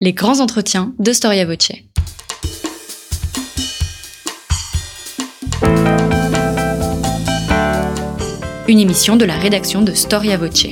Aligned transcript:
Les 0.00 0.12
grands 0.12 0.38
entretiens 0.38 0.94
de 1.00 1.12
Storia 1.12 1.44
Voce. 1.44 1.72
Une 8.68 8.78
émission 8.78 9.16
de 9.16 9.24
la 9.24 9.36
rédaction 9.36 9.82
de 9.82 9.92
Storia 9.94 10.36
Voce. 10.36 10.68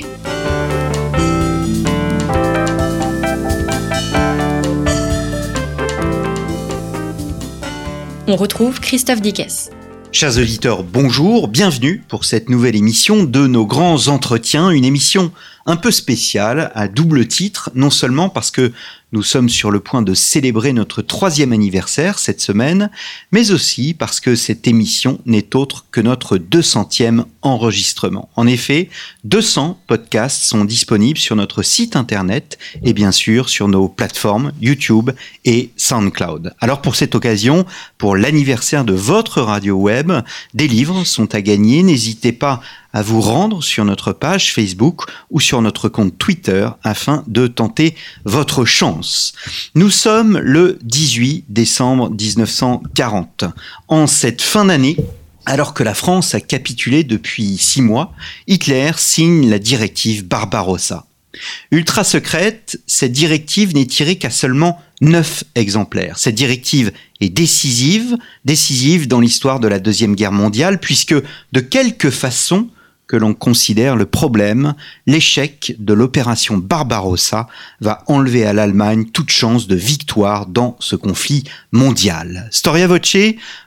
On 8.27 8.37
retrouve 8.37 8.79
Christophe 8.79 9.19
Dickès. 9.19 9.71
Chers 10.13 10.37
auditeurs, 10.37 10.83
bonjour, 10.83 11.49
bienvenue 11.49 12.01
pour 12.07 12.23
cette 12.23 12.49
nouvelle 12.49 12.77
émission 12.77 13.25
de 13.25 13.45
nos 13.45 13.65
grands 13.65 14.07
entretiens, 14.07 14.69
une 14.69 14.85
émission 14.85 15.33
un 15.67 15.75
peu 15.75 15.91
spéciale 15.91 16.71
à 16.73 16.87
double 16.87 17.27
titre, 17.27 17.69
non 17.75 17.89
seulement 17.89 18.29
parce 18.29 18.51
que 18.51 18.71
nous 19.13 19.23
sommes 19.23 19.47
sur 19.47 19.71
le 19.71 19.79
point 19.79 20.01
de 20.01 20.13
célébrer 20.13 20.73
notre 20.73 21.01
troisième 21.01 21.53
anniversaire 21.53 22.19
cette 22.19 22.41
semaine, 22.41 22.89
mais 23.31 23.51
aussi 23.51 23.93
parce 23.93 24.19
que 24.19 24.35
cette 24.35 24.67
émission 24.67 25.19
n'est 25.25 25.55
autre 25.55 25.85
que 25.91 26.01
notre 26.01 26.37
200e 26.37 27.23
enregistrement. 27.41 28.29
En 28.35 28.47
effet, 28.47 28.89
200 29.23 29.79
podcasts 29.87 30.43
sont 30.43 30.65
disponibles 30.65 31.19
sur 31.19 31.37
notre 31.37 31.63
site 31.63 31.95
internet 31.95 32.57
et 32.83 32.91
bien 32.91 33.13
sûr 33.13 33.47
sur 33.47 33.69
nos 33.69 33.87
plateformes 33.87 34.51
YouTube 34.61 35.11
et 35.45 35.71
SoundCloud. 35.77 36.53
Alors 36.59 36.81
pour 36.81 36.97
cette 36.97 37.15
occasion, 37.15 37.65
pour 37.97 38.17
l'anniversaire 38.17 38.83
de 38.83 38.93
votre 38.93 39.41
radio 39.41 39.75
web, 39.75 40.11
des 40.53 40.67
livres 40.67 41.05
sont 41.05 41.33
à 41.33 41.41
gagner. 41.41 41.81
N'hésitez 41.81 42.33
pas 42.33 42.61
à 42.86 42.86
vous 43.01 43.21
rendre 43.21 43.63
sur 43.63 43.85
notre 43.85 44.13
page 44.13 44.53
Facebook 44.53 45.03
ou 45.29 45.39
sur 45.39 45.61
notre 45.61 45.89
compte 45.89 46.17
Twitter 46.17 46.67
afin 46.83 47.23
de 47.27 47.47
tenter 47.47 47.95
votre 48.25 48.65
chance. 48.65 49.33
Nous 49.75 49.89
sommes 49.89 50.37
le 50.37 50.79
18 50.83 51.45
décembre 51.49 52.09
1940. 52.09 53.45
En 53.87 54.07
cette 54.07 54.41
fin 54.41 54.65
d'année, 54.65 54.97
alors 55.45 55.73
que 55.73 55.83
la 55.83 55.93
France 55.93 56.35
a 56.35 56.41
capitulé 56.41 57.03
depuis 57.03 57.57
six 57.57 57.81
mois, 57.81 58.13
Hitler 58.47 58.91
signe 58.97 59.49
la 59.49 59.59
directive 59.59 60.27
Barbarossa. 60.27 61.05
Ultra 61.71 62.03
secrète, 62.03 62.79
cette 62.87 63.11
directive 63.11 63.75
n'est 63.75 63.85
tirée 63.85 64.17
qu'à 64.17 64.29
seulement 64.29 64.81
neuf 65.01 65.43
exemplaires. 65.55 66.17
Cette 66.17 66.35
directive 66.35 66.91
est 67.21 67.29
décisive, 67.29 68.17
décisive 68.45 69.07
dans 69.07 69.19
l'histoire 69.19 69.59
de 69.59 69.67
la 69.67 69.79
Deuxième 69.79 70.15
Guerre 70.15 70.31
mondiale, 70.31 70.79
puisque 70.79 71.15
de 71.51 71.59
quelque 71.59 72.09
façon 72.09 72.67
que 73.07 73.15
l'on 73.15 73.33
considère 73.33 73.95
le 73.95 74.05
problème, 74.05 74.73
l'échec 75.05 75.75
de 75.79 75.93
l'opération 75.93 76.57
Barbarossa 76.57 77.47
va 77.79 78.03
enlever 78.07 78.45
à 78.45 78.53
l'Allemagne 78.53 79.05
toute 79.05 79.29
chance 79.29 79.67
de 79.67 79.75
victoire 79.75 80.45
dans 80.45 80.75
ce 80.79 80.95
conflit 80.95 81.45
mondial. 81.71 82.49
Storia 82.51 82.87
Voce 82.87 83.17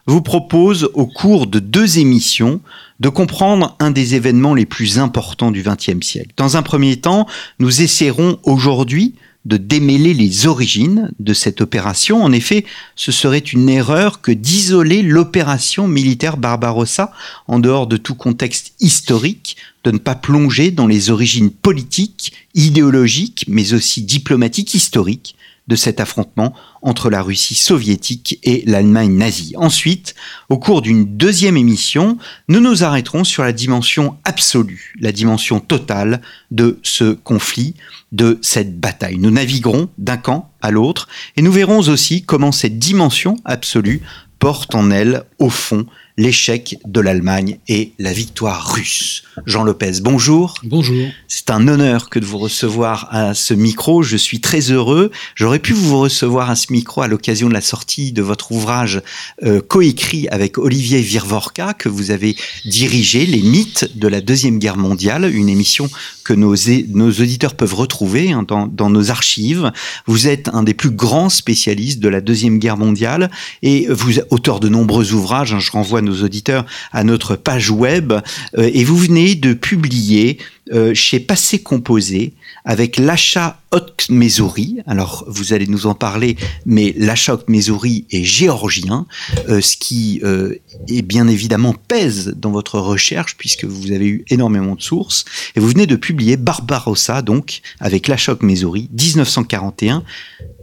vous 0.06 0.22
propose 0.22 0.90
au 0.94 1.06
cours 1.06 1.46
de 1.46 1.58
deux 1.58 1.98
émissions 1.98 2.60
de 3.00 3.08
comprendre 3.08 3.76
un 3.80 3.90
des 3.90 4.14
événements 4.14 4.54
les 4.54 4.66
plus 4.66 4.98
importants 4.98 5.50
du 5.50 5.62
XXe 5.62 6.06
siècle. 6.06 6.32
Dans 6.36 6.56
un 6.56 6.62
premier 6.62 7.00
temps, 7.00 7.26
nous 7.58 7.80
essaierons 7.80 8.38
aujourd'hui 8.42 9.14
de 9.46 9.56
démêler 9.56 10.12
les 10.12 10.46
origines 10.46 11.10
de 11.18 11.32
cette 11.32 11.60
opération. 11.60 12.22
En 12.22 12.32
effet, 12.32 12.64
ce 12.94 13.10
serait 13.10 13.38
une 13.38 13.68
erreur 13.68 14.20
que 14.20 14.32
d'isoler 14.32 15.02
l'opération 15.02 15.88
militaire 15.88 16.36
Barbarossa 16.36 17.12
en 17.48 17.58
dehors 17.58 17.86
de 17.86 17.96
tout 17.96 18.14
contexte 18.14 18.74
historique, 18.80 19.56
de 19.84 19.92
ne 19.92 19.98
pas 19.98 20.14
plonger 20.14 20.70
dans 20.70 20.86
les 20.86 21.10
origines 21.10 21.50
politiques, 21.50 22.32
idéologiques, 22.54 23.46
mais 23.48 23.72
aussi 23.72 24.02
diplomatiques, 24.02 24.74
historiques 24.74 25.36
de 25.68 25.76
cet 25.76 26.00
affrontement 26.00 26.52
entre 26.82 27.10
la 27.10 27.22
Russie 27.22 27.54
soviétique 27.54 28.38
et 28.42 28.62
l'Allemagne 28.66 29.16
nazie. 29.16 29.54
Ensuite, 29.56 30.14
au 30.48 30.58
cours 30.58 30.82
d'une 30.82 31.16
deuxième 31.16 31.56
émission, 31.56 32.18
nous 32.48 32.60
nous 32.60 32.84
arrêterons 32.84 33.24
sur 33.24 33.42
la 33.42 33.52
dimension 33.52 34.16
absolue, 34.24 34.94
la 35.00 35.12
dimension 35.12 35.60
totale 35.60 36.20
de 36.50 36.78
ce 36.82 37.12
conflit, 37.12 37.74
de 38.12 38.38
cette 38.42 38.80
bataille. 38.80 39.18
Nous 39.18 39.30
naviguerons 39.30 39.88
d'un 39.98 40.16
camp 40.16 40.50
à 40.62 40.70
l'autre 40.70 41.08
et 41.36 41.42
nous 41.42 41.52
verrons 41.52 41.80
aussi 41.88 42.22
comment 42.22 42.52
cette 42.52 42.78
dimension 42.78 43.36
absolue 43.44 44.02
porte 44.38 44.74
en 44.74 44.90
elle, 44.90 45.24
au 45.38 45.50
fond, 45.50 45.86
l'échec 46.16 46.76
de 46.86 47.00
l'Allemagne 47.00 47.58
et 47.68 47.92
la 47.98 48.12
victoire 48.12 48.74
russe. 48.74 49.22
Jean 49.46 49.64
Lopez, 49.64 50.00
bonjour. 50.02 50.54
Bonjour. 50.62 51.08
C'est 51.28 51.50
un 51.50 51.66
honneur 51.68 52.10
que 52.10 52.18
de 52.18 52.26
vous 52.26 52.38
recevoir 52.38 53.08
à 53.10 53.34
ce 53.34 53.54
micro. 53.54 54.02
Je 54.02 54.16
suis 54.16 54.40
très 54.40 54.70
heureux. 54.70 55.10
J'aurais 55.34 55.58
pu 55.58 55.72
vous 55.72 55.98
recevoir 55.98 56.50
à 56.50 56.56
ce 56.56 56.72
micro 56.72 57.02
à 57.02 57.08
l'occasion 57.08 57.48
de 57.48 57.54
la 57.54 57.60
sortie 57.60 58.12
de 58.12 58.22
votre 58.22 58.52
ouvrage 58.52 59.02
euh, 59.42 59.60
coécrit 59.60 60.28
avec 60.28 60.58
Olivier 60.58 61.00
Virvorka 61.00 61.74
que 61.74 61.88
vous 61.88 62.10
avez 62.10 62.36
dirigé, 62.64 63.26
Les 63.26 63.42
mythes 63.42 63.96
de 63.96 64.08
la 64.08 64.20
Deuxième 64.20 64.58
Guerre 64.58 64.76
mondiale, 64.76 65.30
une 65.32 65.48
émission 65.48 65.88
que 66.24 66.34
nos, 66.34 66.54
nos 66.88 67.10
auditeurs 67.10 67.54
peuvent 67.54 67.74
retrouver 67.74 68.32
hein, 68.32 68.44
dans, 68.46 68.66
dans 68.66 68.90
nos 68.90 69.10
archives. 69.10 69.72
Vous 70.06 70.28
êtes 70.28 70.48
un 70.48 70.62
des 70.62 70.74
plus 70.74 70.90
grands 70.90 71.28
spécialistes 71.28 72.00
de 72.00 72.08
la 72.08 72.20
Deuxième 72.20 72.58
Guerre 72.58 72.76
mondiale 72.76 73.30
et 73.62 73.86
vous 73.88 74.18
auteur 74.30 74.60
de 74.60 74.68
nombreux 74.68 75.12
ouvrages. 75.12 75.54
Hein, 75.54 75.60
je 75.60 75.70
renvoie 75.70 75.99
nos 76.02 76.22
auditeurs 76.22 76.66
à 76.92 77.04
notre 77.04 77.36
page 77.36 77.70
web 77.70 78.12
euh, 78.12 78.70
et 78.72 78.84
vous 78.84 78.96
venez 78.96 79.34
de 79.34 79.52
publier 79.52 80.38
euh, 80.72 80.94
chez 80.94 81.20
Passé 81.20 81.60
Composé 81.60 82.34
avec 82.64 82.96
l'achat 82.96 83.60
Haute 83.72 84.06
Mesourie. 84.10 84.78
Alors 84.86 85.24
vous 85.28 85.52
allez 85.52 85.66
nous 85.66 85.86
en 85.86 85.94
parler, 85.94 86.36
mais 86.66 86.94
l'achat 86.96 87.34
Haute 87.34 87.48
Mesourie 87.48 88.04
est 88.10 88.24
géorgien, 88.24 89.06
euh, 89.48 89.60
ce 89.60 89.76
qui 89.76 90.20
est 90.88 91.02
bien 91.02 91.28
évidemment 91.28 91.74
pèse 91.88 92.34
dans 92.36 92.50
votre 92.50 92.78
recherche 92.78 93.36
puisque 93.36 93.64
vous 93.64 93.92
avez 93.92 94.06
eu 94.06 94.24
énormément 94.28 94.74
de 94.74 94.82
sources. 94.82 95.24
Et 95.56 95.60
vous 95.60 95.68
venez 95.68 95.86
de 95.86 95.96
publier 95.96 96.36
Barbarossa, 96.36 97.22
donc 97.22 97.60
avec 97.80 98.08
l'achat 98.08 98.32
Haute 98.32 98.42
Mesourie, 98.42 98.88
1941, 98.92 100.02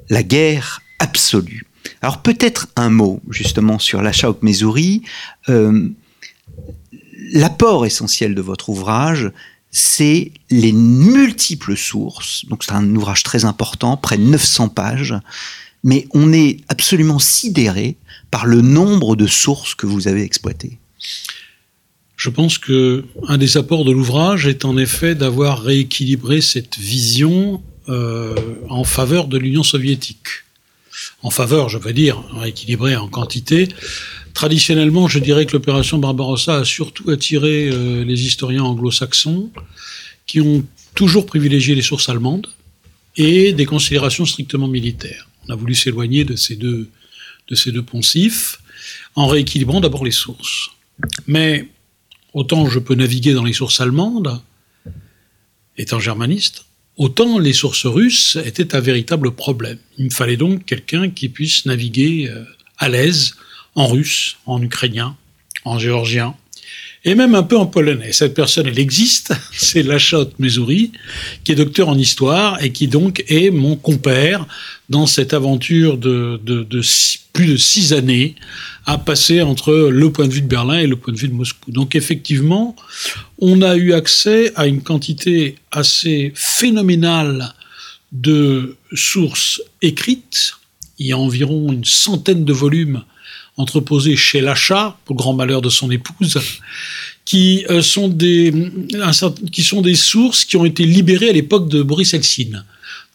la 0.10 0.24
guerre 0.24 0.82
absolue. 1.00 1.67
Alors 2.02 2.22
peut-être 2.22 2.68
un 2.76 2.90
mot 2.90 3.22
justement 3.30 3.80
sur 3.80 4.02
l'achat 4.02 4.30
au 4.30 4.38
Missouri. 4.42 5.04
Euh, 5.50 5.90
L'apport 7.34 7.86
essentiel 7.86 8.36
de 8.36 8.42
votre 8.42 8.70
ouvrage, 8.70 9.32
c'est 9.72 10.32
les 10.50 10.72
multiples 10.72 11.76
sources. 11.76 12.46
Donc 12.46 12.64
c'est 12.64 12.72
un 12.72 12.96
ouvrage 12.96 13.24
très 13.24 13.44
important, 13.44 13.98
près 13.98 14.18
de 14.18 14.24
900 14.24 14.70
pages, 14.70 15.16
mais 15.84 16.08
on 16.14 16.32
est 16.32 16.62
absolument 16.70 17.20
sidéré 17.20 17.98
par 18.32 18.46
le 18.46 18.62
nombre 18.62 19.16
de 19.16 19.28
sources 19.28 19.76
que 19.76 19.86
vous 19.86 20.08
avez 20.08 20.24
exploitées. 20.24 20.78
Je 22.16 22.30
pense 22.30 22.58
que 22.58 23.06
un 23.28 23.38
des 23.38 23.58
apports 23.58 23.86
de 23.86 23.92
l'ouvrage 23.92 24.48
est 24.48 24.66
en 24.66 24.78
effet 24.78 25.14
d'avoir 25.14 25.62
rééquilibré 25.62 26.42
cette 26.42 26.78
vision 26.78 27.62
euh, 27.90 28.36
en 28.70 28.84
faveur 28.84 29.28
de 29.28 29.38
l'Union 29.38 29.64
soviétique 29.64 30.47
en 31.24 31.30
faveur, 31.30 31.70
je 31.70 31.78
veux 31.78 31.94
dire, 31.94 32.24
équilibré 32.46 32.96
en 32.96 33.08
quantité. 33.08 33.68
Traditionnellement, 34.34 35.08
je 35.08 35.20
dirais 35.20 35.46
que 35.46 35.54
l'opération 35.54 35.98
Barbarossa 35.98 36.58
a 36.58 36.66
surtout 36.66 37.10
attiré 37.10 37.70
euh, 37.70 38.04
les 38.04 38.26
historiens 38.26 38.64
anglo-saxons 38.64 39.50
qui 40.28 40.42
ont 40.42 40.64
toujours 40.94 41.26
privilégié 41.26 41.74
les 41.74 41.82
sources 41.82 42.10
allemandes 42.10 42.48
et 43.16 43.54
des 43.54 43.66
considérations 43.66 44.26
strictement 44.26 44.68
militaires. 44.68 45.28
On 45.48 45.54
a 45.54 45.56
voulu 45.56 45.74
s'éloigner 45.74 46.24
de 46.24 46.36
ces 46.36 46.56
deux 46.56 46.90
poncifs 47.84 48.60
en 49.16 49.26
rééquilibrant 49.26 49.82
d'abord 49.82 50.06
les 50.06 50.12
sources. 50.12 50.70
Mais 51.26 51.68
autant 52.34 52.70
je 52.70 52.78
peux 52.78 52.96
naviguer 52.96 53.34
dans 53.34 53.44
les 53.44 53.54
sources 53.54 53.82
allemandes, 53.82 54.40
étant 55.78 56.00
germaniste, 56.00 56.67
Autant 56.98 57.38
les 57.38 57.54
sources 57.54 57.86
russes 57.86 58.38
étaient 58.44 58.76
un 58.76 58.80
véritable 58.80 59.32
problème. 59.32 59.78
Il 60.00 60.06
me 60.06 60.10
fallait 60.10 60.36
donc 60.36 60.66
quelqu'un 60.66 61.12
qui 61.12 61.30
puisse 61.30 61.68
naviguer 61.68 62.28
euh, 62.28 62.44
à 62.80 62.90
l'aise 62.90 63.36
en 63.76 63.86
russe, 63.86 64.38
en 64.48 64.60
ukrainien, 64.64 65.16
en 65.64 65.78
géorgien, 65.78 66.36
et 67.08 67.16
même 67.16 67.36
un 67.36 67.44
peu 67.44 67.58
en 67.58 67.66
polonais. 67.66 68.12
Cette 68.12 68.34
personne, 68.34 68.68
elle 68.68 68.80
existe, 68.80 69.34
c'est 69.54 69.82
Lachot 69.82 70.30
Mesouri, 70.40 70.92
qui 71.44 71.54
est 71.54 71.56
docteur 71.56 71.88
en 71.88 71.98
histoire 71.98 72.62
et 72.62 72.72
qui 72.74 72.88
donc 72.88 73.24
est 73.30 73.50
mon 73.50 73.78
compère 73.78 74.46
dans 74.90 75.08
cette 75.08 75.34
aventure 75.34 75.98
de 75.98 76.40
plus 77.32 77.46
de 77.46 77.58
six 77.58 77.94
années 77.94 78.36
à 78.86 78.98
passer 78.98 79.42
entre 79.42 79.90
le 79.90 80.12
point 80.12 80.28
de 80.28 80.34
vue 80.34 80.42
de 80.42 80.48
Berlin 80.48 80.80
et 80.80 80.88
le 80.88 80.98
point 80.98 81.14
de 81.14 81.20
vue 81.20 81.30
de 81.30 81.34
Moscou. 81.34 81.72
Donc 81.72 81.96
effectivement, 81.96 82.76
on 83.40 83.62
a 83.62 83.78
eu 83.78 83.94
accès 83.94 84.52
à 84.56 84.68
une 84.68 84.82
quantité 84.82 85.56
assez 85.72 86.34
phénoménale 86.36 87.54
de 88.12 88.76
sources 88.94 89.62
écrites. 89.82 90.56
Il 91.00 91.08
y 91.08 91.12
a 91.14 91.18
environ 91.18 91.72
une 91.72 91.86
centaine 91.86 92.44
de 92.44 92.54
volumes 92.54 93.04
entreposés 93.58 94.16
chez 94.16 94.40
l'achat, 94.42 94.98
pour 95.06 95.16
grand 95.16 95.34
malheur 95.34 95.62
de 95.62 95.70
son 95.70 95.92
épouse, 95.92 96.40
qui 97.26 97.66
euh, 97.70 97.82
sont 97.82 98.08
des, 98.08 98.54
qui 99.52 99.64
sont 99.64 99.82
des 99.82 99.96
sources 99.96 100.46
qui 100.46 100.56
ont 100.56 100.66
été 100.66 100.86
libérées 100.86 101.30
à 101.30 101.34
l'époque 101.34 101.68
de 101.68 101.82
Boris 101.82 102.14
Eltsine. 102.14 102.64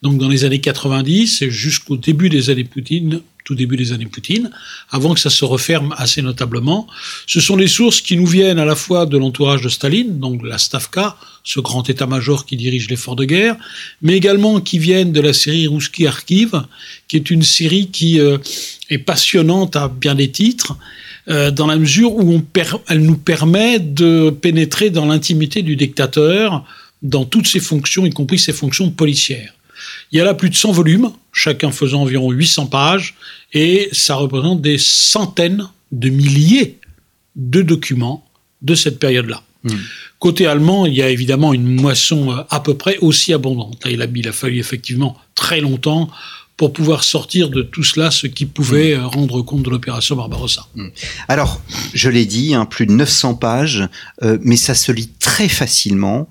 donc 0.02 0.18
dans 0.18 0.28
les 0.28 0.44
années 0.44 0.60
90 0.60 1.42
et 1.42 1.50
jusqu'au 1.50 1.96
début 1.96 2.28
des 2.28 2.50
années 2.50 2.64
Poutine, 2.64 3.22
tout 3.44 3.54
début 3.54 3.76
des 3.76 3.92
années 3.92 4.06
Poutine, 4.06 4.50
avant 4.90 5.14
que 5.14 5.20
ça 5.20 5.30
se 5.30 5.44
referme 5.44 5.94
assez 5.96 6.22
notablement. 6.22 6.86
Ce 7.26 7.40
sont 7.40 7.56
les 7.56 7.68
sources 7.68 8.00
qui 8.00 8.16
nous 8.16 8.26
viennent 8.26 8.58
à 8.58 8.64
la 8.64 8.76
fois 8.76 9.06
de 9.06 9.18
l'entourage 9.18 9.62
de 9.62 9.68
Staline, 9.68 10.18
donc 10.18 10.42
la 10.44 10.58
Stavka, 10.58 11.16
ce 11.44 11.60
grand 11.60 11.88
état-major 11.88 12.46
qui 12.46 12.56
dirige 12.56 12.88
l'effort 12.88 13.16
de 13.16 13.24
guerre, 13.24 13.56
mais 14.00 14.16
également 14.16 14.60
qui 14.60 14.78
viennent 14.78 15.12
de 15.12 15.20
la 15.20 15.32
série 15.32 15.66
Rouski 15.66 16.06
Archive, 16.06 16.62
qui 17.08 17.16
est 17.16 17.30
une 17.30 17.42
série 17.42 17.88
qui 17.88 18.20
euh, 18.20 18.38
est 18.90 18.98
passionnante 18.98 19.76
à 19.76 19.88
bien 19.88 20.14
des 20.14 20.30
titres, 20.30 20.76
euh, 21.28 21.50
dans 21.50 21.66
la 21.66 21.76
mesure 21.76 22.14
où 22.14 22.42
elle 22.88 23.02
nous 23.02 23.16
permet 23.16 23.78
de 23.78 24.30
pénétrer 24.30 24.90
dans 24.90 25.06
l'intimité 25.06 25.62
du 25.62 25.76
dictateur, 25.76 26.64
dans 27.02 27.24
toutes 27.24 27.46
ses 27.46 27.60
fonctions, 27.60 28.06
y 28.06 28.10
compris 28.10 28.38
ses 28.38 28.52
fonctions 28.52 28.90
policières. 28.90 29.52
Il 30.10 30.18
y 30.18 30.20
a 30.20 30.24
là 30.24 30.34
plus 30.34 30.50
de 30.50 30.54
100 30.54 30.72
volumes, 30.72 31.10
chacun 31.32 31.70
faisant 31.70 32.02
environ 32.02 32.30
800 32.30 32.66
pages, 32.66 33.14
et 33.52 33.88
ça 33.92 34.14
représente 34.14 34.60
des 34.60 34.78
centaines 34.78 35.68
de 35.90 36.08
milliers 36.08 36.78
de 37.36 37.62
documents 37.62 38.24
de 38.62 38.74
cette 38.74 38.98
période-là. 38.98 39.42
Hmm. 39.64 39.76
Côté 40.18 40.46
allemand, 40.46 40.86
il 40.86 40.94
y 40.94 41.02
a 41.02 41.08
évidemment 41.08 41.52
une 41.52 41.80
moisson 41.80 42.32
euh, 42.32 42.42
à 42.50 42.60
peu 42.60 42.74
près 42.74 42.98
aussi 42.98 43.32
abondante. 43.32 43.82
il, 43.88 44.02
a, 44.02 44.06
il 44.14 44.28
a 44.28 44.32
fallu 44.32 44.58
effectivement 44.58 45.16
très 45.34 45.60
longtemps 45.60 46.10
pour 46.56 46.72
pouvoir 46.72 47.02
sortir 47.02 47.48
de 47.48 47.62
tout 47.62 47.82
cela 47.82 48.10
ce 48.10 48.26
qui 48.26 48.46
pouvait 48.46 48.96
hmm. 48.96 49.00
euh, 49.00 49.06
rendre 49.06 49.42
compte 49.42 49.62
de 49.62 49.70
l'opération 49.70 50.16
Barbarossa. 50.16 50.66
Hmm. 50.74 50.88
Alors, 51.28 51.60
je 51.94 52.08
l'ai 52.08 52.26
dit, 52.26 52.54
hein, 52.54 52.66
plus 52.66 52.86
de 52.86 52.92
900 52.92 53.34
pages, 53.34 53.88
euh, 54.22 54.38
mais 54.42 54.56
ça 54.56 54.74
se 54.74 54.90
lit 54.90 55.10
très 55.18 55.48
facilement. 55.48 56.28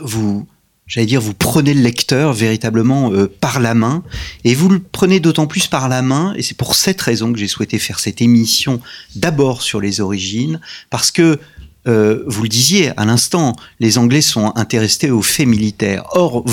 vous 0.00 0.46
j'allais 0.86 1.06
dire, 1.06 1.20
vous 1.20 1.34
prenez 1.34 1.74
le 1.74 1.82
lecteur 1.82 2.32
véritablement 2.32 3.12
euh, 3.12 3.26
par 3.40 3.60
la 3.60 3.74
main, 3.74 4.02
et 4.44 4.54
vous 4.54 4.68
le 4.68 4.78
prenez 4.78 5.20
d'autant 5.20 5.46
plus 5.46 5.66
par 5.66 5.88
la 5.88 6.02
main, 6.02 6.32
et 6.36 6.42
c'est 6.42 6.56
pour 6.56 6.74
cette 6.74 7.00
raison 7.00 7.32
que 7.32 7.38
j'ai 7.38 7.48
souhaité 7.48 7.78
faire 7.78 7.98
cette 7.98 8.22
émission 8.22 8.80
d'abord 9.16 9.62
sur 9.62 9.80
les 9.80 10.00
origines, 10.00 10.60
parce 10.90 11.10
que, 11.10 11.38
euh, 11.88 12.24
vous 12.26 12.42
le 12.42 12.48
disiez 12.48 12.90
à 12.98 13.04
l'instant, 13.04 13.54
les 13.78 13.98
Anglais 13.98 14.20
sont 14.20 14.52
intéressés 14.56 15.10
aux 15.10 15.22
faits 15.22 15.46
militaires. 15.46 16.04
Or, 16.12 16.44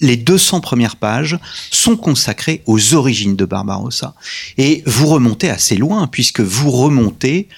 les 0.00 0.16
200 0.16 0.60
premières 0.60 0.96
pages 0.96 1.38
sont 1.70 1.96
consacrées 1.96 2.62
aux 2.66 2.94
origines 2.94 3.36
de 3.36 3.44
Barbarossa. 3.44 4.14
Et 4.58 4.82
vous 4.86 5.06
remontez 5.06 5.48
assez 5.48 5.76
loin, 5.76 6.08
puisque 6.08 6.40
vous 6.40 6.72
remontez 6.72 7.48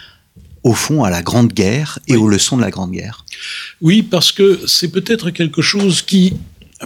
au 0.67 0.73
fond 0.73 1.05
à 1.05 1.11
la 1.11 1.23
Grande 1.23 1.53
Guerre 1.53 2.01
et 2.09 2.17
aux 2.17 2.29
leçons 2.29 2.57
de 2.57 2.63
la 2.63 2.73
Grande 2.73 2.91
Guerre. 2.91 3.25
Oui, 3.81 4.03
parce 4.03 4.33
que 4.33 4.61
c'est 4.67 4.91
peut-être 4.91 5.31
quelque 5.31 5.63
chose 5.63 6.03
qui 6.03 6.35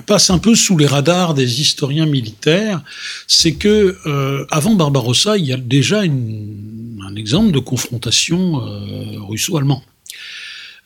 passe 0.07 0.29
un 0.29 0.39
peu 0.39 0.55
sous 0.55 0.77
les 0.77 0.87
radars 0.87 1.33
des 1.33 1.63
historiens 1.63 2.05
militaires, 2.05 2.83
c'est 3.27 3.55
que 3.55 3.97
euh, 4.05 4.45
avant 4.51 4.75
Barbarossa, 4.75 5.39
il 5.39 5.47
y 5.47 5.55
a 5.55 5.57
déjà 5.57 6.03
un 6.03 7.17
exemple 7.17 7.53
de 7.53 7.59
confrontation 7.59 8.63
euh, 8.63 9.19
russo-allemand. 9.21 9.83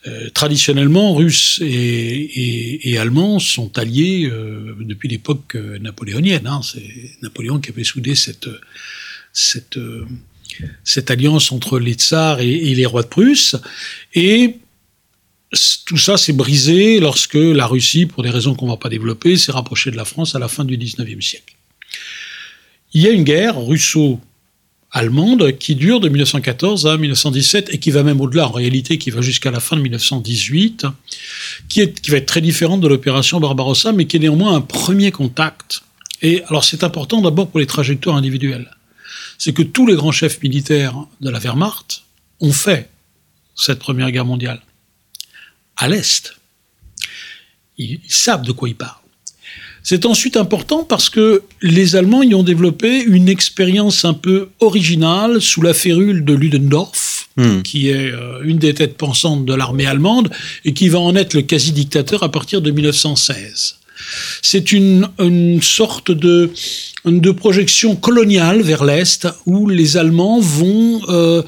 Euh, 0.07 0.31
traditionnellement, 0.31 1.17
Russes 1.17 1.61
et, 1.65 2.97
Allemands 2.97 3.41
sont 3.41 3.77
alliés 3.77 4.31
depuis 4.79 5.09
l'époque 5.09 5.57
napoléonienne. 5.81 6.47
Hein. 6.47 6.61
C'est 6.63 7.19
Napoléon 7.23 7.59
qui 7.59 7.71
avait 7.71 7.83
soudé 7.83 8.15
cette, 8.15 8.49
cette 9.33 9.79
cette 10.83 11.11
alliance 11.11 11.53
entre 11.53 11.79
les 11.79 11.95
tsars 11.95 12.41
et, 12.41 12.75
les 12.75 12.87
rois 12.87 13.03
de 13.03 13.09
Prusse. 13.09 13.57
Et 14.15 14.57
tout 15.85 15.99
ça 15.99 16.17
s'est 16.17 16.33
brisé 16.33 17.01
lorsque 17.01 17.35
la 17.35 17.67
Russie, 17.67 18.07
pour 18.07 18.23
des 18.23 18.31
raisons 18.31 18.55
qu'on 18.55 18.67
ne 18.67 18.73
va 18.73 18.77
pas 18.77 18.89
développer, 18.89 19.37
s'est 19.37 19.53
rapprochée 19.53 19.91
de 19.91 19.97
la 19.97 20.05
France 20.05 20.35
à 20.35 20.39
la 20.39 20.49
fin 20.49 20.65
du 20.65 20.77
XIXe 20.77 21.25
siècle. 21.25 21.55
Il 22.93 23.03
y 23.03 23.09
a 23.09 23.11
une 23.11 23.25
guerre 23.25 23.61
russo-allemande 23.61 25.59
qui 25.59 25.75
dure 25.75 26.01
de 26.01 26.09
1914 26.09 26.87
à 26.87 26.97
1917 26.97 27.71
et 27.73 27.79
qui 27.79 27.91
va 27.91 28.03
même 28.03 28.21
au-delà, 28.21 28.49
en 28.49 28.53
réalité, 28.53 28.99
qui 28.99 29.11
va 29.11 29.21
jusqu'à 29.21 29.51
la 29.51 29.61
fin 29.61 29.77
de 29.77 29.83
1918, 29.83 30.87
qui, 31.69 31.93
qui 31.93 32.11
va 32.11 32.19
être 32.19 32.27
très 32.27 32.41
différente 32.41 32.81
de 32.81 32.89
l'opération 32.89 33.41
Barbarossa, 33.41 33.93
mais 33.93 34.07
qui 34.07 34.17
est 34.17 34.21
néanmoins 34.21 34.55
un 34.55 34.61
premier 34.61 35.11
contact. 35.11 35.83
Et 36.23 36.43
alors 36.49 36.65
c'est 36.65 36.85
important 36.85 37.21
d'abord 37.21 37.49
pour 37.49 37.61
les 37.61 37.67
trajectoires 37.67 38.17
individuelles 38.17 38.71
c'est 39.39 39.53
que 39.53 39.63
tous 39.63 39.87
les 39.87 39.95
grands 39.95 40.13
chefs 40.13 40.43
militaires 40.43 40.97
de 41.21 41.31
la 41.31 41.39
Wehrmacht 41.39 42.05
ont 42.41 42.53
fait 42.53 42.89
cette 43.55 43.79
Première 43.79 44.11
Guerre 44.11 44.25
mondiale 44.25 44.61
à 45.77 45.89
l'Est. 45.89 46.35
Ils, 47.79 48.01
savent 48.09 48.43
de 48.43 48.53
quoi 48.53 48.69
ils 48.69 48.77
parlent. 48.77 49.01
C'est 49.83 50.07
ensuite 50.07 50.37
important 50.37 50.85
parce 50.85 51.11
que 51.11 51.43
les 51.61 51.97
Allemands 51.97 52.23
y 52.23 52.35
ont 52.35 52.43
développé 52.43 53.03
une 53.03 53.29
expérience 53.29 54.05
un 54.05 54.15
peu 54.15 54.49
originale 54.61 55.43
sous 55.43 55.61
la 55.61 55.75
férule 55.75 56.25
de 56.25 56.33
Ludendorff, 56.33 57.29
hmm. 57.37 57.63
qui 57.63 57.89
est 57.89 58.13
euh, 58.13 58.41
une 58.45 58.59
des 58.59 58.73
têtes 58.73 58.97
pensantes 58.97 59.45
de 59.45 59.53
l'armée 59.53 59.87
allemande 59.87 60.31
et 60.65 60.73
qui 60.73 60.89
va 60.89 61.01
en 61.01 61.15
être 61.17 61.35
le 61.35 61.43
quasi-dictateur 61.43 62.23
à 62.23 62.31
partir 62.31 62.63
de 62.63 62.71
1916. 62.71 63.77
C'est 64.43 64.73
une, 64.73 65.09
sorte 65.63 66.11
de 66.11 66.51
projection 67.33 67.97
coloniale 67.97 68.63
vers 68.63 68.85
l'Est, 68.85 69.29
où 69.47 69.69
les 69.69 69.97
Allemands 69.97 70.41
vont 70.41 71.01
euh, 71.09 71.43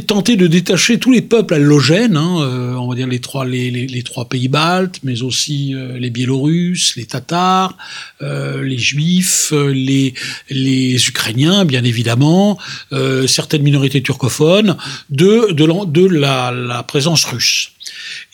tenter 0.00 0.36
de 0.36 0.46
détacher 0.46 0.98
tous 0.98 1.12
les 1.12 1.22
peuples 1.22 1.54
allogènes, 1.54 2.16
hein, 2.16 2.40
euh, 2.40 2.74
on 2.74 2.88
va 2.88 2.94
dire 2.94 3.06
les 3.06 3.20
trois, 3.20 4.28
pays 4.28 4.48
baltes, 4.48 5.00
mais 5.02 5.22
aussi 5.22 5.74
euh, 5.74 5.98
les 5.98 6.10
Biélorusses, 6.10 6.96
les 6.96 7.06
Tatars, 7.06 7.76
euh, 8.22 8.62
les 8.62 8.78
Juifs, 8.78 9.52
les, 9.52 10.14
Ukrainiens, 11.08 11.64
bien 11.64 11.84
évidemment, 11.84 12.58
certaines 13.26 13.62
minorités 13.62 14.02
turcophones, 14.02 14.76
de, 15.10 16.06
la 16.06 16.82
présence 16.82 17.24
russe. 17.24 17.70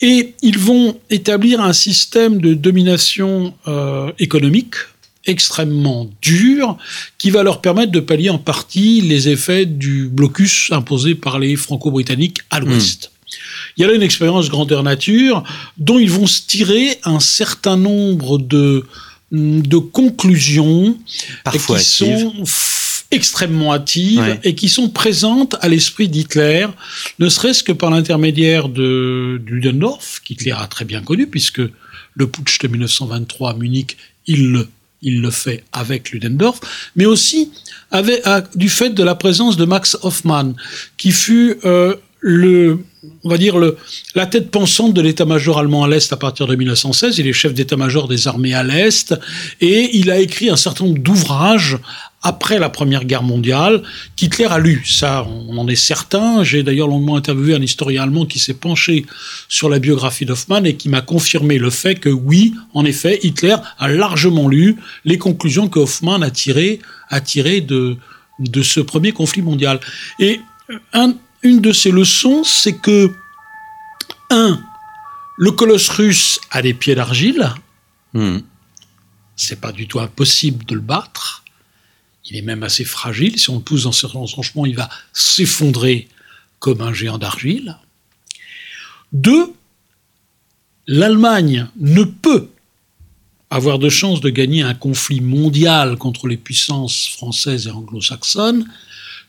Et 0.03 0.35
ils 0.41 0.59
vont 0.59 0.99
établir 1.09 1.61
un 1.61 1.73
système 1.73 2.39
de 2.39 2.53
domination 2.53 3.53
économique 4.19 4.75
extrêmement 5.25 6.09
dur 6.21 6.77
qui 7.17 7.31
va 7.31 7.43
leur 7.43 7.61
permettre 7.61 7.91
de 7.91 7.99
pallier 7.99 8.29
en 8.29 8.37
partie 8.37 9.01
les 9.01 9.29
effets 9.29 9.65
du 9.65 10.09
blocus 10.09 10.69
imposé 10.71 11.15
par 11.15 11.39
les 11.39 11.55
Franco-Britanniques 11.55 12.39
à 12.49 12.59
l'ouest. 12.59 13.05
Hmm. 13.05 13.35
Il 13.77 13.81
y 13.81 13.83
a 13.85 13.87
là 13.87 13.93
une 13.93 14.03
expérience 14.03 14.49
grandeur 14.49 14.83
nature 14.83 15.43
dont 15.77 15.97
ils 15.97 16.11
vont 16.11 16.27
se 16.27 16.41
tirer 16.45 16.99
un 17.03 17.19
certain 17.19 17.77
nombre 17.77 18.37
de, 18.37 18.85
de 19.31 19.77
conclusions 19.77 20.97
Parfois 21.43 21.79
qui 21.79 21.85
sont 21.85 22.33
extrêmement 23.13 23.73
hâtives 23.73 24.39
et 24.43 24.55
qui 24.55 24.69
sont 24.69 24.89
présentes 24.89 25.55
à 25.61 25.69
l'esprit 25.69 26.07
d'Hitler, 26.07 26.67
ne 27.19 27.29
serait-ce 27.29 27.63
que 27.63 27.71
par 27.71 27.91
l'intermédiaire 27.91 28.69
de 28.69 29.41
Ludendorff, 29.45 30.21
qu'Hitler 30.23 30.51
a 30.51 30.67
très 30.67 30.85
bien 30.85 31.01
connu, 31.01 31.27
puisque 31.27 31.61
le 32.15 32.27
putsch 32.27 32.59
de 32.59 32.67
1923 32.67 33.51
à 33.51 33.53
Munich, 33.53 33.97
il 34.27 34.51
le 34.51 34.67
il 35.03 35.21
le 35.21 35.31
fait 35.31 35.63
avec 35.73 36.11
Ludendorff, 36.11 36.61
mais 36.95 37.05
aussi 37.05 37.51
avec, 37.91 38.23
du 38.55 38.69
fait 38.69 38.91
de 38.91 39.03
la 39.03 39.15
présence 39.15 39.57
de 39.57 39.65
Max 39.65 39.97
Hoffmann, 40.01 40.55
qui 40.97 41.11
fut 41.11 41.57
euh, 41.65 41.95
le, 42.21 42.79
on 43.23 43.29
va 43.29 43.37
dire 43.37 43.57
le, 43.57 43.77
la 44.15 44.25
tête 44.25 44.49
pensante 44.49 44.93
de 44.93 45.01
l'état-major 45.01 45.59
allemand 45.59 45.83
à 45.83 45.89
l'Est 45.89 46.11
à 46.13 46.17
partir 46.17 46.47
de 46.47 46.55
1916. 46.55 47.19
Il 47.19 47.27
est 47.27 47.33
chef 47.33 47.53
d'état-major 47.53 48.07
des 48.07 48.27
armées 48.27 48.53
à 48.53 48.63
l'Est 48.63 49.13
et 49.59 49.97
il 49.97 50.09
a 50.09 50.19
écrit 50.19 50.49
un 50.49 50.55
certain 50.55 50.85
nombre 50.85 50.99
d'ouvrages 50.99 51.77
après 52.23 52.57
la 52.57 52.69
Première 52.69 53.05
Guerre 53.05 53.23
mondiale, 53.23 53.83
qu'Hitler 54.15 54.45
a 54.45 54.57
lu. 54.57 54.83
Ça, 54.85 55.27
on 55.27 55.57
en 55.57 55.67
est 55.67 55.75
certain. 55.75 56.43
J'ai 56.43 56.63
d'ailleurs 56.63 56.87
longuement 56.87 57.17
interviewé 57.17 57.53
un 57.53 57.61
historien 57.61 58.03
allemand 58.03 58.25
qui 58.25 58.39
s'est 58.39 58.53
penché 58.53 59.05
sur 59.49 59.69
la 59.69 59.79
biographie 59.79 60.25
d'Hoffmann 60.25 60.65
et 60.65 60.75
qui 60.75 60.89
m'a 60.89 61.01
confirmé 61.01 61.57
le 61.57 61.69
fait 61.69 61.95
que 61.95 62.09
oui, 62.09 62.55
en 62.73 62.85
effet, 62.85 63.19
Hitler 63.23 63.57
a 63.77 63.87
largement 63.89 64.47
lu 64.47 64.77
les 65.03 65.17
conclusions 65.17 65.67
que 65.67 65.79
Hoffmann 65.79 66.23
a 66.23 66.31
tirées, 66.31 66.79
a 67.09 67.19
tirées 67.19 67.61
de, 67.61 67.97
de 68.39 68.63
ce 68.63 68.79
premier 68.79 69.11
conflit 69.11 69.41
mondial. 69.41 69.79
Et 70.19 70.39
une 71.43 71.59
de 71.59 71.71
ces 71.73 71.91
leçons, 71.91 72.43
c'est 72.43 72.77
que, 72.77 73.11
un, 74.29 74.59
le 75.37 75.51
colosse 75.51 75.89
russe 75.89 76.39
a 76.51 76.61
des 76.61 76.73
pieds 76.73 76.95
d'argile. 76.95 77.49
Hmm. 78.13 78.39
C'est 79.35 79.59
pas 79.59 79.71
du 79.71 79.87
tout 79.87 79.99
impossible 79.99 80.63
de 80.65 80.75
le 80.75 80.81
battre. 80.81 81.42
Il 82.25 82.37
est 82.37 82.41
même 82.41 82.63
assez 82.63 82.85
fragile. 82.85 83.39
Si 83.39 83.49
on 83.49 83.57
le 83.57 83.61
pousse 83.61 83.83
dans 83.83 83.91
certains 83.91 84.19
retranchements, 84.19 84.65
il 84.65 84.75
va 84.75 84.89
s'effondrer 85.11 86.07
comme 86.59 86.81
un 86.81 86.93
géant 86.93 87.17
d'argile. 87.17 87.77
Deux, 89.11 89.53
l'Allemagne 90.87 91.67
ne 91.77 92.03
peut 92.03 92.49
avoir 93.49 93.77
de 93.77 93.89
chance 93.89 94.21
de 94.21 94.29
gagner 94.29 94.63
un 94.63 94.73
conflit 94.73 95.21
mondial 95.21 95.97
contre 95.97 96.27
les 96.27 96.37
puissances 96.37 97.07
françaises 97.09 97.67
et 97.67 97.71
anglo-saxonnes 97.71 98.65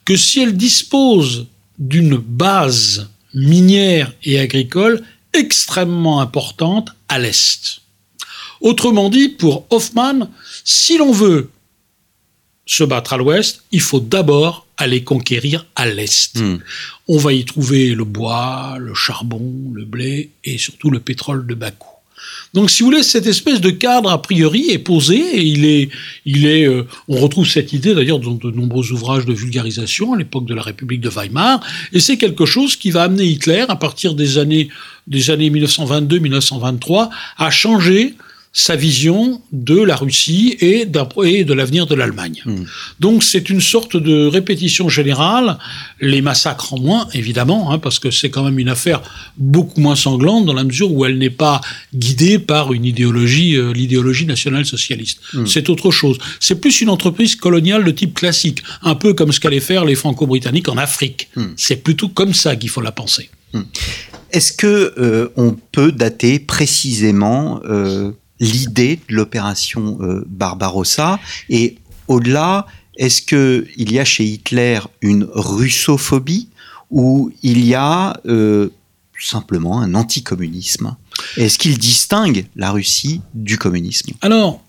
que 0.05 0.17
si 0.17 0.41
elle 0.41 0.57
dispose 0.57 1.47
d'une 1.79 2.17
base 2.17 3.11
minière 3.35 4.13
et 4.23 4.39
agricole 4.39 5.03
extrêmement 5.33 6.21
importante 6.21 6.91
à 7.09 7.19
l'Est. 7.19 7.81
Autrement 8.61 9.11
dit, 9.11 9.29
pour 9.29 9.67
Hoffman, 9.71 10.31
si 10.65 10.97
l'on 10.97 11.13
veut 11.13 11.51
se 12.67 12.85
battre 12.85 13.13
à 13.13 13.17
l'ouest, 13.17 13.63
il 13.73 13.81
faut 13.81 14.01
d'abord 14.01 14.67
aller 14.77 15.05
conquérir 15.05 15.67
à 15.77 15.87
l'est. 15.87 16.39
Hmm. 16.39 16.59
On 17.09 17.19
va 17.19 17.33
y 17.33 17.45
trouver 17.45 17.95
le 17.95 18.05
bois, 18.05 18.77
le 18.79 18.95
charbon, 18.95 19.73
le 19.73 19.85
blé 19.85 20.31
et 20.45 20.59
surtout 20.59 20.91
le 20.91 21.01
pétrole 21.01 21.47
de 21.47 21.55
coût. 21.55 21.89
Donc, 22.55 22.71
si 22.71 22.83
vous 22.83 22.91
voulez, 22.91 23.03
cette 23.03 23.27
espèce 23.27 23.61
de 23.61 23.71
cadre 23.71 24.11
a 24.11 24.23
priori 24.23 24.71
est 24.71 24.79
posé 24.79 25.17
et 25.17 25.43
il 25.43 25.65
est, 25.65 25.91
il 26.25 26.47
est. 26.47 26.67
euh, 26.67 26.87
on 27.09 27.19
retrouve 27.19 27.47
cette 27.47 27.73
idée 27.73 27.95
d'ailleurs 27.95 28.21
dans 28.21 28.33
de 28.35 28.51
nombreux 28.51 28.93
ouvrages 28.93 29.27
de 29.27 29.33
vulgarisation 29.33 30.15
à 30.15 30.17
l'époque 30.17 30.47
de 30.47 30.55
la 30.55 30.63
République 30.63 31.01
de 31.01 31.09
Weimar, 31.09 31.61
et 31.93 32.01
c'est 32.01 32.17
quelque 32.17 32.47
chose 32.47 32.77
qui 32.77 32.91
va 32.91 33.03
amener 33.03 33.25
Hitler 33.25 33.65
à 33.69 33.77
partir 33.77 34.15
des 34.15 34.39
années 34.39 34.69
des 35.07 35.31
années 35.31 35.51
1922-1923 35.51 37.11
à 37.37 37.51
changer 37.51 38.15
sa 38.57 38.77
vision 38.77 39.43
de 39.53 39.77
la 39.83 39.97
Russie 39.97 40.57
et, 40.61 40.87
de 40.87 41.53
l'avenir 41.53 41.87
de 41.87 41.97
l'Allemagne. 41.97 42.43
Donc 43.01 43.25
c'est 43.25 43.51
une 43.51 43.61
sorte 43.61 43.97
de 43.97 44.27
répétition 44.27 44.89
générale, 44.89 45.59
les 46.01 46.23
massacres 46.23 46.73
en 46.73 46.79
moins 46.79 47.09
évidemment, 47.15 47.73
hein, 47.73 47.81
parce 47.81 47.99
que 47.99 48.13
c'est 48.13 48.31
quand 48.31 48.45
même 48.45 48.61
une 48.61 48.69
affaire 48.69 49.03
beaucoup 49.37 49.81
moins 49.81 49.97
sanglante 49.97 50.47
dans 50.47 50.53
la 50.53 50.63
mesure 50.63 50.93
où 50.93 51.05
elle 51.05 51.19
n'est 51.19 51.31
pas 51.31 51.61
guidée 51.93 52.39
par 52.39 52.73
une 52.73 52.85
idéologie, 52.85 53.57
euh, 53.57 53.73
l'idéologie 53.73 54.25
nationale-socialiste. 54.25 55.19
C'est 55.47 55.69
autre 55.69 55.91
chose. 55.91 56.19
C'est 56.39 56.61
plus 56.61 56.81
une 56.81 56.91
entreprise 56.91 57.35
coloniale 57.35 57.83
de 57.83 57.91
type 57.91 58.15
classique, 58.15 58.63
un 58.83 58.95
peu 58.95 59.15
comme 59.15 59.33
ce 59.33 59.41
qu'allaient 59.41 59.59
faire 59.59 59.85
les 59.85 59.97
Franco-Britanniques 59.97 60.69
en 60.69 60.77
Afrique. 60.77 61.29
C'est 61.57 61.83
plutôt 61.83 62.09
comme 62.09 62.33
ça 62.33 62.55
qu'il 62.55 62.71
faut 62.71 62.81
la 62.81 62.93
penser. 62.93 63.31
Est-ce 64.31 64.53
que 64.53 64.95
euh, 64.99 65.29
on 65.37 65.57
peut 65.73 65.93
dater 65.93 66.39
précisément 66.39 67.61
euh, 67.67 68.13
l'idée 68.41 69.01
de 69.09 69.15
l'opération 69.15 69.99
euh, 70.01 70.25
Barbarossa. 70.27 71.19
Et 71.49 71.77
au-delà, 72.09 72.67
est-ce 72.97 73.23
que 73.23 73.67
il 73.77 73.93
y 73.93 73.99
a 73.99 74.05
chez 74.05 74.25
Hitler 74.25 74.81
une 75.01 75.27
russophobie 75.33 76.49
ou 76.91 77.33
il 77.43 77.65
y 77.65 77.75
a 77.75 78.21
euh, 78.27 78.71
simplement 79.19 79.81
un 79.81 79.95
anticommunisme? 79.95 80.97
Est-ce 81.37 81.59
qu'il 81.59 81.79
distingue 81.79 82.47
la 82.57 82.71
Russie 82.71 83.21
du 83.35 83.59
communisme? 83.59 84.13
Alors, 84.21 84.63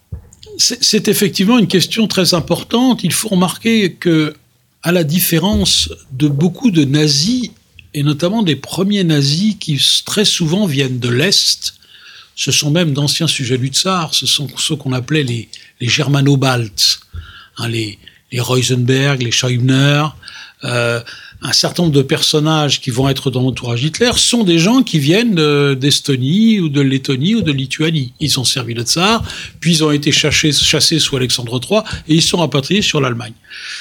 c'est 0.57 1.07
effectivement 1.07 1.57
une 1.57 1.67
question 1.67 2.07
très 2.07 2.34
importante. 2.34 3.03
Il 3.03 3.12
faut 3.12 3.29
remarquer 3.29 3.93
que, 3.93 4.36
à 4.84 4.91
la 4.91 5.03
différence 5.03 5.89
de 6.12 6.27
beaucoup 6.27 6.72
de 6.72 6.86
nazis, 6.86 7.51
et 7.93 8.03
notamment 8.03 8.43
des 8.43 8.55
premiers 8.55 9.03
nazis 9.03 9.55
qui 9.60 9.81
très 10.05 10.25
souvent 10.25 10.65
viennent 10.65 11.00
de 11.00 11.10
l'Est, 11.10 11.75
ce 12.36 12.51
sont 12.51 12.72
même 12.72 12.94
d'anciens 12.94 13.27
sujets 13.27 13.58
du 13.58 13.68
tsar, 13.68 14.13
ce 14.13 14.25
sont 14.25 14.48
ceux 14.58 14.75
qu'on 14.75 14.92
appelait 14.92 15.24
les, 15.24 15.50
les 15.80 15.88
germano-baltes, 15.88 17.00
hein, 17.58 17.68
les, 17.68 17.98
les 18.32 18.39
Reusenberg, 18.39 19.22
les 19.22 19.32
Scheubner, 19.32 20.06
euh, 20.63 21.01
un 21.42 21.54
certain 21.54 21.84
nombre 21.84 21.94
de 21.94 22.01
personnages 22.01 22.82
qui 22.82 22.89
vont 22.89 23.08
être 23.08 23.30
dans 23.30 23.42
l'entourage 23.42 23.84
Hitler 23.84 24.12
sont 24.15 24.44
des 24.44 24.58
gens 24.58 24.82
qui 24.82 24.98
viennent 25.00 25.36
d'Estonie 25.75 26.60
ou 26.60 26.70
de 26.70 26.82
Lettonie 26.82 27.36
ou 27.36 27.42
de 27.42 27.51
Lituanie. 27.51 28.13
Ils 28.20 28.39
ont 28.39 28.44
servi 28.44 28.74
le 28.74 28.82
tsar, 28.82 29.24
puis 29.60 29.74
ils 29.74 29.84
ont 29.84 29.92
été 29.92 30.12
chassés, 30.12 30.51
chassés 30.51 30.98
sous 30.98 31.15
Alexandre 31.18 31.60
III 31.62 31.82
et 32.08 32.15
ils 32.15 32.22
sont 32.22 32.38
rapatriés 32.38 32.82
sur 32.82 33.00
l'Allemagne. 33.00 33.34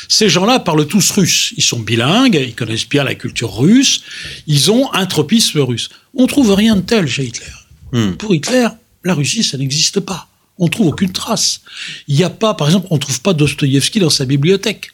Ces 0.09 0.29
gens-là 0.29 0.59
parlent 0.59 0.87
tous 0.87 1.11
russe. 1.13 1.55
Ils 1.57 1.63
sont 1.63 1.81
bilingues, 1.81 2.35
ils 2.35 2.55
connaissent 2.55 2.89
bien 2.89 3.05
la 3.05 3.15
culture 3.15 3.57
russe, 3.57 4.03
ils 4.47 4.71
ont 4.71 4.93
un 4.93 5.07
tropisme 5.07 5.61
russe. 5.61 5.89
On 6.15 6.27
trouve 6.27 6.53
rien 6.53 6.77
de 6.77 6.83
tel 6.83 7.09
chez 7.09 7.25
Hitler. 7.25 7.64
Hmm. 7.95 8.13
Pour 8.17 8.35
Hitler, 8.35 8.69
la 9.05 9.15
Russie, 9.15 9.43
ça 9.43 9.57
n'existe 9.57 10.01
pas. 10.01 10.29
On 10.59 10.69
trouve 10.69 10.89
aucune 10.89 11.13
trace. 11.13 11.63
Il 12.07 12.17
n'y 12.17 12.25
a 12.25 12.31
pas, 12.31 12.53
par 12.55 12.67
exemple, 12.67 12.89
on 12.91 12.99
trouve 12.99 13.21
pas 13.23 13.33
Dostoïevski 13.33 14.01
dans 14.01 14.11
sa 14.11 14.27
bibliothèque. 14.27 14.93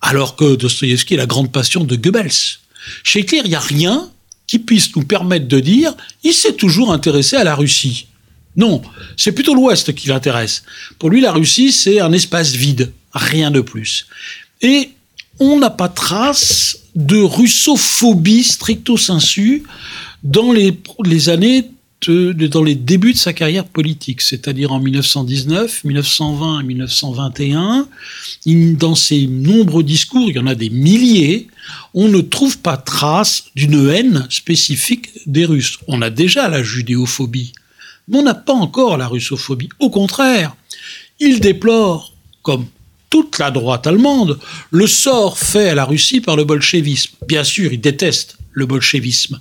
Alors 0.00 0.36
que 0.36 0.54
Dostoïevski 0.54 1.14
est 1.14 1.16
la 1.16 1.26
grande 1.26 1.50
passion 1.50 1.84
de 1.84 1.96
Goebbels. 1.96 2.30
Chez 3.02 3.20
Hitler, 3.20 3.40
il 3.44 3.48
n'y 3.48 3.56
a 3.56 3.60
rien 3.60 4.10
qui 4.46 4.58
puisse 4.58 4.94
nous 4.94 5.04
permettre 5.04 5.48
de 5.48 5.58
dire 5.58 5.94
il 6.22 6.34
s'est 6.34 6.54
toujours 6.54 6.92
intéressé 6.92 7.36
à 7.36 7.44
la 7.44 7.54
Russie. 7.54 8.06
Non, 8.56 8.82
c'est 9.16 9.32
plutôt 9.32 9.54
l'Ouest 9.54 9.94
qui 9.94 10.08
l'intéresse. 10.08 10.62
Pour 10.98 11.08
lui, 11.08 11.22
la 11.22 11.32
Russie, 11.32 11.72
c'est 11.72 12.00
un 12.00 12.12
espace 12.12 12.52
vide, 12.52 12.92
rien 13.14 13.50
de 13.50 13.62
plus. 13.62 14.06
Et 14.60 14.90
on 15.40 15.58
n'a 15.58 15.70
pas 15.70 15.88
trace 15.88 16.78
de 16.94 17.18
russophobie 17.18 18.44
stricto 18.44 18.96
sensu 18.96 19.62
dans 20.22 20.52
les, 20.52 21.28
années 21.28 21.70
dans 22.08 22.62
les 22.62 22.74
débuts 22.74 23.12
de 23.12 23.18
sa 23.18 23.32
carrière 23.32 23.64
politique, 23.64 24.20
c'est-à-dire 24.22 24.72
en 24.72 24.80
1919, 24.80 25.84
1920 25.84 26.60
et 26.60 26.64
1921, 26.64 27.88
il- 28.44 28.76
dans 28.76 28.94
ses 28.94 29.26
nombreux 29.26 29.82
discours, 29.84 30.28
il 30.28 30.36
y 30.36 30.38
en 30.38 30.46
a 30.46 30.54
des 30.54 30.70
milliers, 30.70 31.48
on 31.94 32.08
ne 32.08 32.20
trouve 32.20 32.58
pas 32.58 32.76
trace 32.76 33.44
d'une 33.54 33.88
haine 33.88 34.26
spécifique 34.30 35.10
des 35.26 35.44
Russes. 35.44 35.78
On 35.86 36.02
a 36.02 36.10
déjà 36.10 36.48
la 36.48 36.62
judéophobie, 36.62 37.52
mais 38.08 38.18
on 38.18 38.22
n'a 38.22 38.34
pas 38.34 38.54
encore 38.54 38.96
la 38.96 39.06
russophobie. 39.06 39.68
Au 39.78 39.90
contraire, 39.90 40.56
il 41.20 41.38
déplore, 41.40 42.12
comme 42.42 42.66
toute 43.10 43.38
la 43.38 43.50
droite 43.50 43.86
allemande, 43.86 44.38
le 44.70 44.86
sort 44.86 45.38
fait 45.38 45.68
à 45.68 45.74
la 45.74 45.84
Russie 45.84 46.20
par 46.20 46.34
le 46.34 46.44
bolchevisme. 46.44 47.12
Bien 47.28 47.44
sûr, 47.44 47.72
il 47.72 47.80
déteste 47.80 48.38
le 48.52 48.66
bolchevisme, 48.66 49.40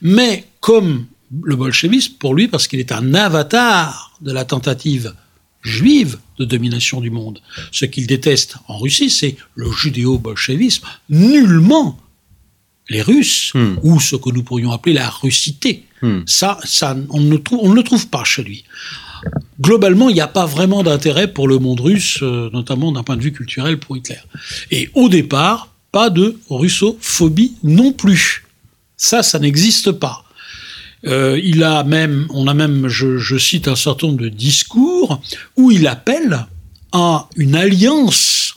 mais 0.00 0.44
comme 0.60 1.06
le 1.42 1.56
bolchevisme, 1.56 2.14
pour 2.18 2.34
lui, 2.34 2.48
parce 2.48 2.66
qu'il 2.66 2.80
est 2.80 2.92
un 2.92 3.14
avatar 3.14 4.12
de 4.20 4.32
la 4.32 4.44
tentative 4.44 5.14
juive 5.62 6.18
de 6.38 6.44
domination 6.44 7.00
du 7.00 7.10
monde. 7.10 7.40
Ce 7.70 7.84
qu'il 7.84 8.06
déteste 8.06 8.56
en 8.68 8.78
Russie, 8.78 9.10
c'est 9.10 9.36
le 9.54 9.70
judéo-bolchevisme, 9.70 10.84
nullement 11.08 11.98
les 12.88 13.00
Russes, 13.02 13.52
Hmm. 13.54 13.76
ou 13.82 14.00
ce 14.00 14.16
que 14.16 14.30
nous 14.30 14.42
pourrions 14.42 14.72
appeler 14.72 14.94
la 14.94 15.08
russité. 15.08 15.84
Hmm. 16.02 16.20
Ça, 16.26 16.58
ça 16.64 16.96
on, 17.10 17.20
ne 17.20 17.36
trouve, 17.36 17.60
on 17.62 17.68
ne 17.70 17.74
le 17.74 17.82
trouve 17.84 18.08
pas 18.08 18.24
chez 18.24 18.42
lui. 18.42 18.64
Globalement, 19.60 20.08
il 20.08 20.14
n'y 20.14 20.20
a 20.20 20.26
pas 20.26 20.46
vraiment 20.46 20.82
d'intérêt 20.82 21.32
pour 21.32 21.46
le 21.46 21.58
monde 21.58 21.80
russe, 21.80 22.18
euh, 22.22 22.50
notamment 22.52 22.90
d'un 22.90 23.04
point 23.04 23.16
de 23.16 23.22
vue 23.22 23.32
culturel 23.32 23.78
pour 23.78 23.96
Hitler. 23.96 24.18
Et 24.72 24.90
au 24.94 25.08
départ, 25.08 25.68
pas 25.92 26.10
de 26.10 26.38
russophobie 26.50 27.54
non 27.62 27.92
plus. 27.92 28.44
Ça, 28.96 29.22
ça 29.22 29.38
n'existe 29.38 29.92
pas. 29.92 30.24
Euh, 31.06 31.40
il 31.42 31.64
a 31.64 31.82
même, 31.84 32.26
on 32.30 32.46
a 32.46 32.54
même, 32.54 32.88
je, 32.88 33.18
je 33.18 33.36
cite 33.36 33.66
un 33.68 33.76
certain 33.76 34.06
nombre 34.08 34.20
de 34.22 34.28
discours 34.28 35.20
où 35.56 35.70
il 35.70 35.86
appelle 35.86 36.46
à 36.92 37.28
une 37.36 37.56
alliance 37.56 38.54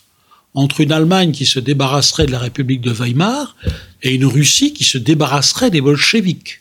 entre 0.53 0.81
une 0.81 0.91
Allemagne 0.91 1.31
qui 1.31 1.45
se 1.45 1.59
débarrasserait 1.59 2.27
de 2.27 2.31
la 2.31 2.39
République 2.39 2.81
de 2.81 2.91
Weimar 2.91 3.55
et 4.03 4.13
une 4.13 4.25
Russie 4.25 4.73
qui 4.73 4.83
se 4.83 4.97
débarrasserait 4.97 5.71
des 5.71 5.81
bolcheviks. 5.81 6.59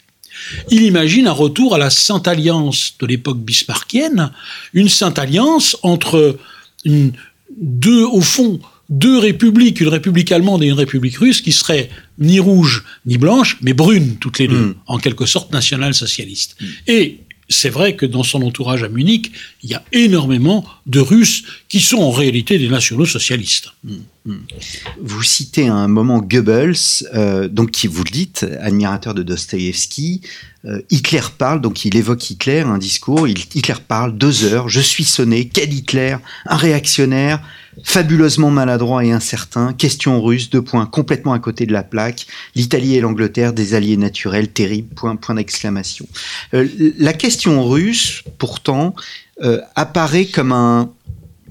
Il 0.70 0.82
imagine 0.82 1.28
un 1.28 1.32
retour 1.32 1.74
à 1.74 1.78
la 1.78 1.90
Sainte 1.90 2.26
Alliance 2.26 2.94
de 2.98 3.06
l'époque 3.06 3.38
bismarckienne, 3.38 4.30
une 4.72 4.88
Sainte 4.88 5.18
Alliance 5.18 5.76
entre 5.82 6.38
une- 6.84 7.12
deux, 7.60 8.04
au 8.04 8.20
fond, 8.20 8.58
deux 8.90 9.18
républiques, 9.18 9.80
une 9.80 9.88
république 9.88 10.32
allemande 10.32 10.64
et 10.64 10.66
une 10.66 10.72
république 10.72 11.18
russe, 11.18 11.40
qui 11.40 11.52
seraient 11.52 11.88
ni 12.18 12.38
rouges 12.40 12.84
ni 13.06 13.18
blanches, 13.18 13.58
mais 13.62 13.72
brunes 13.74 14.16
toutes 14.20 14.38
les 14.38 14.48
deux, 14.48 14.66
Mm. 14.66 14.74
en 14.86 14.98
quelque 14.98 15.26
sorte 15.26 15.52
national-socialistes. 15.52 16.56
Et 16.86 17.20
c'est 17.50 17.68
vrai 17.68 17.94
que 17.94 18.06
dans 18.06 18.22
son 18.22 18.40
entourage 18.42 18.82
à 18.82 18.88
Munich, 18.88 19.30
il 19.62 19.70
y 19.70 19.74
a 19.74 19.82
énormément 19.92 20.64
de 20.86 21.00
Russes 21.00 21.44
qui 21.68 21.80
sont 21.80 21.98
en 21.98 22.10
réalité 22.10 22.58
des 22.58 22.68
nationaux 22.70 23.04
socialistes. 23.04 23.68
Vous 25.00 25.22
citez 25.22 25.68
à 25.68 25.74
un 25.74 25.88
moment 25.88 26.20
Goebbels, 26.20 26.74
euh, 27.14 27.46
donc 27.48 27.70
qui 27.72 27.86
vous 27.86 28.02
le 28.04 28.10
dites, 28.10 28.46
admirateur 28.60 29.12
de 29.12 29.22
Dostoïevski. 29.22 30.22
Euh, 30.64 30.80
Hitler 30.90 31.20
parle, 31.36 31.60
donc 31.60 31.84
il 31.84 31.94
évoque 31.96 32.30
Hitler, 32.30 32.60
un 32.60 32.78
discours. 32.78 33.28
il- 33.28 33.36
Hitler 33.54 33.74
parle 33.86 34.16
deux 34.16 34.44
heures. 34.44 34.70
Je 34.70 34.80
suis 34.80 35.04
sonné. 35.04 35.48
Quel 35.48 35.72
Hitler 35.74 36.16
Un 36.46 36.56
réactionnaire, 36.56 37.42
fabuleusement 37.82 38.50
maladroit 38.50 39.04
et 39.04 39.12
incertain. 39.12 39.72
Question 39.72 40.22
russe, 40.22 40.50
deux 40.50 40.62
points, 40.62 40.86
complètement 40.86 41.32
à 41.32 41.38
côté 41.38 41.66
de 41.66 41.72
la 41.72 41.82
plaque. 41.82 42.26
L'Italie 42.54 42.96
et 42.96 43.00
l'Angleterre, 43.00 43.52
des 43.52 43.74
alliés 43.74 43.96
naturels, 43.96 44.48
terribles. 44.48 44.94
Point, 44.94 45.16
point 45.16 45.34
d'exclamation. 45.34 46.06
Euh, 46.54 46.68
la 46.98 47.12
question 47.12 47.68
russe, 47.68 48.22
pourtant, 48.38 48.94
euh, 49.42 49.60
apparaît 49.74 50.26
comme 50.26 50.52
un 50.52 50.90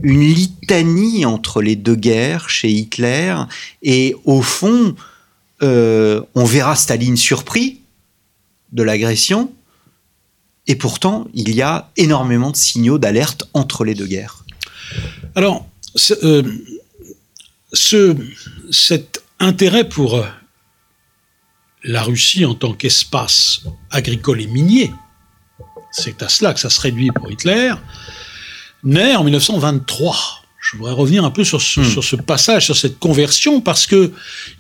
une 0.02 0.22
litanie 0.22 1.26
entre 1.26 1.62
les 1.62 1.76
deux 1.76 1.96
guerres 1.96 2.50
chez 2.50 2.70
Hitler 2.70 3.36
et 3.84 4.16
au 4.26 4.42
fond, 4.42 4.96
euh, 5.62 6.22
on 6.34 6.46
verra 6.46 6.76
Staline 6.76 7.18
surpris 7.18 7.82
de 8.72 8.82
l'agression 8.82 9.52
et 10.66 10.76
pourtant 10.76 11.28
il 11.34 11.54
y 11.54 11.62
a 11.62 11.92
énormément 11.96 12.50
de 12.50 12.56
signaux 12.56 12.98
d'alerte 12.98 13.48
entre 13.54 13.86
les 13.86 13.94
deux 13.94 14.08
guerres. 14.08 14.46
Alors, 15.36 15.68
ce, 15.96 16.14
euh, 16.24 16.44
ce- 17.74 18.16
cet 18.72 19.24
intérêt 19.40 19.88
pour 19.88 20.16
euh, 20.18 20.26
la 21.84 22.04
Russie 22.04 22.46
en 22.46 22.56
tant 22.56 22.74
qu'espace 22.74 23.62
agricole 23.92 24.42
et 24.42 24.48
minier 24.48 24.92
c'est 25.96 26.24
à 26.24 26.30
cela 26.30 26.54
que 26.56 26.60
ça 26.60 26.72
se 26.72 26.82
réduit 26.82 27.12
pour 27.12 27.32
Hitler, 27.32 27.72
naît 28.84 29.16
en 29.16 29.24
1923. 29.24 30.18
Je 30.60 30.78
voudrais 30.78 30.94
revenir 30.94 31.24
un 31.24 31.30
peu 31.30 31.44
sur 31.44 31.62
ce, 31.62 31.82
Hmm. 31.82 31.86
sur 31.92 32.04
ce 32.04 32.16
passage, 32.16 32.66
sur 32.66 32.76
cette 32.76 32.98
conversion, 32.98 33.62
parce 33.62 33.86
que 33.86 34.12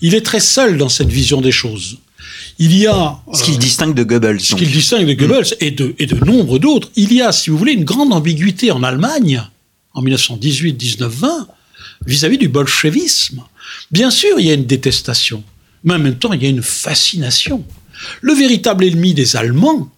il 0.01 0.13
est 0.13 0.21
très 0.23 0.39
seul 0.39 0.77
dans 0.77 0.89
cette 0.89 1.07
vision 1.09 1.41
des 1.41 1.51
choses. 1.51 1.97
Il 2.59 2.77
y 2.77 2.85
a 2.85 3.17
Ce 3.33 3.41
qui 3.43 3.49
le 3.51 3.57
euh, 3.57 3.59
distingue 3.59 3.95
de 3.95 4.03
Goebbels. 4.03 4.41
ce 4.41 4.53
qu'il 4.53 4.69
distingue 4.71 5.07
de 5.07 5.13
Goebbels 5.13 5.55
et, 5.59 5.71
de, 5.71 5.95
et 5.97 6.05
de 6.05 6.23
nombre 6.23 6.59
d'autres, 6.59 6.91
il 6.95 7.11
y 7.11 7.21
a, 7.23 7.31
si 7.31 7.49
vous 7.49 7.57
voulez, 7.57 7.73
une 7.73 7.83
grande 7.83 8.13
ambiguïté 8.13 8.69
en 8.69 8.83
Allemagne, 8.83 9.43
en 9.93 10.01
1918, 10.01 10.73
19, 10.73 11.13
20, 11.13 11.47
vis-à-vis 12.05 12.37
du 12.37 12.49
bolchevisme. 12.49 13.43
Bien 13.91 14.11
sûr, 14.11 14.39
il 14.39 14.45
y 14.45 14.51
a 14.51 14.53
une 14.53 14.65
détestation, 14.65 15.43
mais 15.83 15.95
en 15.95 15.99
même 15.99 16.17
temps, 16.17 16.33
il 16.33 16.43
y 16.43 16.45
a 16.45 16.49
une 16.49 16.63
fascination. 16.63 17.63
Le 18.21 18.33
véritable 18.33 18.85
ennemi 18.85 19.13
des 19.13 19.35
Allemands, 19.35 19.91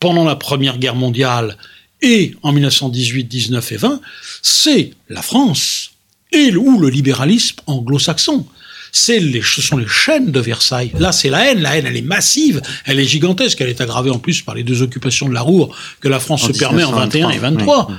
pendant 0.00 0.24
la 0.24 0.36
Première 0.36 0.78
Guerre 0.78 0.96
mondiale 0.96 1.56
et 2.02 2.34
en 2.42 2.52
1918, 2.52 3.24
19 3.24 3.72
et 3.72 3.76
20, 3.76 4.00
c'est 4.42 4.92
la 5.08 5.22
France 5.22 5.92
et 6.32 6.54
ou 6.56 6.78
le 6.78 6.88
libéralisme 6.88 7.56
anglo-saxon. 7.66 8.46
Ce 8.92 9.40
sont 9.60 9.76
les 9.76 9.86
chaînes 9.86 10.32
de 10.32 10.40
Versailles. 10.40 10.90
Là, 10.98 11.12
c'est 11.12 11.28
la 11.28 11.50
haine. 11.50 11.60
La 11.60 11.76
haine, 11.76 11.86
elle 11.86 11.96
est 11.96 12.02
massive, 12.02 12.60
elle 12.86 12.98
est 12.98 13.04
gigantesque. 13.04 13.60
Elle 13.60 13.68
est 13.68 13.80
aggravée 13.80 14.10
en 14.10 14.18
plus 14.18 14.42
par 14.42 14.54
les 14.54 14.64
deux 14.64 14.82
occupations 14.82 15.28
de 15.28 15.34
la 15.34 15.42
Roure 15.42 15.76
que 16.00 16.08
la 16.08 16.18
France 16.18 16.46
se 16.46 16.52
permet 16.52 16.82
en 16.82 16.92
21 16.92 17.30
et 17.30 17.38
23. 17.38 17.88
oui. 17.88 17.96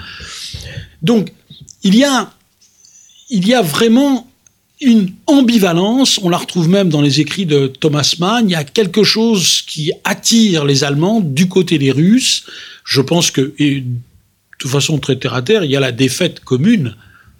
Donc, 1.01 1.31
il 1.84 1.96
y 1.96 2.03
a, 2.03 2.31
il 3.29 3.48
y 3.48 3.53
a 3.53 3.62
vraiment 3.62 4.27
une 4.81 5.12
ambivalence. 5.27 6.20
On 6.22 6.29
la 6.29 6.38
retrouve 6.38 6.67
même 6.67 6.89
dans 6.89 7.01
les 7.01 7.20
écrits 7.20 7.46
de 7.46 7.67
Thomas 7.67 8.15
Mann. 8.20 8.50
Il 8.50 8.51
y 8.51 8.55
a 8.55 8.63
quelque 8.63 9.03
chose 9.03 9.62
qui 9.62 9.91
attire 10.03 10.65
les 10.65 10.84
Allemands 10.84 11.22
du 11.22 11.48
côté 11.48 11.77
des 11.77 11.91
Russes. 11.91 12.46
Je 12.84 13.01
pense 13.01 13.31
que, 13.31 13.53
et 13.60 13.84
de 14.63 14.67
façon 14.67 15.00
très 15.00 15.15
terre 15.15 15.34
à 15.34 15.41
terre, 15.41 15.63
il 15.63 15.72
y 15.72 15.75
a 15.75 15.79
la 15.79 15.91
défaite 15.91 16.39
commune 16.41 16.96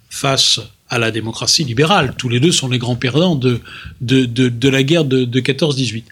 face 0.08 0.60
à 0.88 0.98
la 0.98 1.10
démocratie 1.10 1.64
libérale. 1.64 2.14
Tous 2.18 2.28
les 2.28 2.38
deux 2.38 2.52
sont 2.52 2.68
les 2.68 2.78
grands 2.78 2.96
perdants 2.96 3.34
de, 3.34 3.60
de, 4.02 4.26
de, 4.26 4.68
la 4.68 4.82
guerre 4.82 5.06
de, 5.06 5.24
de 5.24 5.40
14-18. 5.40 6.04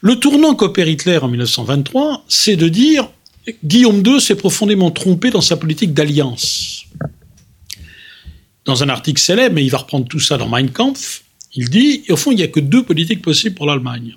Le 0.00 0.16
tournant 0.16 0.54
qu'opère 0.54 0.88
Hitler 0.88 1.18
en 1.18 1.28
1923, 1.28 2.24
c'est 2.28 2.54
de 2.56 2.68
dire 2.68 3.10
Guillaume 3.64 4.02
II 4.06 4.20
s'est 4.20 4.36
profondément 4.36 4.90
trompé 4.90 5.30
dans 5.30 5.40
sa 5.40 5.56
politique 5.56 5.94
d'alliance. 5.94 6.84
Dans 8.64 8.82
un 8.82 8.88
article 8.88 9.20
célèbre, 9.20 9.54
mais 9.54 9.64
il 9.64 9.70
va 9.70 9.78
reprendre 9.78 10.06
tout 10.06 10.20
ça 10.20 10.36
dans 10.36 10.48
Mein 10.48 10.70
Kampf, 10.70 11.24
il 11.54 11.70
dit, 11.70 12.04
au 12.10 12.16
fond, 12.16 12.30
il 12.30 12.36
n'y 12.36 12.42
a 12.42 12.48
que 12.48 12.60
deux 12.60 12.84
politiques 12.84 13.22
possibles 13.22 13.54
pour 13.54 13.66
l'Allemagne. 13.66 14.14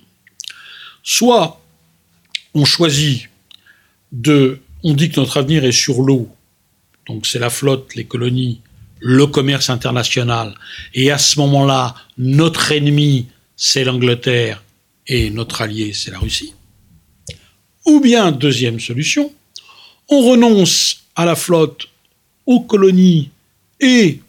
Soit 1.03 1.61
on 2.53 2.65
choisit 2.65 3.29
de, 4.11 4.59
on 4.83 4.93
dit 4.93 5.09
que 5.09 5.19
notre 5.19 5.37
avenir 5.37 5.63
est 5.63 5.71
sur 5.71 6.01
l'eau, 6.01 6.29
donc 7.07 7.25
c'est 7.25 7.39
la 7.39 7.49
flotte, 7.49 7.95
les 7.95 8.05
colonies, 8.05 8.61
le 8.99 9.25
commerce 9.25 9.69
international, 9.69 10.53
et 10.93 11.11
à 11.11 11.17
ce 11.17 11.39
moment-là, 11.39 11.95
notre 12.17 12.71
ennemi, 12.71 13.27
c'est 13.55 13.83
l'Angleterre, 13.83 14.63
et 15.07 15.29
notre 15.29 15.61
allié, 15.61 15.93
c'est 15.93 16.11
la 16.11 16.19
Russie. 16.19 16.53
Ou 17.85 17.99
bien, 17.99 18.31
deuxième 18.31 18.79
solution, 18.79 19.31
on 20.09 20.21
renonce 20.29 21.03
à 21.15 21.25
la 21.25 21.35
flotte, 21.35 21.87
aux 22.45 22.61
colonies 22.61 23.29
et 23.79 24.19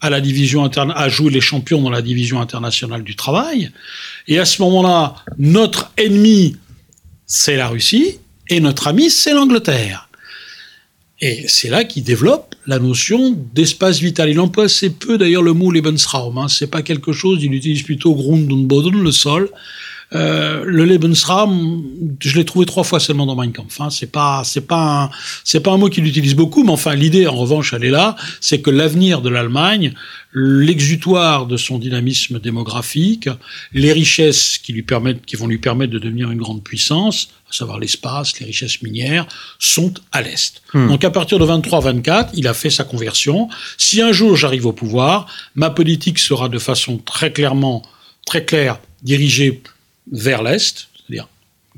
à 0.00 0.10
la 0.10 0.20
division 0.20 0.64
à 0.64 1.08
jouer 1.08 1.30
les 1.30 1.40
champions 1.40 1.80
dans 1.80 1.90
la 1.90 2.02
division 2.02 2.40
internationale 2.40 3.02
du 3.02 3.16
travail. 3.16 3.70
Et 4.28 4.38
à 4.38 4.44
ce 4.44 4.60
moment-là, 4.62 5.16
notre 5.38 5.92
ennemi, 5.96 6.56
c'est 7.26 7.56
la 7.56 7.68
Russie, 7.68 8.18
et 8.48 8.60
notre 8.60 8.88
ami, 8.88 9.10
c'est 9.10 9.32
l'Angleterre. 9.32 10.08
Et 11.20 11.44
c'est 11.48 11.70
là 11.70 11.84
qu'il 11.84 12.04
développe 12.04 12.54
la 12.66 12.78
notion 12.78 13.34
d'espace 13.54 14.00
vital. 14.00 14.28
Il 14.28 14.40
emploie 14.40 14.64
assez 14.64 14.90
peu 14.90 15.16
d'ailleurs 15.16 15.42
le 15.42 15.54
mot 15.54 15.70
Lebensraum. 15.70 16.36
Hein. 16.36 16.48
C'est 16.48 16.66
pas 16.66 16.82
quelque 16.82 17.12
chose, 17.12 17.42
il 17.42 17.54
utilise 17.54 17.82
plutôt 17.82 18.14
Grund 18.14 18.52
und 18.52 18.66
Boden, 18.66 19.02
le 19.02 19.12
sol. 19.12 19.48
Euh, 20.12 20.62
le 20.64 20.84
Lebensraum, 20.84 21.82
je 22.20 22.36
l'ai 22.36 22.44
trouvé 22.44 22.66
trois 22.66 22.84
fois 22.84 23.00
seulement 23.00 23.26
dans 23.26 23.34
Mein 23.34 23.52
Kampf. 23.52 23.80
Hein. 23.80 23.90
C'est 23.90 24.10
pas, 24.10 24.42
c'est 24.44 24.66
pas, 24.66 25.04
un, 25.04 25.10
c'est 25.44 25.60
pas 25.60 25.72
un 25.72 25.76
mot 25.76 25.88
qu'il 25.88 26.06
utilise 26.06 26.34
beaucoup, 26.34 26.62
mais 26.62 26.70
enfin 26.70 26.94
l'idée, 26.94 27.26
en 27.26 27.34
revanche, 27.34 27.72
elle 27.72 27.84
est 27.84 27.90
là, 27.90 28.16
c'est 28.40 28.60
que 28.60 28.70
l'avenir 28.70 29.22
de 29.22 29.28
l'Allemagne, 29.28 29.94
l'exutoire 30.34 31.46
de 31.46 31.56
son 31.56 31.78
dynamisme 31.78 32.40
démographique, 32.40 33.28
les 33.72 33.92
richesses 33.92 34.58
qui 34.58 34.72
lui 34.72 34.82
permettent, 34.82 35.24
qui 35.24 35.36
vont 35.36 35.46
lui 35.46 35.58
permettre 35.58 35.92
de 35.92 35.98
devenir 35.98 36.30
une 36.30 36.38
grande 36.38 36.62
puissance, 36.62 37.28
à 37.48 37.52
savoir 37.52 37.78
l'espace, 37.78 38.38
les 38.40 38.46
richesses 38.46 38.82
minières, 38.82 39.26
sont 39.58 39.94
à 40.12 40.22
l'est. 40.22 40.62
Hmm. 40.72 40.88
Donc 40.88 41.04
à 41.04 41.10
partir 41.10 41.38
de 41.38 41.46
23-24, 41.46 42.30
il 42.34 42.48
a 42.48 42.54
fait 42.54 42.70
sa 42.70 42.84
conversion. 42.84 43.48
Si 43.78 44.02
un 44.02 44.12
jour 44.12 44.36
j'arrive 44.36 44.66
au 44.66 44.72
pouvoir, 44.72 45.26
ma 45.54 45.70
politique 45.70 46.18
sera 46.18 46.48
de 46.48 46.58
façon 46.58 46.98
très 46.98 47.32
clairement, 47.32 47.82
très 48.26 48.44
claire, 48.44 48.80
dirigée 49.02 49.62
vers 50.10 50.42
l'Est, 50.42 50.88
c'est-à-dire 50.96 51.28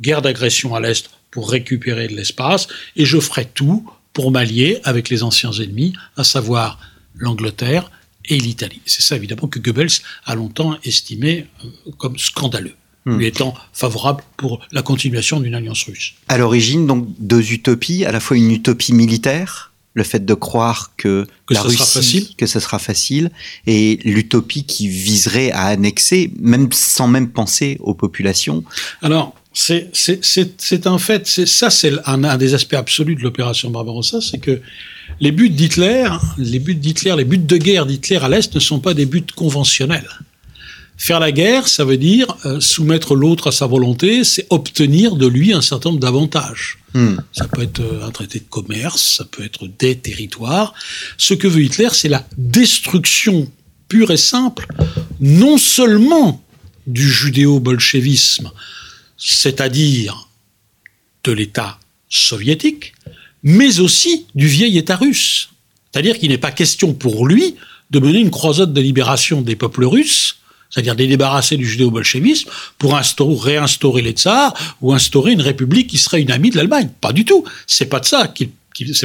guerre 0.01 0.23
d'agression 0.23 0.75
à 0.75 0.81
l'Est 0.81 1.11
pour 1.31 1.51
récupérer 1.51 2.09
de 2.09 2.17
l'espace, 2.17 2.69
et 2.97 3.05
je 3.05 3.19
ferai 3.19 3.45
tout 3.45 3.89
pour 4.13 4.31
m'allier 4.31 4.81
avec 4.85 5.11
les 5.11 5.23
anciens 5.23 5.53
ennemis, 5.53 5.93
à 6.17 6.25
savoir 6.25 6.79
l'Angleterre 7.15 7.91
et 8.25 8.39
l'Italie. 8.39 8.81
C'est 8.87 9.03
ça 9.03 9.17
évidemment 9.17 9.49
que 9.49 9.59
Goebbels 9.59 10.01
a 10.25 10.35
longtemps 10.35 10.79
estimé 10.85 11.47
euh, 11.65 11.91
comme 11.99 12.19
scandaleux, 12.19 12.75
Hmm. 13.07 13.19
lui 13.19 13.27
étant 13.27 13.55
favorable 13.73 14.25
pour 14.37 14.59
la 14.73 14.83
continuation 14.83 15.39
d'une 15.39 15.55
alliance 15.55 15.85
russe. 15.85 16.15
À 16.27 16.39
l'origine, 16.39 16.89
donc, 16.89 17.07
deux 17.21 17.53
utopies, 17.53 18.05
à 18.05 18.11
la 18.11 18.19
fois 18.19 18.37
une 18.37 18.51
utopie 18.51 18.93
militaire, 18.93 19.71
le 19.97 20.05
fait 20.05 20.25
de 20.25 20.35
croire 20.35 20.93
que, 20.97 21.27
Que 21.47 21.55
la 21.55 21.63
Russie, 21.63 21.77
facile. 21.79 22.27
que 22.37 22.47
ce 22.47 22.61
sera 22.61 22.79
facile, 22.79 23.31
et 23.67 23.99
l'utopie 24.05 24.65
qui 24.65 24.87
viserait 24.89 25.51
à 25.53 25.65
annexer, 25.67 26.31
même 26.39 26.69
sans 26.71 27.09
même 27.09 27.29
penser 27.31 27.79
aux 27.81 27.95
populations. 27.95 28.63
Alors, 29.03 29.35
c'est- 29.55 29.89
c'est 29.95 30.23
c'est- 30.23 30.53
c'est 30.61 30.87
un 30.87 30.99
fait, 30.99 31.27
c'est 31.27 31.47
ça 31.47 31.71
c'est 31.71 31.93
un, 32.05 32.23
un 32.25 32.37
des 32.37 32.53
aspects 32.53 32.75
absolus 32.75 33.15
de 33.17 33.23
l'opération 33.23 33.71
Barbarossa, 33.71 34.21
c'est 34.21 34.39
que 34.39 34.61
les 35.19 35.33
buts 35.33 35.49
d'Hitler, 35.49 36.09
les 36.37 36.59
buts 36.59 36.75
d'Hitler, 36.75 37.15
les 37.17 37.25
buts 37.25 37.39
de 37.39 37.57
guerre 37.57 37.87
d'Hitler 37.87 38.17
à 38.17 38.29
l'Est 38.29 38.55
ne 38.55 38.61
sont 38.61 38.81
pas 38.81 38.93
des 38.93 39.07
buts 39.07 39.25
conventionnels. 39.35 40.09
Faire 40.99 41.21
la 41.21 41.33
guerre, 41.33 41.69
ça 41.69 41.85
veut 41.87 41.97
dire 41.99 42.27
euh, 42.45 42.61
soumettre 42.61 43.15
l'autre 43.15 43.47
à 43.49 43.53
sa 43.53 43.67
volonté, 43.67 44.25
c'est 44.25 44.47
obtenir 44.51 45.17
de 45.17 45.27
lui 45.27 45.55
un 45.55 45.63
certain 45.63 45.89
nombre 45.91 46.01
d'avantages. 46.01 46.79
Hmm. 46.97 47.17
Ça 47.31 47.47
peut 47.47 47.61
être 47.61 47.81
euh, 47.81 48.07
un 48.07 48.11
traité 48.11 48.39
de 48.39 48.47
commerce, 48.49 49.17
ça 49.19 49.27
peut 49.27 49.45
être 49.45 49.67
des 49.67 49.99
territoires. 49.99 50.73
Ce 51.19 51.35
que 51.35 51.47
veut 51.47 51.63
Hitler, 51.63 51.91
c'est 51.93 52.09
la 52.09 52.27
destruction 52.39 53.53
pure 53.87 54.11
et 54.13 54.17
simple, 54.17 54.67
non 55.21 55.59
seulement 55.59 56.43
du 56.87 57.07
judéo-bolchevisme, 57.07 58.51
c'est-à-dire 59.19 60.31
de 61.25 61.33
l'État 61.33 61.79
soviétique, 62.09 62.95
mais 63.43 63.81
aussi 63.81 64.25
du 64.35 64.47
vieil 64.47 64.79
État 64.79 64.97
russe. 64.97 65.51
C'est-à-dire 65.93 66.19
qu'il 66.19 66.31
n'est 66.31 66.39
pas 66.39 66.51
question 66.51 66.95
pour 66.95 67.27
lui 67.27 67.57
de 67.91 67.99
mener 67.99 68.21
une 68.21 68.31
croisade 68.31 68.73
de 68.73 68.81
libération 68.81 69.43
des 69.43 69.55
peuples 69.55 69.85
russes, 69.85 70.39
c'est-à-dire 70.71 70.95
les 70.95 71.07
débarrasser 71.07 71.57
du 71.57 71.67
judéo-bolchevisme 71.67 72.51
pour 72.79 72.97
instaurer, 72.97 73.53
réinstaurer 73.53 74.03
les 74.03 74.13
tsars 74.13 74.55
ou 74.81 74.93
instaurer 74.93 75.33
une 75.33 75.41
république 75.41 75.89
qui 75.89 75.99
serait 75.99 76.21
une 76.21 76.31
amie 76.31 76.51
de 76.51 76.57
l'Allemagne. 76.57 76.91
Pas 77.01 77.13
du 77.13 77.25
tout. 77.25 77.45
C'est 77.67 77.87
pas 77.87 78.03
ça 78.03 78.29
qu'il, 78.29 78.51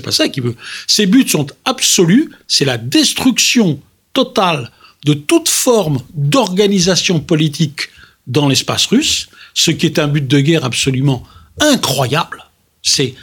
pas 0.03 0.11
ça 0.11 0.29
qu'il 0.29 0.43
veut. 0.43 0.55
Ses 0.87 1.05
buts 1.05 1.27
sont 1.27 1.47
absolus. 1.65 2.31
C'est 2.47 2.65
la 2.65 2.77
destruction 2.77 3.79
totale 4.13 4.71
de 5.05 5.13
toute 5.13 5.49
forme 5.49 5.99
d'organisation 6.13 7.19
politique 7.19 7.89
dans 8.27 8.47
l'espace 8.47 8.85
russe, 8.85 9.29
ce 9.53 9.71
qui 9.71 9.85
est 9.85 9.99
un 9.99 10.07
but 10.07 10.27
de 10.27 10.39
guerre 10.39 10.63
absolument 10.63 11.23
incroyable. 11.59 12.45
C'est 12.83 13.15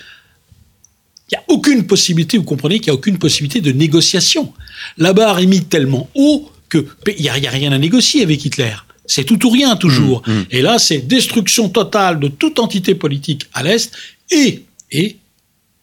il 1.31 1.35
n'y 1.35 1.39
a 1.39 1.45
aucune 1.49 1.87
possibilité, 1.87 2.39
vous 2.39 2.45
comprenez 2.45 2.81
qu'il 2.81 2.91
n'y 2.91 2.97
a 2.97 2.99
aucune 2.99 3.19
possibilité 3.19 3.61
de 3.61 3.71
négociation. 3.71 4.55
La 4.97 5.13
barre 5.13 5.39
est 5.41 5.47
mise 5.47 5.69
tellement 5.69 6.09
haut 6.15 6.51
que 6.69 6.87
il 7.07 7.23
n'y 7.23 7.29
a, 7.29 7.39
il 7.39 7.45
y 7.45 7.47
a 7.47 7.51
rien 7.51 7.73
à 7.73 7.79
négocier 7.79 8.23
avec 8.23 8.45
Hitler. 8.45 8.75
C'est 9.07 9.25
tout 9.25 9.47
ou 9.47 9.51
rien 9.51 9.77
toujours. 9.77 10.23
Mmh, 10.27 10.33
mmh. 10.33 10.47
Et 10.51 10.63
là, 10.63 10.79
c'est 10.79 10.99
destruction 10.99 11.69
totale 11.71 12.21
de 12.21 12.29
toute 12.29 12.59
entité 12.59 12.95
politique 12.95 13.47
à 13.55 13.63
l'Est 13.63 13.93
et, 14.31 14.65
et, 14.91 15.17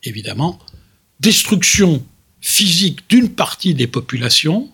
évidemment, 0.03 0.59
destruction 1.19 2.05
physique 2.41 2.99
d'une 3.09 3.29
partie 3.29 3.73
des 3.73 3.87
populations 3.87 4.69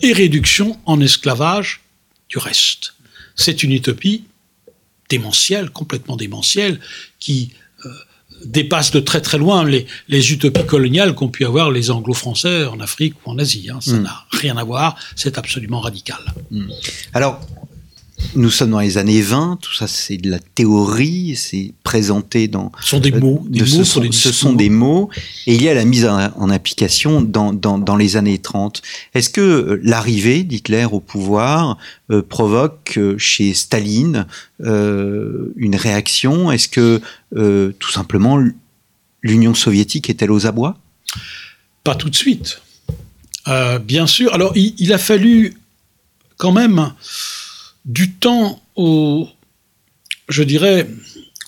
et 0.00 0.12
réduction 0.12 0.78
en 0.86 1.00
esclavage 1.00 1.82
du 2.28 2.38
reste. 2.38 2.94
C'est 3.36 3.62
une 3.62 3.72
utopie 3.72 4.24
démentielle, 5.08 5.70
complètement 5.70 6.16
démentielle, 6.16 6.80
qui 7.20 7.52
dépasse 8.44 8.90
de 8.90 9.00
très 9.00 9.20
très 9.20 9.38
loin 9.38 9.64
les, 9.64 9.86
les 10.08 10.32
utopies 10.32 10.66
coloniales 10.66 11.14
qu'ont 11.14 11.28
pu 11.28 11.44
avoir 11.44 11.70
les 11.70 11.90
anglo-français 11.90 12.64
en 12.66 12.80
Afrique 12.80 13.14
ou 13.24 13.30
en 13.30 13.38
Asie. 13.38 13.68
hein. 13.72 13.80
Ça 13.80 13.92
Mm. 13.94 14.02
n'a 14.02 14.24
rien 14.30 14.56
à 14.56 14.64
voir, 14.64 14.96
c'est 15.16 15.38
absolument 15.38 15.80
radical. 15.80 16.18
Alors, 17.14 17.40
nous 18.34 18.50
sommes 18.50 18.70
dans 18.70 18.80
les 18.80 18.98
années 18.98 19.20
20, 19.22 19.58
tout 19.60 19.72
ça 19.74 19.86
c'est 19.86 20.16
de 20.16 20.30
la 20.30 20.38
théorie, 20.38 21.36
c'est 21.36 21.72
présenté 21.84 22.48
dans... 22.48 22.72
Ce 22.80 22.88
sont 22.90 23.00
des 23.00 23.10
mots, 23.12 23.44
des 23.48 23.60
de- 23.60 23.64
mots 23.64 23.70
ce, 23.70 23.84
sont, 23.84 24.12
ce 24.12 24.32
sont 24.32 24.52
des 24.52 24.70
mots, 24.70 25.10
et 25.46 25.54
il 25.54 25.62
y 25.62 25.68
a 25.68 25.74
la 25.74 25.84
mise 25.84 26.06
en, 26.06 26.30
en 26.36 26.50
application 26.50 27.20
dans, 27.20 27.52
dans, 27.52 27.78
dans 27.78 27.96
les 27.96 28.16
années 28.16 28.38
30. 28.38 28.82
Est-ce 29.14 29.30
que 29.30 29.40
euh, 29.40 29.80
l'arrivée 29.82 30.42
d'Hitler 30.44 30.86
au 30.90 31.00
pouvoir 31.00 31.78
euh, 32.10 32.22
provoque 32.22 32.94
euh, 32.96 33.16
chez 33.18 33.54
Staline 33.54 34.26
euh, 34.62 35.52
une 35.56 35.76
réaction? 35.76 36.50
Est-ce 36.50 36.68
que 36.68 37.00
euh, 37.36 37.72
tout 37.78 37.90
simplement 37.90 38.38
l'Union 39.22 39.54
soviétique 39.54 40.10
est-elle 40.10 40.30
aux 40.32 40.46
abois? 40.46 40.78
Pas 41.84 41.94
tout 41.94 42.10
de 42.10 42.16
suite. 42.16 42.60
Euh, 43.48 43.78
bien 43.78 44.06
sûr. 44.06 44.32
Alors, 44.34 44.52
il, 44.56 44.74
il 44.78 44.92
a 44.92 44.98
fallu 44.98 45.54
quand 46.36 46.52
même 46.52 46.92
du 47.84 48.12
temps 48.12 48.60
au, 48.76 49.28
je 50.28 50.42
dirais, 50.42 50.88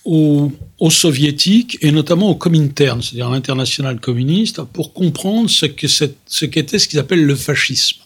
aux, 0.05 0.53
aux 0.79 0.91
soviétiques 0.91 1.79
et 1.81 1.91
notamment 1.93 2.31
au 2.31 2.35
Comintern, 2.35 3.01
c'est-à-dire 3.03 3.31
l'international 3.31 4.01
communiste, 4.01 4.63
pour 4.63 4.93
comprendre 4.93 5.49
ce 5.49 5.67
c'est- 5.87 6.17
ce 6.27 6.45
qu'était 6.45 6.79
ce 6.79 6.89
qu'ils 6.89 6.99
appellent 6.99 7.25
le 7.25 7.37
fascisme. 7.37 7.99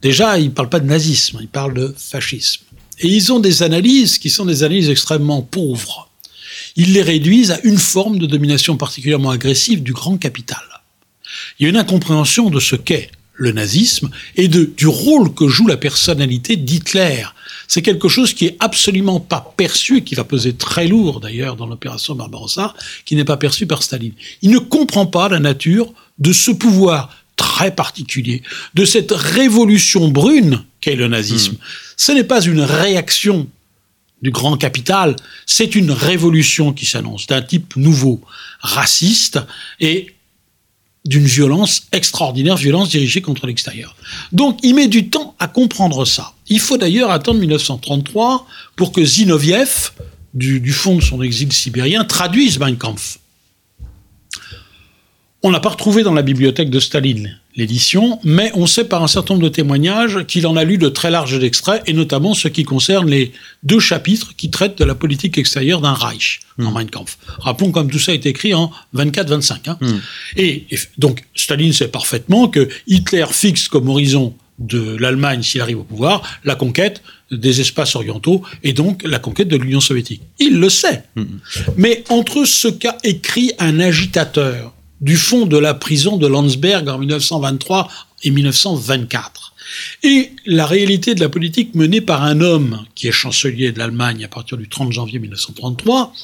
Déjà, 0.00 0.38
ils 0.38 0.46
ne 0.46 0.50
parlent 0.50 0.68
pas 0.70 0.80
de 0.80 0.86
nazisme, 0.86 1.38
ils 1.40 1.48
parlent 1.48 1.74
de 1.74 1.94
fascisme. 1.96 2.62
Et 3.00 3.08
ils 3.08 3.32
ont 3.32 3.40
des 3.40 3.62
analyses 3.62 4.18
qui 4.18 4.30
sont 4.30 4.44
des 4.44 4.62
analyses 4.62 4.88
extrêmement 4.90 5.42
pauvres. 5.42 6.08
Ils 6.76 6.92
les 6.92 7.02
réduisent 7.02 7.50
à 7.50 7.60
une 7.64 7.78
forme 7.78 8.18
de 8.18 8.26
domination 8.26 8.76
particulièrement 8.76 9.30
agressive 9.30 9.82
du 9.82 9.92
grand 9.92 10.16
capital 10.16 10.62
il 11.58 11.64
y 11.64 11.66
a 11.66 11.70
une 11.70 11.76
incompréhension 11.76 12.50
de 12.50 12.60
ce 12.60 12.76
qu'est 12.76 13.10
le 13.34 13.52
nazisme 13.52 14.10
et 14.36 14.48
de, 14.48 14.64
du 14.76 14.86
rôle 14.86 15.34
que 15.34 15.48
joue 15.48 15.66
la 15.66 15.76
personnalité 15.76 16.56
d'Hitler. 16.56 17.24
C'est 17.66 17.82
quelque 17.82 18.08
chose 18.08 18.34
qui 18.34 18.46
est 18.46 18.56
absolument 18.60 19.20
pas 19.20 19.54
perçu, 19.56 19.98
et 19.98 20.04
qui 20.04 20.14
va 20.14 20.24
peser 20.24 20.54
très 20.54 20.86
lourd 20.86 21.20
d'ailleurs 21.20 21.56
dans 21.56 21.66
l'opération 21.66 22.14
Barbarossa, 22.14 22.74
qui 23.04 23.16
n'est 23.16 23.24
pas 23.24 23.36
perçu 23.36 23.66
par 23.66 23.82
Staline. 23.82 24.12
Il 24.42 24.50
ne 24.50 24.58
comprend 24.58 25.06
pas 25.06 25.28
la 25.28 25.40
nature 25.40 25.92
de 26.18 26.32
ce 26.32 26.50
pouvoir 26.50 27.10
très 27.36 27.74
particulier, 27.74 28.42
de 28.74 28.84
cette 28.84 29.12
révolution 29.12 30.08
brune 30.08 30.62
qu'est 30.80 30.94
le 30.94 31.08
nazisme. 31.08 31.56
Ce 31.96 32.12
n'est 32.12 32.24
pas 32.24 32.42
une 32.42 32.60
réaction 32.60 33.48
du 34.22 34.30
grand 34.30 34.56
capital, 34.56 35.16
c'est 35.44 35.74
une 35.74 35.90
révolution 35.90 36.72
qui 36.72 36.86
s'annonce 36.86 37.26
d'un 37.26 37.42
type 37.42 37.76
nouveau, 37.76 38.22
raciste 38.60 39.38
et 39.80 40.13
d'une 41.04 41.24
violence 41.24 41.82
extraordinaire, 41.92 42.56
violence 42.56 42.88
dirigée 42.88 43.20
contre 43.20 43.46
l'extérieur. 43.46 43.94
Donc 44.32 44.58
il 44.62 44.74
met 44.74 44.88
du 44.88 45.10
temps 45.10 45.34
à 45.38 45.48
comprendre 45.48 46.04
ça. 46.04 46.32
Il 46.48 46.60
faut 46.60 46.78
d'ailleurs 46.78 47.10
attendre 47.10 47.40
1933 47.40 48.46
pour 48.76 48.92
que 48.92 49.04
Zinoviev, 49.04 49.90
du, 50.32 50.72
fond 50.72 50.96
de 50.96 51.02
son 51.02 51.22
exil 51.22 51.52
sibérien, 51.52 52.04
traduise 52.04 52.58
Mein 52.58 52.76
Kampf. 52.76 53.18
On 55.42 55.50
n'a 55.50 55.60
pas 55.60 55.68
retrouvé 55.70 56.02
dans 56.02 56.14
la 56.14 56.22
bibliothèque 56.22 56.70
de 56.70 56.80
Staline 56.80 57.38
l'édition, 57.56 58.18
mais 58.24 58.50
on 58.54 58.66
sait 58.66 58.84
par 58.84 59.02
un 59.02 59.06
certain 59.08 59.34
nombre 59.34 59.44
de 59.44 59.52
témoignages 59.52 60.24
qu'il 60.26 60.46
en 60.46 60.56
a 60.56 60.64
lu 60.64 60.78
de 60.78 60.88
très 60.88 61.10
larges 61.10 61.42
extraits, 61.42 61.82
et 61.86 61.92
notamment 61.92 62.34
ce 62.34 62.48
qui 62.48 62.64
concerne 62.64 63.08
les 63.08 63.32
deux 63.62 63.80
chapitres 63.80 64.34
qui 64.36 64.50
traitent 64.50 64.78
de 64.78 64.84
la 64.84 64.94
politique 64.94 65.38
extérieure 65.38 65.80
d'un 65.80 65.94
Reich 65.94 66.40
en 66.58 66.70
Mein 66.70 66.88
Kampf. 66.90 67.18
Rappelons 67.38 67.70
comme 67.70 67.90
tout 67.90 67.98
ça 67.98 68.12
est 68.12 68.26
écrit 68.26 68.54
en 68.54 68.70
24-25. 68.94 69.70
Hein. 69.70 69.78
Et, 70.36 70.64
et 70.70 70.78
donc 70.98 71.24
Staline 71.34 71.72
sait 71.72 71.88
parfaitement 71.88 72.48
que 72.48 72.68
Hitler 72.86 73.26
fixe 73.30 73.68
comme 73.68 73.88
horizon 73.88 74.34
de 74.58 74.96
l'Allemagne, 74.96 75.42
s'il 75.42 75.60
arrive 75.60 75.80
au 75.80 75.84
pouvoir, 75.84 76.22
la 76.44 76.54
conquête 76.54 77.02
des 77.30 77.60
espaces 77.60 77.96
orientaux 77.96 78.42
et 78.62 78.72
donc 78.72 79.02
la 79.04 79.18
conquête 79.18 79.48
de 79.48 79.56
l'Union 79.56 79.80
soviétique. 79.80 80.22
Il 80.38 80.60
le 80.60 80.68
sait. 80.68 81.02
Mais 81.76 82.04
entre 82.08 82.44
ce 82.44 82.68
qu'a 82.68 82.96
écrit 83.02 83.52
un 83.58 83.80
agitateur 83.80 84.73
du 85.04 85.18
fond 85.18 85.44
de 85.44 85.58
la 85.58 85.74
prison 85.74 86.16
de 86.16 86.26
Landsberg 86.26 86.88
en 86.88 86.98
1923 86.98 87.88
et 88.22 88.30
1924. 88.30 89.52
Et 90.02 90.32
la 90.46 90.64
réalité 90.64 91.14
de 91.14 91.20
la 91.20 91.28
politique 91.28 91.74
menée 91.74 92.00
par 92.00 92.22
un 92.22 92.40
homme 92.40 92.84
qui 92.94 93.08
est 93.08 93.12
chancelier 93.12 93.70
de 93.70 93.78
l'Allemagne 93.78 94.24
à 94.24 94.28
partir 94.28 94.56
du 94.56 94.66
30 94.66 94.92
janvier 94.92 95.18
1933 95.18 96.14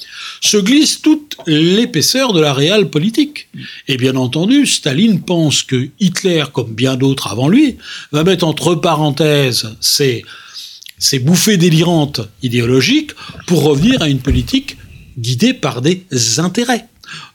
se 0.41 0.57
glisse 0.57 1.03
toute 1.03 1.37
l'épaisseur 1.47 2.33
de 2.33 2.41
la 2.41 2.55
réelle 2.55 2.89
politique. 2.89 3.49
Et 3.87 3.99
bien 3.99 4.17
entendu, 4.17 4.65
Staline 4.67 5.21
pense 5.21 5.63
que 5.63 5.89
Hitler, 6.01 6.45
comme 6.51 6.73
bien 6.73 6.97
d'autres 6.97 7.29
avant 7.29 7.49
lui, 7.49 7.77
va 8.13 8.25
mettre 8.25 8.47
entre 8.47 8.75
parenthèses 8.75 9.77
ces 9.81 11.19
bouffées 11.19 11.59
délirantes 11.59 12.23
idéologiques 12.43 13.13
pour 13.47 13.63
revenir 13.63 14.01
à 14.01 14.09
une 14.09 14.21
politique 14.21 14.79
guidée 15.19 15.53
par 15.53 15.83
des 15.83 16.07
intérêts. 16.39 16.87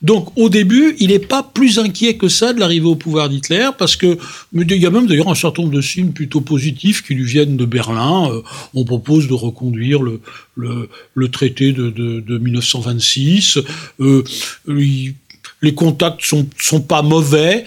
Donc 0.01 0.29
au 0.37 0.49
début, 0.49 0.95
il 0.99 1.09
n'est 1.09 1.19
pas 1.19 1.43
plus 1.43 1.79
inquiet 1.79 2.15
que 2.15 2.27
ça 2.27 2.53
de 2.53 2.59
l'arrivée 2.59 2.87
au 2.87 2.95
pouvoir 2.95 3.29
d'Hitler, 3.29 3.69
parce 3.77 3.95
que 3.95 4.17
il 4.53 4.71
y 4.71 4.85
a 4.85 4.89
même 4.89 5.07
d'ailleurs 5.07 5.29
un 5.29 5.35
certain 5.35 5.63
nombre 5.63 5.75
de 5.75 5.81
signes 5.81 6.11
plutôt 6.11 6.41
positifs 6.41 7.03
qui 7.03 7.13
lui 7.13 7.25
viennent 7.25 7.57
de 7.57 7.65
Berlin. 7.65 8.29
Euh, 8.31 8.41
on 8.73 8.83
propose 8.83 9.27
de 9.27 9.33
reconduire 9.33 10.01
le, 10.01 11.27
traité 11.31 11.71
de, 11.71 11.89
de, 11.89 12.19
de 12.19 12.37
1926. 12.37 13.59
Euh, 13.99 14.23
les 14.67 15.73
contacts 15.73 16.21
sont, 16.23 16.47
sont 16.59 16.81
pas 16.81 17.01
mauvais. 17.01 17.65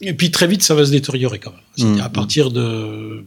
Et 0.00 0.12
puis 0.12 0.30
très 0.30 0.46
vite, 0.46 0.62
ça 0.62 0.74
va 0.74 0.84
se 0.84 0.90
détériorer 0.90 1.38
quand 1.38 1.52
même. 1.52 1.60
C'est-à-dire 1.76 2.04
à 2.04 2.08
partir 2.08 2.50
de, 2.50 3.22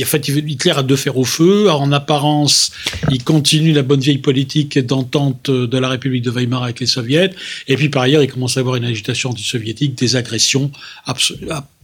a 0.00 0.04
fait 0.06 0.28
Hitler 0.28 0.72
a 0.76 0.82
deux 0.82 0.96
fers 0.96 1.16
au 1.16 1.24
feu. 1.24 1.70
En 1.70 1.92
apparence, 1.92 2.70
il 3.10 3.22
continue 3.22 3.72
la 3.72 3.82
bonne 3.82 4.00
vieille 4.00 4.18
politique 4.18 4.78
d'entente 4.78 5.50
de 5.50 5.78
la 5.78 5.88
République 5.88 6.22
de 6.22 6.30
Weimar 6.30 6.62
avec 6.62 6.80
les 6.80 6.86
Soviets. 6.86 7.30
Et 7.68 7.76
puis 7.76 7.88
par 7.88 8.02
ailleurs, 8.02 8.22
il 8.22 8.30
commence 8.30 8.56
à 8.56 8.60
avoir 8.60 8.76
une 8.76 8.84
agitation 8.84 9.30
anti-soviétique, 9.30 9.96
des 9.96 10.16
agressions 10.16 10.70
à, 11.06 11.14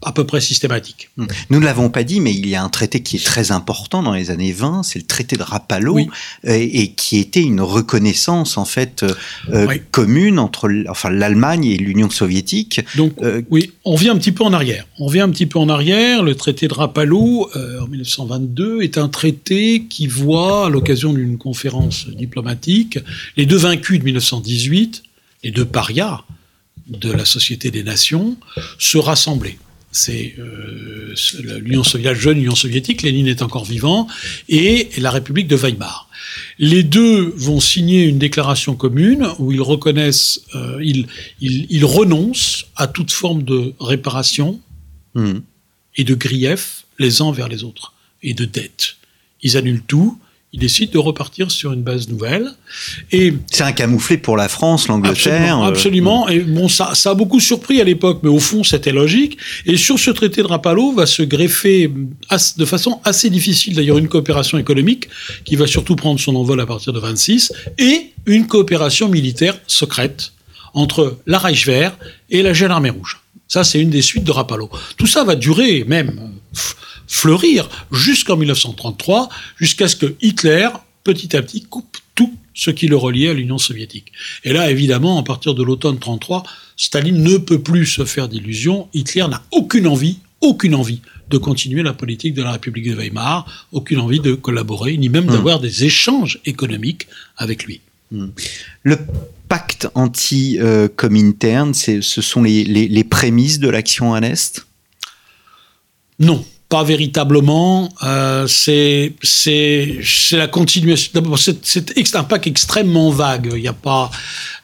à 0.03 0.13
peu 0.13 0.25
près 0.25 0.41
systématiques. 0.41 1.11
Hmm. 1.17 1.27
Nous 1.51 1.61
ne 1.61 1.65
l'avons 1.65 1.91
pas 1.91 2.05
dit, 2.05 2.21
mais 2.21 2.33
il 2.33 2.49
y 2.49 2.55
a 2.55 2.63
un 2.63 2.69
traité 2.69 3.03
qui 3.03 3.17
est 3.17 3.25
très 3.25 3.53
important 3.53 4.03
dans 4.03 4.13
les 4.13 4.31
années 4.31 4.53
20, 4.53 4.83
c'est 4.83 4.99
le 4.99 5.05
traité 5.07 5.37
de 5.37 5.43
Rapallo, 5.43 5.95
Oui. 5.95 6.09
euh, 6.47 6.57
et 6.59 6.93
qui 6.93 7.19
était 7.19 7.43
une 7.43 7.61
reconnaissance 7.61 8.57
en 8.57 8.65
fait 8.65 9.03
euh, 9.03 9.13
euh, 9.53 9.67
Oui. 9.69 9.83
commune 9.91 10.39
entre 10.39 10.71
enfin 10.89 11.11
l'Allemagne 11.11 11.65
et 11.67 11.77
l'Union 11.77 12.09
soviétique. 12.11 12.81
Donc, 12.97 13.13
Euh, 13.23 13.43
oui, 13.51 13.73
on 13.85 13.97
vient 13.97 14.15
un 14.15 14.19
petit 14.19 14.33
peu 14.33 14.45
en 14.45 14.53
arrière. 14.53 14.87
On 14.99 15.09
vient 15.09 15.25
un 15.25 15.31
petit 15.31 15.47
peu 15.47 15.59
en 15.59 15.69
arrière. 15.69 15.80
Le 15.81 16.33
traité 16.35 16.69
de 16.69 16.75
Rapallo, 16.75 17.49
euh, 17.57 17.81
en 17.81 17.87
1922, 17.87 18.83
est 18.83 18.99
un 18.99 19.09
traité 19.09 19.87
qui 19.89 20.07
voit, 20.07 20.67
à 20.67 20.69
l'occasion 20.69 21.13
d'une 21.15 21.39
conférence 21.39 22.07
diplomatique, 22.09 22.99
les 23.37 23.47
deux 23.47 23.57
vaincus 23.57 23.99
de 23.99 24.05
1918, 24.05 25.03
les 25.43 25.51
deux 25.51 25.65
parias 25.65 26.23
de 26.89 27.11
la 27.11 27.25
Société 27.25 27.71
des 27.71 27.83
Nations, 27.83 28.37
se 28.79 28.99
rassembler. 28.99 29.59
C'est 29.91 30.35
euh, 30.39 31.15
l'Union 31.61 31.83
soviétique, 31.83 32.21
jeune 32.21 32.39
Union 32.39 32.55
soviétique, 32.55 33.03
Lénine 33.03 33.27
est 33.27 33.43
encore 33.43 33.65
vivant, 33.65 34.07
et 34.49 34.91
la 34.99 35.11
République 35.11 35.49
de 35.49 35.57
Weimar. 35.57 36.09
Les 36.59 36.83
deux 36.83 37.33
vont 37.37 37.59
signer 37.59 38.05
une 38.05 38.19
déclaration 38.19 38.77
commune 38.77 39.27
où 39.39 39.51
ils 39.51 39.63
reconnaissent, 39.63 40.43
euh, 40.55 40.79
ils, 41.41 41.85
renoncent 41.85 42.67
à 42.77 42.87
toute 42.87 43.11
forme 43.11 43.43
de 43.43 43.73
réparation 43.81 44.61
Hmm. 45.15 45.41
Et 45.97 46.05
de 46.05 46.15
grief 46.15 46.85
les 46.99 47.23
uns 47.23 47.33
vers 47.33 47.49
les 47.49 47.65
autres, 47.65 47.93
et 48.23 48.35
de 48.35 48.45
dette. 48.45 48.97
Ils 49.43 49.57
annulent 49.57 49.83
tout, 49.87 50.19
ils 50.53 50.59
décident 50.61 50.91
de 50.93 50.99
repartir 50.99 51.51
sur 51.51 51.73
une 51.73 51.83
base 51.83 52.09
nouvelle, 52.09 52.51
et 53.13 53.33
C'est 53.51 53.63
un 53.63 53.71
camouflet 53.73 54.19
pour 54.19 54.37
la 54.37 54.49
France, 54.49 54.89
l'Angleterre. 54.89 55.33
Absolument, 55.63 55.65
euh, 55.65 55.69
absolument. 55.69 56.29
Et 56.29 56.41
bon, 56.41 56.69
ça, 56.69 56.95
ça 56.95 57.11
a 57.11 57.15
beaucoup 57.15 57.39
surpris 57.41 57.81
à 57.81 57.85
l'époque, 57.85 58.21
mais 58.25 58.29
au 58.29 58.41
fond, 58.41 58.65
c'était 58.65 58.91
logique. 58.93 59.39
Et 59.65 59.77
sur 59.77 59.99
ce 59.99 60.11
traité 60.11 60.43
de 60.43 60.47
Rapallo 60.49 60.93
va 60.93 61.07
se 61.07 61.23
greffer 61.23 61.91
as- 62.29 62.57
de 62.59 62.65
façon 62.65 63.01
assez 63.05 63.31
difficile, 63.31 63.75
d'ailleurs, 63.77 63.99
une 63.99 64.09
coopération 64.09 64.59
économique 64.59 65.09
qui 65.45 65.55
va 65.57 65.67
surtout 65.69 65.95
prendre 65.97 66.19
son 66.19 66.35
envol 66.35 66.61
à 66.61 66.67
partir 66.67 66.93
de 66.93 66.99
26 66.99 67.53
et 67.79 68.11
une 68.27 68.47
coopération 68.49 69.09
militaire 69.09 69.57
secrète 69.69 70.33
entre 70.75 71.19
la 71.27 71.39
Reichswehr 71.39 71.97
et 72.31 72.43
la 72.43 72.53
Jeune 72.53 72.71
Armée 72.71 72.91
Rouge. 72.91 73.21
Ça, 73.49 73.65
c'est 73.65 73.81
une 73.81 73.91
des 73.91 74.03
suites 74.03 74.25
de 74.25 74.31
Rapallo. 74.31 74.71
Tout 74.97 75.09
ça 75.09 75.25
va 75.25 75.35
durer, 75.35 75.85
même 75.85 76.11
euh, 76.21 76.59
fleurir, 77.09 77.69
jusqu'en 77.91 78.37
1933, 78.37 79.29
jusqu'à 79.57 79.89
ce 79.89 79.97
que 79.97 80.15
Hitler, 80.23 80.69
petit 81.03 81.37
à 81.37 81.43
petit, 81.43 81.63
coupe 81.63 81.97
tout 82.15 82.33
ce 82.55 82.71
qui 82.71 82.87
le 82.87 82.97
reliait 82.97 83.31
à 83.31 83.35
l'Union 83.35 83.59
soviétique. 83.59 84.13
Et 84.45 84.53
là, 84.53 84.71
évidemment, 84.71 85.19
à 85.19 85.23
partir 85.23 85.55
de 85.55 85.63
l'automne 85.63 85.99
33, 85.99 86.45
Staline 86.77 87.23
ne 87.23 87.39
peut 87.39 87.61
plus 87.61 87.87
se 87.87 88.05
faire 88.05 88.29
d'illusions. 88.29 88.89
Hitler 88.95 89.27
n'a 89.29 89.43
aucune 89.51 89.87
envie, 89.87 90.19
aucune 90.41 90.75
envie 90.75 91.01
de 91.29 91.39
continuer 91.39 91.83
la 91.83 91.93
politique 91.93 92.35
de 92.35 92.43
la 92.43 92.53
République 92.53 92.89
de 92.89 92.95
Weimar, 92.95 93.67
aucune 93.73 93.99
envie 93.99 94.21
de 94.21 94.35
collaborer, 94.35 94.97
ni 94.97 95.09
même 95.09 95.27
d'avoir 95.27 95.61
des 95.61 95.85
échanges 95.85 96.41
économiques 96.45 97.07
avec 97.37 97.65
lui. 97.65 97.81
Le 98.83 98.99
pacte 99.51 99.89
anti-Comintern, 99.95 101.75
c'est- 101.75 102.01
ce 102.03 102.23
sont 102.23 102.43
les, 102.43 102.65
les- 102.65 102.89
les 102.89 103.05
prémices 103.05 103.59
de 103.59 103.69
l'action 103.69 104.15
à 104.15 104.21
l'Est? 104.21 104.65
Non. 106.19 106.43
pas 106.69 106.85
véritablement. 106.85 107.89
Euh, 108.05 108.47
c'est 108.47 109.13
la 110.31 110.47
continuation. 110.47 111.11
C'est 111.65 112.15
un 112.15 112.23
pacte 112.23 112.47
extrêmement 112.47 113.11
vague. 113.11 113.51
Il 113.57 113.61
n'y 113.63 113.67
a 113.67 113.73
pas. 113.73 114.09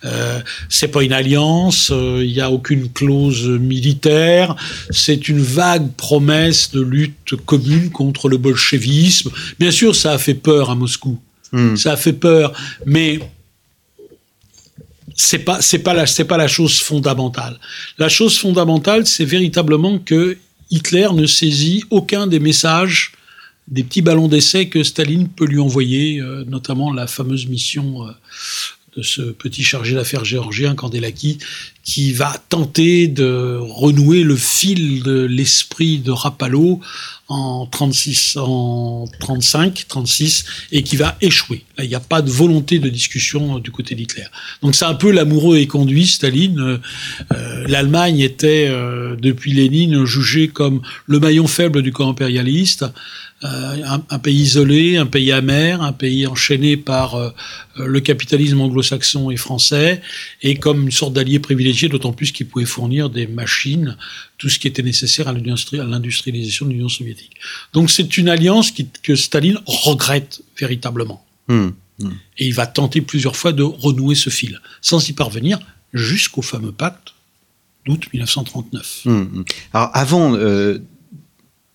Euh, 0.05 0.40
c'est 0.68 0.87
pas 0.87 1.03
une 1.03 1.12
alliance. 1.12 1.90
euh, 1.92 2.22
Il 2.25 2.33
n'y 2.33 2.40
a 2.40 2.53
aucune 2.53 2.88
clause 2.92 3.49
militaire. 3.49 4.55
C'est 4.90 5.29
une 5.29 5.40
vague 5.40 5.90
promesse 5.96 6.70
de 6.70 6.81
lutte 6.81 7.35
commune 7.44 7.90
contre 7.90 8.29
le 8.29 8.37
bolchevisme. 8.37 9.33
Bien 9.59 9.72
sûr, 9.72 9.96
ça 9.96 10.12
a 10.12 10.18
fait 10.18 10.35
peur 10.35 10.70
à 10.70 10.77
Moscou. 10.77 11.18
Hmm. 11.51 11.75
Ça 11.75 11.94
a 11.94 11.96
fait 11.96 12.12
peur, 12.12 12.53
mais 12.87 13.18
c'est 15.17 15.41
pas 15.41 15.63
c'est 15.63 15.79
pas 15.79 15.95
la 15.95 16.07
c'est 16.07 16.25
pas 16.25 16.37
la 16.37 16.49
chose 16.49 16.79
fondamentale. 16.79 17.59
La 17.99 18.09
chose 18.09 18.39
fondamentale, 18.39 19.07
c'est 19.07 19.25
véritablement 19.25 19.99
que 19.99 20.37
Hitler 20.71 21.09
ne 21.13 21.27
saisit 21.27 21.85
aucun 21.91 22.27
des 22.27 22.41
messages 22.41 23.13
des 23.69 23.83
petits 23.83 24.03
ballons 24.03 24.29
d'essai 24.29 24.69
que 24.69 24.85
Staline 24.85 25.29
peut 25.29 25.47
lui 25.47 25.59
envoyer, 25.59 26.21
euh, 26.21 26.45
notamment 26.47 26.93
la 26.93 27.07
fameuse 27.07 27.47
mission 27.47 28.07
euh, 28.07 28.13
de 28.97 29.03
ce 29.03 29.23
petit 29.23 29.65
chargé 29.65 29.95
d'affaires 29.95 30.25
géorgien 30.25 30.75
Kandelaki, 30.75 31.39
qui 31.83 32.13
va 32.13 32.33
tenter 32.49 33.09
de 33.09 33.59
renouer 33.61 34.23
le 34.23 34.37
fil 34.37 35.03
de 35.03 35.23
l'esprit 35.23 35.99
de 35.99 36.13
Rapallo 36.13 36.81
en 37.29 37.67
36, 37.67 38.37
en 38.41 39.07
35, 39.19 39.87
36, 39.89 40.45
et 40.71 40.83
qui 40.83 40.97
va 40.97 41.17
échouer. 41.21 41.65
Il 41.79 41.89
n'y 41.89 41.95
a 41.95 42.01
pas 42.01 42.23
de 42.23 42.31
volonté 42.31 42.79
de 42.79 42.89
discussion 42.89 43.57
euh, 43.57 43.61
du 43.61 43.71
côté 43.71 43.95
d'Hitler. 43.95 44.25
Donc 44.62 44.75
c'est 44.75 44.85
un 44.85 44.95
peu 44.95 45.11
l'amoureux 45.11 45.59
et 45.59 45.67
conduit, 45.67 46.07
Staline. 46.07 46.61
Euh, 46.61 46.79
euh, 47.33 47.65
L'Allemagne 47.69 48.21
était, 48.21 48.69
depuis 49.19 49.53
Lénine, 49.53 50.05
jugée 50.05 50.49
comme 50.49 50.83
le 51.07 51.19
maillon 51.19 51.47
faible 51.47 51.83
du 51.83 51.93
camp 51.93 52.11
impérialiste. 52.11 52.85
Euh, 53.44 53.83
un, 53.85 54.03
un, 54.09 54.18
pays 54.18 54.40
isolé, 54.40 54.96
un 54.96 55.05
pays 55.05 55.31
amer, 55.31 55.83
un 55.83 55.92
pays 55.92 56.27
enchaîné 56.27 56.79
par 56.79 57.16
euh, 57.16 57.31
le 57.77 58.01
capitalisme 58.01 58.62
anglo-saxon 58.62 59.31
et 59.31 59.37
français, 59.37 60.01
et 60.40 60.55
comme 60.55 60.85
une 60.85 60.90
sorte 60.90 61.12
d'allié 61.12 61.38
privilégié, 61.38 61.90
d'autant 61.90 62.14
plus 62.14 62.33
qu'il 62.33 62.49
pouvait 62.49 62.64
fournir 62.64 63.11
des 63.11 63.27
machines, 63.27 63.99
tout 64.38 64.49
ce 64.49 64.59
qui 64.59 64.68
était 64.68 64.83
nécessaire 64.83 65.29
à 65.29 65.35
l'industrialisation 65.35 66.64
de 66.64 66.70
l'Union 66.70 66.88
soviétique. 66.88 67.33
Donc 67.75 67.90
c'est 67.90 68.16
une 68.16 68.31
alliance 68.31 68.70
qui, 68.70 68.88
que 69.03 69.14
Staline 69.14 69.59
regrette 69.66 70.40
véritablement. 70.59 71.22
Mmh, 71.49 71.68
mmh. 71.99 72.11
Et 72.38 72.46
il 72.46 72.55
va 72.55 72.66
tenter 72.66 73.03
plusieurs 73.03 73.37
fois 73.37 73.53
de 73.53 73.62
renouer 73.62 74.14
ce 74.14 74.31
fil, 74.31 74.62
sans 74.81 75.07
y 75.11 75.12
parvenir 75.12 75.59
jusqu'au 75.92 76.40
fameux 76.40 76.72
pacte 76.72 77.12
d'août 77.85 78.03
1939. 78.14 79.03
Mmh. 79.05 79.42
Alors 79.75 79.90
avant... 79.92 80.35
Euh 80.37 80.79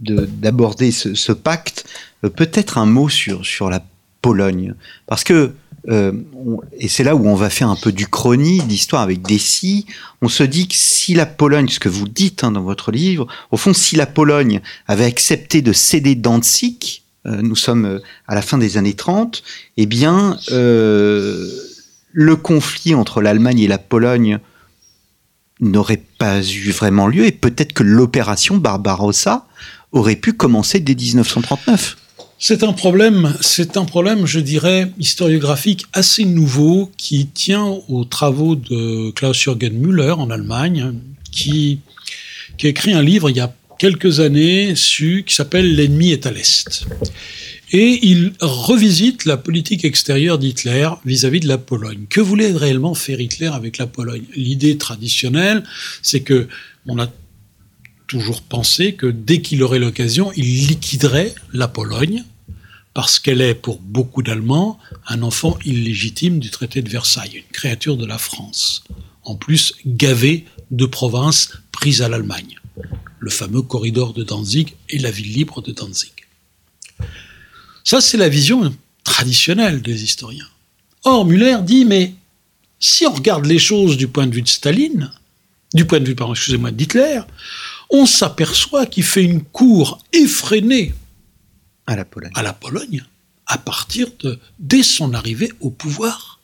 d'aborder 0.01 0.91
ce, 0.91 1.31
pacte, 1.31 1.85
euh, 2.23 2.29
peut-être 2.29 2.77
un 2.77 2.85
mot 2.85 3.09
sur, 3.09 3.45
sur 3.45 3.69
la 3.69 3.83
Pologne. 4.21 4.75
Parce 5.07 5.23
que, 5.23 5.51
euh, 5.87 6.11
et 6.77 6.87
c'est 6.87 7.03
là 7.03 7.15
où 7.15 7.27
on 7.27 7.35
va 7.35 7.49
faire 7.49 7.69
un 7.69 7.75
peu 7.75 7.91
du 7.91 8.07
chrony, 8.07 8.61
d'histoire 8.61 9.01
avec 9.01 9.21
Dessy, 9.21 9.85
on 10.21 10.29
se 10.29 10.43
dit 10.43 10.67
que 10.67 10.75
si 10.75 11.13
la 11.13 11.25
Pologne, 11.25 11.67
ce 11.69 11.79
que 11.79 11.89
vous 11.89 12.07
dites 12.07 12.43
hein, 12.43 12.51
dans 12.51 12.61
votre 12.61 12.91
livre, 12.91 13.27
au 13.51 13.57
fond, 13.57 13.73
si 13.73 13.95
la 13.95 14.05
Pologne 14.05 14.61
avait 14.87 15.05
accepté 15.05 15.61
de 15.61 15.73
céder 15.73 16.15
Danzig, 16.15 17.01
euh, 17.25 17.41
nous 17.41 17.55
sommes 17.55 17.99
à 18.27 18.35
la 18.35 18.41
fin 18.41 18.57
des 18.57 18.77
années 18.77 18.95
30, 18.95 19.43
eh 19.77 19.85
bien, 19.85 20.37
le 22.13 22.35
conflit 22.35 22.93
entre 22.93 23.21
l'Allemagne 23.21 23.59
et 23.59 23.67
la 23.67 23.77
Pologne 23.77 24.39
n'aurait 25.61 26.03
pas 26.17 26.41
eu 26.41 26.71
vraiment 26.71 27.07
lieu, 27.07 27.25
et 27.25 27.31
peut-être 27.31 27.73
que 27.73 27.83
l'opération 27.83 28.57
Barbarossa 28.57 29.47
aurait 29.91 30.15
pu 30.15 30.33
commencer 30.33 30.79
dès 30.79 30.95
1939. 30.95 31.97
C'est 32.43 32.63
un 32.63 32.73
problème, 32.73 33.35
c'est 33.39 33.77
un 33.77 33.85
problème, 33.85 34.25
je 34.25 34.39
dirais, 34.39 34.91
historiographique 34.97 35.85
assez 35.93 36.25
nouveau 36.25 36.91
qui 36.97 37.27
tient 37.27 37.77
aux 37.87 38.03
travaux 38.03 38.55
de 38.55 39.11
Klaus-Jürgen 39.11 39.73
Müller 39.73 40.13
en 40.17 40.31
Allemagne, 40.31 40.93
qui, 41.31 41.81
qui 42.57 42.65
a 42.65 42.69
écrit 42.71 42.93
un 42.93 43.03
livre 43.03 43.29
il 43.29 43.37
y 43.37 43.41
a 43.41 43.53
quelques 43.77 44.19
années 44.19 44.73
su, 44.75 45.23
qui 45.25 45.35
s'appelle 45.35 45.75
L'ennemi 45.75 46.11
est 46.11 46.25
à 46.25 46.31
l'Est. 46.31 46.85
Et 47.73 47.99
il 48.05 48.33
revisite 48.41 49.25
la 49.25 49.37
politique 49.37 49.85
extérieure 49.85 50.37
d'Hitler 50.37 50.89
vis-à-vis 51.05 51.39
de 51.39 51.47
la 51.47 51.57
Pologne. 51.57 52.05
Que 52.09 52.21
voulait 52.21 52.51
réellement 52.51 52.95
faire 52.95 53.21
Hitler 53.21 53.47
avec 53.47 53.77
la 53.77 53.87
Pologne? 53.87 54.23
L'idée 54.35 54.77
traditionnelle, 54.77 55.63
c'est 56.01 56.19
que 56.19 56.47
on 56.85 56.99
a 56.99 57.07
toujours 58.11 58.41
pensé 58.41 58.93
que 58.95 59.05
dès 59.05 59.41
qu'il 59.41 59.63
aurait 59.63 59.79
l'occasion, 59.79 60.33
il 60.35 60.67
liquiderait 60.67 61.33
la 61.53 61.69
Pologne, 61.69 62.25
parce 62.93 63.19
qu'elle 63.19 63.39
est 63.39 63.55
pour 63.55 63.79
beaucoup 63.79 64.21
d'Allemands 64.21 64.77
un 65.07 65.21
enfant 65.21 65.57
illégitime 65.63 66.39
du 66.39 66.49
traité 66.49 66.81
de 66.81 66.89
Versailles, 66.89 67.37
une 67.37 67.53
créature 67.53 67.95
de 67.95 68.05
la 68.05 68.17
France, 68.17 68.83
en 69.23 69.35
plus 69.35 69.75
gavée 69.85 70.43
de 70.71 70.85
provinces 70.85 71.53
prises 71.71 72.01
à 72.01 72.09
l'Allemagne, 72.09 72.59
le 73.19 73.29
fameux 73.29 73.61
corridor 73.61 74.11
de 74.11 74.23
Danzig 74.23 74.75
et 74.89 74.99
la 74.99 75.09
ville 75.09 75.31
libre 75.31 75.61
de 75.61 75.71
Danzig. 75.71 76.11
Ça, 77.85 78.01
c'est 78.01 78.17
la 78.17 78.27
vision 78.27 78.75
traditionnelle 79.05 79.81
des 79.81 80.03
historiens. 80.03 80.49
Or, 81.05 81.25
Müller 81.25 81.59
dit, 81.63 81.85
mais 81.85 82.13
si 82.77 83.05
on 83.07 83.13
regarde 83.13 83.45
les 83.45 83.57
choses 83.57 83.95
du 83.95 84.09
point 84.09 84.27
de 84.27 84.35
vue 84.35 84.41
de 84.41 84.49
Staline, 84.49 85.13
du 85.73 85.85
point 85.85 86.01
de 86.01 86.05
vue, 86.05 86.15
pardon, 86.15 86.33
excusez-moi, 86.33 86.71
d'Hitler, 86.71 87.21
on 87.91 88.05
s'aperçoit 88.05 88.85
qu'il 88.85 89.03
fait 89.03 89.23
une 89.23 89.43
cour 89.43 89.99
effrénée 90.13 90.93
à 91.85 91.95
la 91.95 92.05
Pologne, 92.05 92.31
à, 92.35 92.41
la 92.41 92.53
Pologne, 92.53 93.03
à 93.47 93.57
partir 93.57 94.07
de 94.19 94.39
dès 94.59 94.83
son 94.83 95.13
arrivée 95.13 95.51
au 95.59 95.69
pouvoir. 95.69 96.39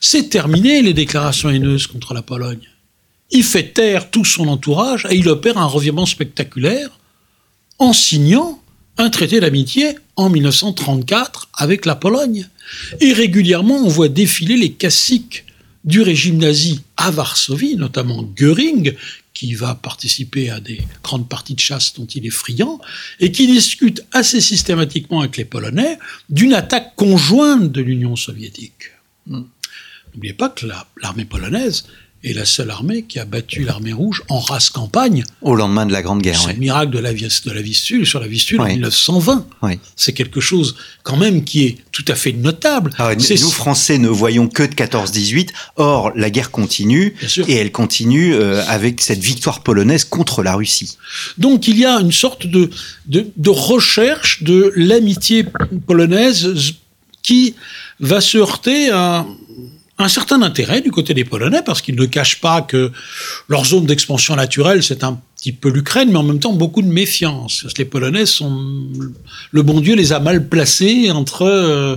C'est 0.00 0.30
terminé 0.30 0.82
les 0.82 0.94
déclarations 0.94 1.50
haineuses 1.50 1.86
contre 1.86 2.14
la 2.14 2.22
Pologne. 2.22 2.66
Il 3.30 3.44
fait 3.44 3.74
taire 3.74 4.10
tout 4.10 4.24
son 4.24 4.48
entourage 4.48 5.06
et 5.10 5.16
il 5.16 5.28
opère 5.28 5.58
un 5.58 5.66
revirement 5.66 6.06
spectaculaire 6.06 6.98
en 7.78 7.92
signant 7.92 8.62
un 8.96 9.10
traité 9.10 9.40
d'amitié 9.40 9.96
en 10.16 10.30
1934 10.30 11.48
avec 11.54 11.84
la 11.84 11.94
Pologne. 11.94 12.48
Et 13.00 13.12
régulièrement, 13.12 13.76
on 13.76 13.88
voit 13.88 14.08
défiler 14.08 14.56
les 14.56 14.72
caciques 14.72 15.44
du 15.84 16.02
régime 16.02 16.38
nazi 16.38 16.80
à 16.96 17.10
Varsovie, 17.10 17.76
notamment 17.76 18.22
Göring, 18.36 18.94
qui 19.38 19.54
va 19.54 19.76
participer 19.76 20.50
à 20.50 20.58
des 20.58 20.80
grandes 21.04 21.28
parties 21.28 21.54
de 21.54 21.60
chasse 21.60 21.94
dont 21.94 22.06
il 22.06 22.26
est 22.26 22.30
friand, 22.30 22.80
et 23.20 23.30
qui 23.30 23.46
discute 23.46 24.04
assez 24.10 24.40
systématiquement 24.40 25.20
avec 25.20 25.36
les 25.36 25.44
Polonais 25.44 25.96
d'une 26.28 26.54
attaque 26.54 26.96
conjointe 26.96 27.70
de 27.70 27.80
l'Union 27.80 28.16
soviétique. 28.16 28.90
N'oubliez 29.28 30.34
pas 30.34 30.48
que 30.48 30.66
l'armée 31.00 31.24
polonaise 31.24 31.86
est 32.24 32.32
la 32.32 32.44
seule 32.44 32.70
armée 32.70 33.02
qui 33.02 33.18
a 33.18 33.24
battu 33.24 33.62
l'armée 33.62 33.92
rouge 33.92 34.22
en 34.28 34.40
race 34.40 34.70
campagne. 34.70 35.24
Au 35.40 35.54
lendemain 35.54 35.86
de 35.86 35.92
la 35.92 36.02
Grande 36.02 36.20
Guerre. 36.20 36.40
C'est 36.40 36.52
le 36.52 36.58
miracle 36.58 36.90
de 36.90 36.98
la, 36.98 37.12
de 37.12 37.50
la 37.52 37.62
Vistule, 37.62 38.06
sur 38.06 38.20
la 38.20 38.26
Vistule 38.26 38.60
en 38.60 38.66
1920. 38.66 39.46
Oui. 39.62 39.78
C'est 39.94 40.12
quelque 40.12 40.40
chose 40.40 40.76
quand 41.04 41.16
même 41.16 41.44
qui 41.44 41.64
est 41.64 41.78
tout 41.92 42.04
à 42.08 42.14
fait 42.14 42.32
notable. 42.32 42.90
Ah, 42.98 43.14
nous, 43.14 43.50
Français, 43.50 43.98
ne 43.98 44.08
voyons 44.08 44.48
que 44.48 44.64
de 44.64 44.74
14-18. 44.74 45.50
Or, 45.76 46.12
la 46.16 46.30
guerre 46.30 46.50
continue. 46.50 47.14
Et 47.46 47.54
elle 47.54 47.72
continue 47.72 48.34
euh, 48.34 48.64
avec 48.66 49.00
cette 49.00 49.20
victoire 49.20 49.62
polonaise 49.62 50.04
contre 50.04 50.42
la 50.42 50.54
Russie. 50.54 50.98
Donc 51.38 51.68
il 51.68 51.78
y 51.78 51.84
a 51.84 52.00
une 52.00 52.12
sorte 52.12 52.46
de, 52.46 52.70
de, 53.06 53.26
de 53.36 53.50
recherche 53.50 54.42
de 54.42 54.72
l'amitié 54.74 55.44
polonaise 55.86 56.74
qui 57.22 57.54
va 58.00 58.20
se 58.20 58.38
heurter 58.38 58.90
à 58.90 59.26
un 60.00 60.08
certain 60.08 60.42
intérêt 60.42 60.80
du 60.80 60.92
côté 60.92 61.12
des 61.12 61.24
Polonais, 61.24 61.62
parce 61.64 61.82
qu'ils 61.82 61.96
ne 61.96 62.06
cachent 62.06 62.40
pas 62.40 62.62
que 62.62 62.92
leur 63.48 63.64
zone 63.64 63.84
d'expansion 63.84 64.36
naturelle, 64.36 64.82
c'est 64.84 65.02
un 65.02 65.20
petit 65.36 65.52
peu 65.52 65.68
l'Ukraine, 65.70 66.10
mais 66.10 66.16
en 66.18 66.22
même 66.22 66.38
temps 66.38 66.52
beaucoup 66.52 66.82
de 66.82 66.88
méfiance. 66.88 67.66
Les 67.76 67.84
Polonais 67.84 68.26
sont... 68.26 68.88
Le 69.50 69.62
bon 69.62 69.80
Dieu 69.80 69.96
les 69.96 70.12
a 70.12 70.20
mal 70.20 70.48
placés 70.48 71.10
entre 71.10 71.42
euh, 71.42 71.96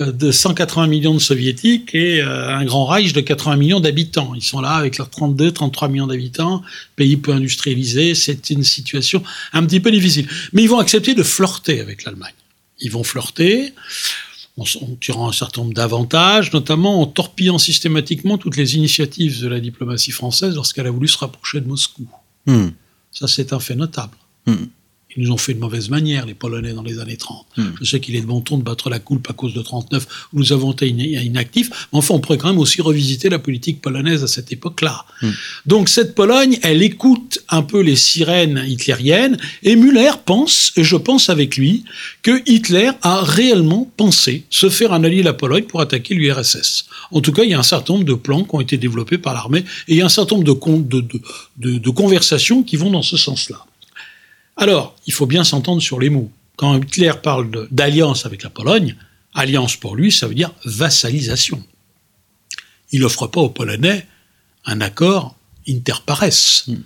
euh, 0.00 0.12
de 0.12 0.32
180 0.32 0.88
millions 0.88 1.14
de 1.14 1.20
soviétiques 1.20 1.94
et 1.94 2.20
euh, 2.20 2.48
un 2.48 2.64
grand 2.64 2.84
Reich 2.84 3.12
de 3.12 3.20
80 3.20 3.56
millions 3.56 3.80
d'habitants. 3.80 4.32
Ils 4.34 4.42
sont 4.42 4.60
là 4.60 4.72
avec 4.72 4.98
leurs 4.98 5.10
32, 5.10 5.52
33 5.52 5.88
millions 5.88 6.06
d'habitants, 6.08 6.62
pays 6.96 7.16
peu 7.16 7.32
industrialisé, 7.32 8.14
c'est 8.16 8.50
une 8.50 8.64
situation 8.64 9.22
un 9.52 9.64
petit 9.64 9.80
peu 9.80 9.92
difficile. 9.92 10.28
Mais 10.52 10.62
ils 10.62 10.68
vont 10.68 10.80
accepter 10.80 11.14
de 11.14 11.22
flirter 11.22 11.80
avec 11.80 12.04
l'Allemagne. 12.04 12.34
Ils 12.80 12.90
vont 12.90 13.04
flirter 13.04 13.72
en, 14.56 14.62
en 14.62 14.94
tirant 15.00 15.28
un 15.28 15.32
certain 15.32 15.62
nombre 15.62 15.74
d'avantages, 15.74 16.52
notamment 16.52 17.00
en 17.00 17.06
torpillant 17.06 17.58
systématiquement 17.58 18.38
toutes 18.38 18.56
les 18.56 18.76
initiatives 18.76 19.40
de 19.40 19.48
la 19.48 19.60
diplomatie 19.60 20.12
française 20.12 20.54
lorsqu'elle 20.54 20.86
a 20.86 20.90
voulu 20.90 21.08
se 21.08 21.18
rapprocher 21.18 21.60
de 21.60 21.66
Moscou. 21.66 22.08
Hmm. 22.46 22.68
Ça, 23.10 23.28
c'est 23.28 23.52
un 23.52 23.60
fait 23.60 23.76
notable. 23.76 24.16
Hmm. 24.46 24.66
Ils 25.16 25.24
nous 25.24 25.32
ont 25.32 25.38
fait 25.38 25.54
de 25.54 25.60
mauvaise 25.60 25.88
manière, 25.88 26.26
les 26.26 26.34
Polonais, 26.34 26.72
dans 26.72 26.82
les 26.82 26.98
années 26.98 27.16
30. 27.16 27.46
Hmm. 27.56 27.64
Je 27.80 27.84
sais 27.84 28.00
qu'il 28.00 28.16
est 28.16 28.20
de 28.20 28.26
bon 28.26 28.40
ton 28.40 28.58
de 28.58 28.62
battre 28.62 28.90
la 28.90 28.98
coulpe 28.98 29.28
à 29.30 29.32
cause 29.32 29.54
de 29.54 29.62
39, 29.62 30.28
où 30.32 30.38
nous 30.38 30.52
avons 30.52 30.72
été 30.72 30.88
inactifs, 30.88 31.70
mais 31.92 31.98
enfin, 31.98 32.14
on 32.14 32.20
pourrait 32.20 32.38
quand 32.38 32.48
même 32.48 32.58
aussi 32.58 32.82
revisiter 32.82 33.28
la 33.28 33.38
politique 33.38 33.80
polonaise 33.80 34.22
à 34.22 34.26
cette 34.26 34.52
époque-là. 34.52 35.04
Hmm. 35.22 35.30
Donc, 35.64 35.88
cette 35.88 36.14
Pologne, 36.14 36.58
elle 36.62 36.82
écoute 36.82 37.40
un 37.48 37.62
peu 37.62 37.80
les 37.80 37.96
sirènes 37.96 38.64
hitlériennes, 38.66 39.38
et 39.62 39.76
Müller 39.76 40.12
pense, 40.24 40.72
et 40.76 40.84
je 40.84 40.96
pense 40.96 41.30
avec 41.30 41.56
lui, 41.56 41.84
que 42.22 42.42
Hitler 42.46 42.90
a 43.02 43.22
réellement 43.22 43.90
pensé 43.96 44.44
se 44.50 44.68
faire 44.68 44.92
un 44.92 45.02
allié 45.04 45.20
de 45.20 45.26
la 45.26 45.32
Pologne 45.32 45.64
pour 45.64 45.80
attaquer 45.80 46.14
l'URSS. 46.14 46.86
En 47.10 47.20
tout 47.20 47.32
cas, 47.32 47.44
il 47.44 47.50
y 47.50 47.54
a 47.54 47.58
un 47.58 47.62
certain 47.62 47.94
nombre 47.94 48.04
de 48.04 48.14
plans 48.14 48.44
qui 48.44 48.54
ont 48.54 48.60
été 48.60 48.76
développés 48.76 49.18
par 49.18 49.34
l'armée, 49.34 49.64
et 49.88 49.94
il 49.94 49.96
y 49.96 50.02
a 50.02 50.06
un 50.06 50.10
certain 50.10 50.36
nombre 50.36 50.46
de, 50.46 50.80
de, 50.80 51.00
de, 51.00 51.20
de, 51.58 51.78
de 51.78 51.90
conversations 51.90 52.62
qui 52.62 52.76
vont 52.76 52.90
dans 52.90 53.02
ce 53.02 53.16
sens-là. 53.16 53.64
Alors, 54.56 54.96
il 55.06 55.12
faut 55.12 55.26
bien 55.26 55.44
s'entendre 55.44 55.82
sur 55.82 56.00
les 56.00 56.10
mots. 56.10 56.30
Quand 56.56 56.76
Hitler 56.76 57.12
parle 57.22 57.68
d'alliance 57.70 58.24
avec 58.24 58.42
la 58.42 58.50
Pologne, 58.50 58.96
alliance 59.34 59.76
pour 59.76 59.96
lui, 59.96 60.10
ça 60.10 60.26
veut 60.26 60.34
dire 60.34 60.52
vassalisation. 60.64 61.62
Il 62.92 63.00
n'offre 63.00 63.26
pas 63.26 63.40
aux 63.40 63.50
Polonais 63.50 64.06
un 64.64 64.80
accord 64.80 65.36
interpares. 65.68 66.30
Hmm. 66.66 66.76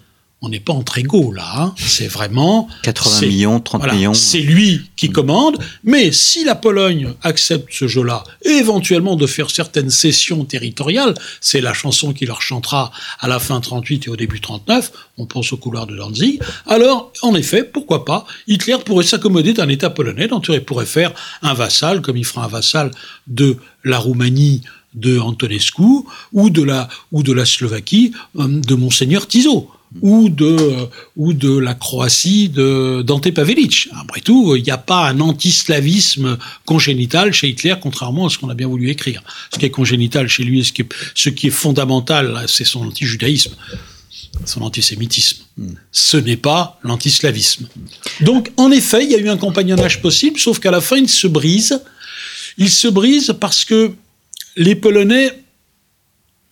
On 0.42 0.48
n'est 0.48 0.60
pas 0.60 0.72
entre 0.72 0.96
égaux 0.96 1.32
là. 1.32 1.44
Hein. 1.56 1.74
C'est 1.76 2.08
vraiment 2.08 2.66
80 2.82 3.26
millions, 3.26 3.60
30 3.60 3.80
voilà, 3.82 3.94
millions. 3.94 4.14
C'est 4.14 4.40
lui 4.40 4.80
qui 4.96 5.10
commande. 5.10 5.58
Mais 5.84 6.12
si 6.12 6.44
la 6.44 6.54
Pologne 6.54 7.12
accepte 7.22 7.68
ce 7.70 7.86
jeu-là, 7.86 8.24
et 8.42 8.52
éventuellement 8.52 9.16
de 9.16 9.26
faire 9.26 9.50
certaines 9.50 9.90
cessions 9.90 10.46
territoriales, 10.46 11.14
c'est 11.42 11.60
la 11.60 11.74
chanson 11.74 12.14
qu'il 12.14 12.28
leur 12.28 12.40
chantera 12.40 12.90
à 13.20 13.28
la 13.28 13.38
fin 13.38 13.60
38 13.60 14.06
et 14.06 14.10
au 14.10 14.16
début 14.16 14.40
39. 14.40 14.90
On 15.18 15.26
pense 15.26 15.52
au 15.52 15.58
couloir 15.58 15.86
de 15.86 15.94
Danzig. 15.94 16.40
Alors, 16.66 17.12
en 17.20 17.34
effet, 17.34 17.62
pourquoi 17.62 18.06
pas 18.06 18.24
Hitler 18.46 18.76
pourrait 18.82 19.04
s'accommoder 19.04 19.52
d'un 19.52 19.68
État 19.68 19.90
polonais 19.90 20.26
dont 20.26 20.40
il 20.40 20.64
pourrait 20.64 20.86
faire 20.86 21.12
un 21.42 21.52
vassal, 21.52 22.00
comme 22.00 22.16
il 22.16 22.24
fera 22.24 22.44
un 22.46 22.48
vassal 22.48 22.90
de 23.26 23.58
la 23.84 23.98
Roumanie 23.98 24.62
de 24.94 25.18
Antonescu 25.18 26.04
ou 26.32 26.50
de 26.50 26.62
la 26.62 26.88
ou 27.12 27.22
de 27.22 27.32
la 27.32 27.44
Slovaquie 27.44 28.12
euh, 28.38 28.48
de 28.48 28.74
monseigneur 28.74 29.28
Tiso 29.28 29.70
ou 30.02 30.28
de 30.28 30.44
euh, 30.44 30.86
ou 31.16 31.32
de 31.32 31.56
la 31.58 31.74
Croatie 31.74 32.48
de 32.48 33.02
Dante 33.02 33.30
Pavelic. 33.32 33.88
Après 34.00 34.20
tout, 34.20 34.54
il 34.56 34.62
n'y 34.62 34.70
a 34.70 34.78
pas 34.78 35.08
un 35.08 35.20
antislavisme 35.20 36.38
congénital 36.64 37.32
chez 37.32 37.48
Hitler, 37.48 37.74
contrairement 37.80 38.26
à 38.26 38.30
ce 38.30 38.38
qu'on 38.38 38.48
a 38.50 38.54
bien 38.54 38.68
voulu 38.68 38.88
écrire. 38.88 39.22
Ce 39.52 39.58
qui 39.58 39.66
est 39.66 39.70
congénital 39.70 40.28
chez 40.28 40.44
lui, 40.44 40.64
ce 40.64 40.72
qui 40.72 40.82
est, 40.82 40.88
ce 41.14 41.28
qui 41.28 41.48
est 41.48 41.50
fondamental, 41.50 42.44
c'est 42.46 42.64
son 42.64 42.86
anti-judaïsme 42.86 43.54
son 44.44 44.62
antisémitisme. 44.62 45.44
Mm. 45.56 45.72
Ce 45.92 46.16
n'est 46.16 46.36
pas 46.36 46.78
l'antislavisme. 46.82 47.68
Donc, 48.20 48.50
en 48.56 48.70
effet, 48.70 49.04
il 49.04 49.10
y 49.10 49.14
a 49.14 49.18
eu 49.18 49.28
un 49.28 49.36
compagnonnage 49.36 50.00
possible, 50.00 50.38
sauf 50.38 50.58
qu'à 50.58 50.70
la 50.70 50.80
fin, 50.80 50.96
il 50.96 51.08
se 51.08 51.26
brise. 51.26 51.82
Il 52.58 52.70
se 52.70 52.88
brise 52.88 53.34
parce 53.38 53.64
que 53.64 53.92
les 54.56 54.74
Polonais, 54.74 55.42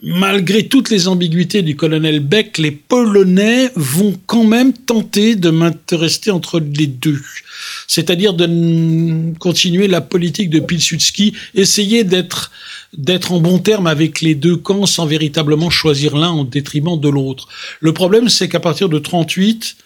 malgré 0.03 0.69
toutes 0.69 0.91
les 0.91 1.09
ambiguïtés 1.09 1.63
du 1.63 1.75
colonel 1.77 2.21
Beck, 2.21 2.59
les 2.59 2.71
Polonais 2.71 3.71
vont 3.75 4.19
quand 4.27 4.45
même 4.45 4.73
tenter 4.73 5.35
de 5.35 5.53
rester 5.95 6.31
entre 6.31 6.61
les 6.61 6.87
deux. 6.87 7.21
C'est-à-dire 7.89 8.35
de 8.35 9.37
continuer 9.39 9.89
la 9.89 10.01
politique 10.01 10.51
de 10.51 10.61
Pilsudski, 10.61 11.35
essayer 11.55 12.05
d'être 12.05 12.53
d'être 12.97 13.33
en 13.33 13.41
bon 13.41 13.59
terme 13.59 13.87
avec 13.87 14.23
les 14.23 14.35
deux 14.35 14.57
camps 14.57 14.87
sans 14.87 15.05
véritablement 15.05 15.69
choisir 15.69 16.17
l'un 16.17 16.33
au 16.33 16.45
détriment 16.45 16.99
de 16.99 17.09
l'autre. 17.11 17.49
Le 17.81 17.93
problème, 17.93 18.31
c'est 18.31 18.49
qu'à 18.49 18.61
partir 18.61 18.89
de 18.89 18.99
38, 18.99 19.77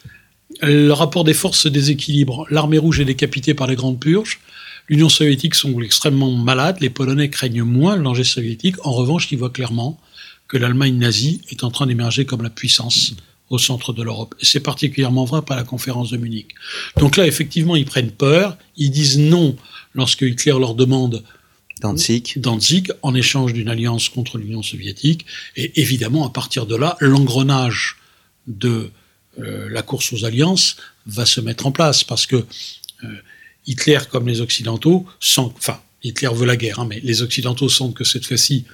le 0.62 0.92
rapport 0.92 1.24
des 1.24 1.34
forces 1.34 1.60
se 1.60 1.68
déséquilibre. 1.68 2.46
L'armée 2.50 2.78
rouge 2.78 3.00
est 3.00 3.04
décapitée 3.04 3.54
par 3.54 3.66
les 3.66 3.74
grandes 3.74 3.98
purges. 3.98 4.38
L'Union 4.88 5.08
soviétique 5.08 5.54
semble 5.54 5.84
extrêmement 5.84 6.30
malade, 6.32 6.78
les 6.80 6.90
Polonais 6.90 7.30
craignent 7.30 7.62
moins 7.62 7.96
le 7.96 8.02
danger 8.02 8.24
soviétique. 8.24 8.76
En 8.84 8.92
revanche, 8.92 9.30
ils 9.30 9.38
voient 9.38 9.50
clairement 9.50 10.00
que 10.48 10.56
l'Allemagne 10.56 10.98
nazie 10.98 11.40
est 11.50 11.64
en 11.64 11.70
train 11.70 11.86
d'émerger 11.86 12.26
comme 12.26 12.42
la 12.42 12.50
puissance 12.50 13.14
au 13.48 13.58
centre 13.58 13.92
de 13.92 14.02
l'Europe. 14.02 14.34
Et 14.40 14.44
c'est 14.44 14.60
particulièrement 14.60 15.24
vrai 15.24 15.42
par 15.42 15.56
la 15.56 15.64
conférence 15.64 16.10
de 16.10 16.16
Munich. 16.16 16.54
Donc 16.96 17.16
là, 17.16 17.26
effectivement, 17.26 17.76
ils 17.76 17.84
prennent 17.84 18.10
peur, 18.10 18.56
ils 18.76 18.90
disent 18.90 19.18
non 19.18 19.56
lorsque 19.94 20.22
Hitler 20.22 20.52
leur 20.58 20.74
demande 20.74 21.22
Danzig. 21.80 22.34
Danzig 22.36 22.92
en 23.02 23.14
échange 23.14 23.52
d'une 23.52 23.68
alliance 23.68 24.08
contre 24.08 24.38
l'Union 24.38 24.62
soviétique. 24.62 25.26
Et 25.56 25.80
évidemment, 25.80 26.26
à 26.26 26.30
partir 26.30 26.66
de 26.66 26.76
là, 26.76 26.96
l'engrenage 27.00 27.96
de 28.46 28.90
euh, 29.38 29.68
la 29.70 29.82
course 29.82 30.12
aux 30.12 30.24
alliances 30.24 30.76
va 31.06 31.26
se 31.26 31.40
mettre 31.40 31.66
en 31.66 31.72
place 31.72 32.04
parce 32.04 32.26
que 32.26 32.36
euh, 32.36 33.08
Hitler, 33.66 33.98
comme 34.10 34.26
les 34.26 34.40
Occidentaux, 34.40 35.06
sentent, 35.20 35.54
enfin, 35.58 35.80
Hitler 36.02 36.30
veut 36.32 36.46
la 36.46 36.56
guerre, 36.56 36.80
hein, 36.80 36.86
mais 36.88 37.00
les 37.02 37.22
Occidentaux 37.22 37.68
sentent 37.68 37.94
que 37.94 38.04
cette 38.04 38.26
fois-ci, 38.26 38.64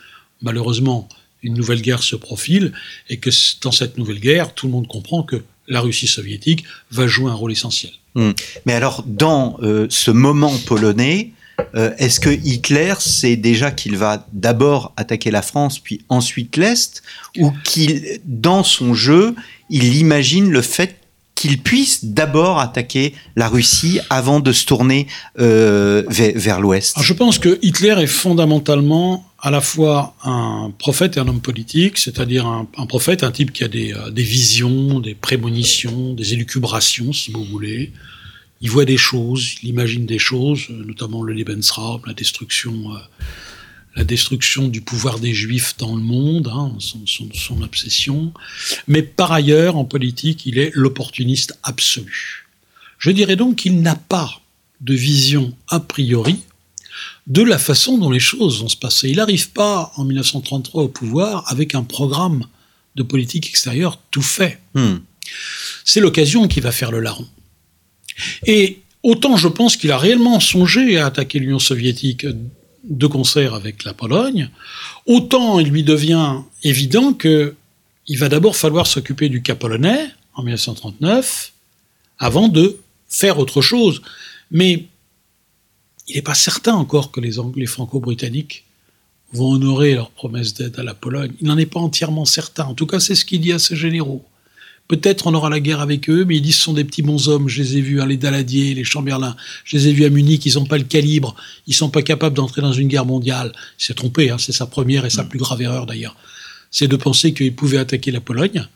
malheureusement, 0.42 1.08
une 1.42 1.54
nouvelle 1.54 1.82
guerre 1.82 2.02
se 2.02 2.16
profile 2.16 2.72
et 3.08 3.18
que 3.18 3.30
dans 3.62 3.72
cette 3.72 3.98
nouvelle 3.98 4.20
guerre, 4.20 4.54
tout 4.54 4.66
le 4.66 4.72
monde 4.72 4.88
comprend 4.88 5.22
que 5.22 5.42
la 5.68 5.80
Russie 5.80 6.06
soviétique 6.06 6.64
va 6.90 7.06
jouer 7.06 7.30
un 7.30 7.34
rôle 7.34 7.52
essentiel. 7.52 7.92
Mmh. 8.14 8.30
Mais 8.66 8.72
alors, 8.72 9.04
dans 9.06 9.58
euh, 9.62 9.86
ce 9.90 10.10
moment 10.10 10.56
polonais, 10.66 11.32
euh, 11.74 11.92
est-ce 11.98 12.20
que 12.20 12.30
Hitler 12.30 12.94
sait 12.98 13.36
déjà 13.36 13.70
qu'il 13.70 13.96
va 13.96 14.26
d'abord 14.32 14.92
attaquer 14.96 15.30
la 15.30 15.42
France, 15.42 15.78
puis 15.78 16.00
ensuite 16.08 16.56
l'Est, 16.56 17.02
ou 17.36 17.52
qu'il, 17.64 18.20
dans 18.24 18.64
son 18.64 18.94
jeu, 18.94 19.34
il 19.68 19.96
imagine 19.96 20.50
le 20.50 20.62
fait 20.62 20.97
qu'il 21.38 21.62
puisse 21.62 22.04
d'abord 22.04 22.58
attaquer 22.58 23.14
la 23.36 23.48
Russie 23.48 24.00
avant 24.10 24.40
de 24.40 24.50
se 24.50 24.66
tourner 24.66 25.06
euh, 25.38 26.02
vers, 26.08 26.60
l'Ouest 26.60 26.96
Je 27.00 27.12
pense 27.12 27.38
que 27.38 27.60
Hitler 27.62 27.94
est 28.00 28.08
fondamentalement 28.08 29.24
à 29.38 29.52
la 29.52 29.60
fois 29.60 30.16
un 30.24 30.72
prophète 30.78 31.16
et 31.16 31.20
un 31.20 31.28
homme 31.28 31.40
politique, 31.40 31.96
c'est-à-dire 31.96 32.44
un, 32.44 32.86
prophète, 32.86 33.22
un 33.22 33.30
type 33.30 33.52
qui 33.52 33.62
a 33.62 33.68
des, 33.68 33.94
euh, 33.94 34.10
des, 34.10 34.24
visions, 34.24 34.98
des 34.98 35.14
prémonitions, 35.14 36.12
des 36.12 36.32
élucubrations, 36.32 37.12
si 37.12 37.30
vous 37.30 37.44
voulez. 37.44 37.92
Il 38.60 38.70
voit 38.70 38.84
des 38.84 38.96
choses, 38.96 39.54
il 39.62 39.68
imagine 39.68 40.06
des 40.06 40.18
choses, 40.18 40.66
notamment 40.70 41.22
le 41.22 41.34
Lebensraum, 41.34 42.00
la 42.04 42.14
destruction, 42.14 42.72
euh, 42.96 42.98
la 43.98 44.04
destruction 44.04 44.68
du 44.68 44.80
pouvoir 44.80 45.18
des 45.18 45.34
Juifs 45.34 45.74
dans 45.76 45.96
le 45.96 46.00
monde, 46.00 46.48
hein, 46.54 46.72
son, 46.78 47.04
son, 47.04 47.28
son, 47.34 47.62
obsession. 47.62 48.32
Mais 48.86 49.02
par 49.02 49.32
ailleurs, 49.32 49.76
en 49.76 49.84
politique, 49.84 50.46
il 50.46 50.56
est 50.58 50.70
l'opportuniste 50.72 51.58
absolu. 51.64 52.46
Je 52.98 53.10
dirais 53.10 53.34
donc 53.34 53.56
qu'il 53.56 53.82
n'a 53.82 53.96
pas 53.96 54.40
de 54.80 54.94
vision 54.94 55.52
a 55.66 55.80
priori 55.80 56.38
de 57.26 57.42
la 57.42 57.58
façon 57.58 57.98
dont 57.98 58.10
les 58.10 58.20
choses 58.20 58.60
vont 58.60 58.68
se 58.68 58.76
passer. 58.76 59.10
Il 59.10 59.16
n'arrive 59.16 59.50
pas 59.50 59.92
en 59.96 60.04
1933 60.04 60.84
au 60.84 60.88
pouvoir 60.88 61.42
avec 61.50 61.74
un 61.74 61.82
programme 61.82 62.46
de 62.94 63.02
politique 63.02 63.48
extérieure 63.48 63.98
tout 64.12 64.22
fait. 64.22 64.60
Hmm. 64.74 64.98
C'est 65.84 66.00
l'occasion 66.00 66.46
qui 66.46 66.60
va 66.60 66.70
faire 66.70 66.92
le 66.92 67.00
larron. 67.00 67.26
Et 68.46 68.78
autant 69.02 69.36
je 69.36 69.48
pense 69.48 69.76
qu'il 69.76 69.90
a 69.90 69.98
réellement 69.98 70.38
songé 70.38 70.98
à 70.98 71.06
attaquer 71.06 71.40
l'Union 71.40 71.58
soviétique 71.58 72.26
de 72.88 73.06
concert 73.06 73.54
avec 73.54 73.84
la 73.84 73.94
Pologne, 73.94 74.50
autant 75.06 75.60
il 75.60 75.68
lui 75.68 75.84
devient 75.84 76.40
évident 76.62 77.12
que 77.12 77.54
il 78.06 78.18
va 78.18 78.28
d'abord 78.28 78.56
falloir 78.56 78.86
s'occuper 78.86 79.28
du 79.28 79.42
cas 79.42 79.54
polonais 79.54 80.08
en 80.34 80.42
1939 80.42 81.52
avant 82.18 82.48
de 82.48 82.78
faire 83.08 83.38
autre 83.38 83.60
chose. 83.60 84.02
Mais 84.50 84.86
il 86.08 86.16
n'est 86.16 86.22
pas 86.22 86.34
certain 86.34 86.74
encore 86.74 87.10
que 87.10 87.20
les, 87.20 87.38
Anglais 87.38 87.66
franco-britanniques 87.66 88.64
vont 89.32 89.52
honorer 89.52 89.94
leur 89.94 90.10
promesse 90.10 90.54
d'aide 90.54 90.78
à 90.78 90.82
la 90.82 90.94
Pologne. 90.94 91.32
Il 91.40 91.48
n'en 91.48 91.58
est 91.58 91.66
pas 91.66 91.80
entièrement 91.80 92.24
certain. 92.24 92.64
En 92.64 92.74
tout 92.74 92.86
cas, 92.86 92.98
c'est 92.98 93.14
ce 93.14 93.26
qu'il 93.26 93.42
dit 93.42 93.52
à 93.52 93.58
ses 93.58 93.76
généraux. 93.76 94.24
Peut-être 94.88 95.26
on 95.26 95.34
aura 95.34 95.50
la 95.50 95.60
guerre 95.60 95.80
avec 95.80 96.08
eux, 96.08 96.24
mais 96.24 96.36
ils 96.36 96.40
disent 96.40 96.56
ce 96.56 96.62
sont 96.62 96.72
des 96.72 96.84
petits 96.84 97.02
bons 97.02 97.28
hommes. 97.28 97.46
Je 97.46 97.62
les 97.62 97.76
ai 97.76 97.80
vus, 97.82 98.00
hein, 98.00 98.06
les 98.06 98.16
Daladier, 98.16 98.74
les 98.74 98.84
Chamberlain. 98.84 99.36
Je 99.64 99.76
les 99.76 99.88
ai 99.88 99.92
vus 99.92 100.06
à 100.06 100.08
Munich, 100.08 100.46
ils 100.46 100.54
n'ont 100.54 100.64
pas 100.64 100.78
le 100.78 100.84
calibre. 100.84 101.36
Ils 101.66 101.74
sont 101.74 101.90
pas 101.90 102.00
capables 102.00 102.34
d'entrer 102.34 102.62
dans 102.62 102.72
une 102.72 102.88
guerre 102.88 103.04
mondiale. 103.04 103.52
Il 103.78 103.84
s'est 103.84 103.94
trompé, 103.94 104.30
hein, 104.30 104.38
c'est 104.38 104.52
sa 104.52 104.66
première 104.66 105.04
et 105.04 105.10
sa 105.10 105.24
plus 105.24 105.38
grave 105.38 105.60
erreur 105.60 105.84
d'ailleurs. 105.84 106.16
C'est 106.70 106.88
de 106.88 106.96
penser 106.96 107.34
qu'ils 107.34 107.54
pouvaient 107.54 107.78
attaquer 107.78 108.10
la 108.10 108.20
Pologne 108.20 108.66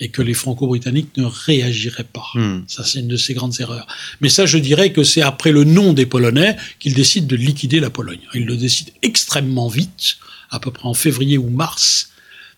et 0.00 0.08
que 0.08 0.22
les 0.22 0.34
Franco-Britanniques 0.34 1.16
ne 1.16 1.24
réagiraient 1.24 2.02
pas. 2.02 2.26
Hmm. 2.34 2.62
Ça, 2.66 2.82
c'est 2.82 2.98
une 2.98 3.08
de 3.08 3.16
ces 3.16 3.34
grandes 3.34 3.60
erreurs. 3.60 3.86
Mais 4.20 4.28
ça, 4.28 4.46
je 4.46 4.58
dirais 4.58 4.92
que 4.92 5.04
c'est 5.04 5.22
après 5.22 5.52
le 5.52 5.62
nom 5.62 5.92
des 5.92 6.06
Polonais 6.06 6.56
qu'ils 6.80 6.94
décident 6.94 7.28
de 7.28 7.36
liquider 7.36 7.78
la 7.78 7.90
Pologne. 7.90 8.18
Ils 8.34 8.46
le 8.46 8.56
décident 8.56 8.90
extrêmement 9.02 9.68
vite, 9.68 10.16
à 10.50 10.58
peu 10.58 10.72
près 10.72 10.88
en 10.88 10.94
février 10.94 11.38
ou 11.38 11.48
mars 11.48 12.10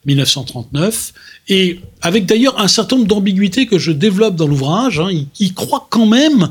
1939, 0.07 1.13
et 1.49 1.81
avec 2.01 2.27
d'ailleurs 2.27 2.59
un 2.61 2.69
certain 2.69 2.97
nombre 2.97 3.09
d'ambiguïtés 3.09 3.67
que 3.67 3.79
je 3.79 3.93
développe 3.93 4.37
dans 4.37 4.47
l'ouvrage. 4.47 5.01
Hein, 5.01 5.11
ils 5.39 5.55
croient 5.55 5.87
quand 5.91 6.07
même 6.07 6.51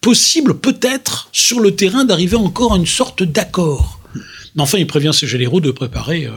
possible, 0.00 0.58
peut-être, 0.58 1.28
sur 1.32 1.60
le 1.60 1.74
terrain, 1.74 2.04
d'arriver 2.04 2.36
encore 2.36 2.74
à 2.74 2.76
une 2.76 2.86
sorte 2.86 3.22
d'accord. 3.22 4.00
Mais 4.54 4.62
enfin, 4.62 4.78
il 4.78 4.86
prévient 4.86 5.12
ses 5.12 5.26
généraux 5.26 5.60
de 5.60 5.70
préparer 5.70 6.26
euh, 6.26 6.32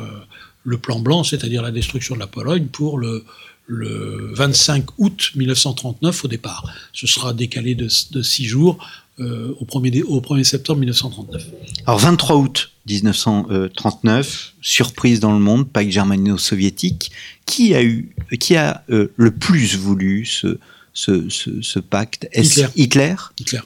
le 0.64 0.78
plan 0.78 1.00
blanc, 1.00 1.24
c'est-à-dire 1.24 1.62
la 1.62 1.72
destruction 1.72 2.16
de 2.16 2.20
la 2.20 2.28
Pologne, 2.28 2.66
pour 2.66 2.98
le, 2.98 3.24
le 3.70 4.32
25 4.34 4.86
août 4.98 5.32
1939 5.36 6.26
au 6.26 6.28
départ. 6.28 6.66
Ce 6.92 7.06
sera 7.06 7.34
décalé 7.34 7.76
de, 7.76 7.88
six 7.88 8.46
jours 8.46 8.78
au, 9.20 9.66
1er, 9.66 10.04
au 10.04 10.22
1er 10.22 10.44
septembre 10.44 10.80
1939. 10.80 11.46
Alors 11.86 12.00
23 12.00 12.36
août 12.38 12.72
1939, 12.88 14.54
surprise 14.62 15.20
dans 15.20 15.34
le 15.34 15.40
monde, 15.40 15.70
pacte 15.70 15.92
germano-soviétique. 15.92 17.12
Qui 17.46 17.74
a 17.76 17.84
eu, 17.84 18.16
qui 18.40 18.56
a 18.56 18.84
euh, 18.90 19.12
le 19.16 19.32
plus 19.32 19.76
voulu 19.76 20.26
ce, 20.26 20.58
ce, 20.94 21.30
ce, 21.30 21.80
pacte? 21.80 22.28
Hitler. 22.34 22.68
Hitler? 22.76 23.16
Hitler, 23.40 23.62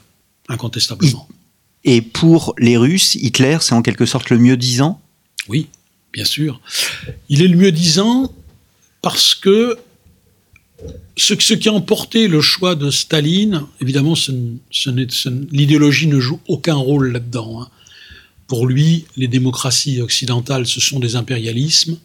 incontestablement. 0.48 1.28
Et 1.84 2.00
pour 2.00 2.54
les 2.58 2.76
Russes, 2.76 3.14
Hitler, 3.14 3.58
c'est 3.60 3.74
en 3.74 3.82
quelque 3.82 4.06
sorte 4.06 4.30
le 4.30 4.38
mieux 4.38 4.56
disant? 4.56 5.00
Oui, 5.48 5.68
bien 6.12 6.24
sûr. 6.24 6.60
Il 7.28 7.42
est 7.42 7.48
le 7.48 7.56
mieux 7.56 7.72
disant 7.72 8.32
parce 9.02 9.34
que 9.34 9.78
ce, 11.16 11.34
qui 11.34 11.68
a 11.68 11.72
emporté 11.72 12.28
le 12.28 12.40
choix 12.40 12.74
de 12.74 12.90
Staline, 12.90 13.62
évidemment, 13.80 14.14
l'idéologie 15.52 16.06
ne 16.06 16.20
joue 16.20 16.40
aucun 16.48 16.74
rôle 16.74 17.12
là-dedans. 17.12 17.62
Hein. 17.62 17.68
Pour 18.46 18.66
lui, 18.66 19.06
les 19.16 19.28
démocraties 19.28 20.00
occidentales, 20.00 20.66
ce 20.66 20.80
sont 20.80 20.98
des 20.98 21.16
impérialismes. 21.16 21.98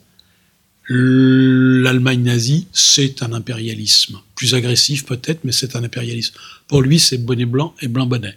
L'Allemagne 0.87 2.23
nazie, 2.23 2.67
c'est 2.71 3.21
un 3.21 3.33
impérialisme. 3.33 4.19
Plus 4.35 4.55
agressif 4.55 5.05
peut-être, 5.05 5.41
mais 5.43 5.51
c'est 5.51 5.75
un 5.75 5.83
impérialisme. 5.83 6.33
Pour 6.67 6.81
lui, 6.81 6.99
c'est 6.99 7.17
bonnet 7.17 7.45
blanc 7.45 7.75
et 7.81 7.87
blanc 7.87 8.05
bonnet. 8.05 8.35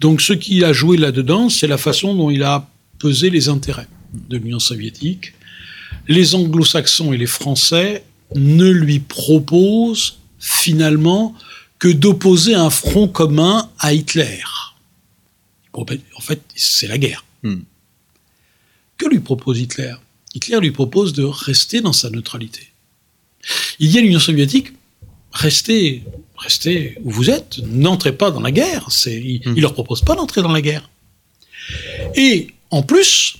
Donc 0.00 0.20
ce 0.20 0.32
qui 0.32 0.64
a 0.64 0.72
joué 0.72 0.96
là-dedans, 0.96 1.48
c'est 1.48 1.66
la 1.66 1.78
façon 1.78 2.14
dont 2.14 2.30
il 2.30 2.42
a 2.42 2.68
pesé 2.98 3.30
les 3.30 3.48
intérêts 3.48 3.88
de 4.12 4.36
l'Union 4.36 4.58
soviétique. 4.58 5.34
Les 6.08 6.34
anglo-saxons 6.34 7.12
et 7.12 7.16
les 7.16 7.26
Français 7.26 8.04
ne 8.34 8.68
lui 8.68 9.00
proposent 9.00 10.18
finalement 10.38 11.34
que 11.78 11.88
d'opposer 11.88 12.54
un 12.54 12.70
front 12.70 13.08
commun 13.08 13.70
à 13.78 13.92
Hitler. 13.92 14.42
En 15.72 15.84
fait, 16.20 16.40
c'est 16.54 16.86
la 16.86 16.98
guerre. 16.98 17.24
Hmm. 17.42 17.62
Que 18.96 19.06
lui 19.06 19.20
propose 19.20 19.60
Hitler? 19.60 19.94
Hitler 20.34 20.60
lui 20.60 20.70
propose 20.70 21.12
de 21.12 21.24
rester 21.24 21.80
dans 21.80 21.92
sa 21.92 22.10
neutralité. 22.10 22.68
Il 23.78 23.90
dit 23.90 23.98
à 23.98 24.00
l'Union 24.02 24.20
soviétique, 24.20 24.72
restez, 25.32 26.04
restez 26.36 26.96
où 27.02 27.10
vous 27.10 27.28
êtes, 27.28 27.58
n'entrez 27.64 28.16
pas 28.16 28.30
dans 28.30 28.40
la 28.40 28.52
guerre. 28.52 28.88
il, 29.06 29.42
ne 29.44 29.52
hmm. 29.52 29.60
leur 29.60 29.74
propose 29.74 30.00
pas 30.00 30.14
d'entrer 30.14 30.42
dans 30.42 30.52
la 30.52 30.62
guerre. 30.62 30.88
Et 32.14 32.54
en 32.70 32.82
plus, 32.82 33.36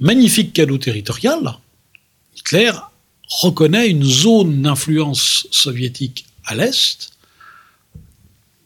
magnifique 0.00 0.52
cadeau 0.52 0.78
territorial, 0.78 1.56
Hitler 2.36 2.72
reconnaît 3.28 3.88
une 3.88 4.04
zone 4.04 4.62
d'influence 4.62 5.46
soviétique 5.50 6.26
à 6.44 6.54
l'est, 6.54 7.12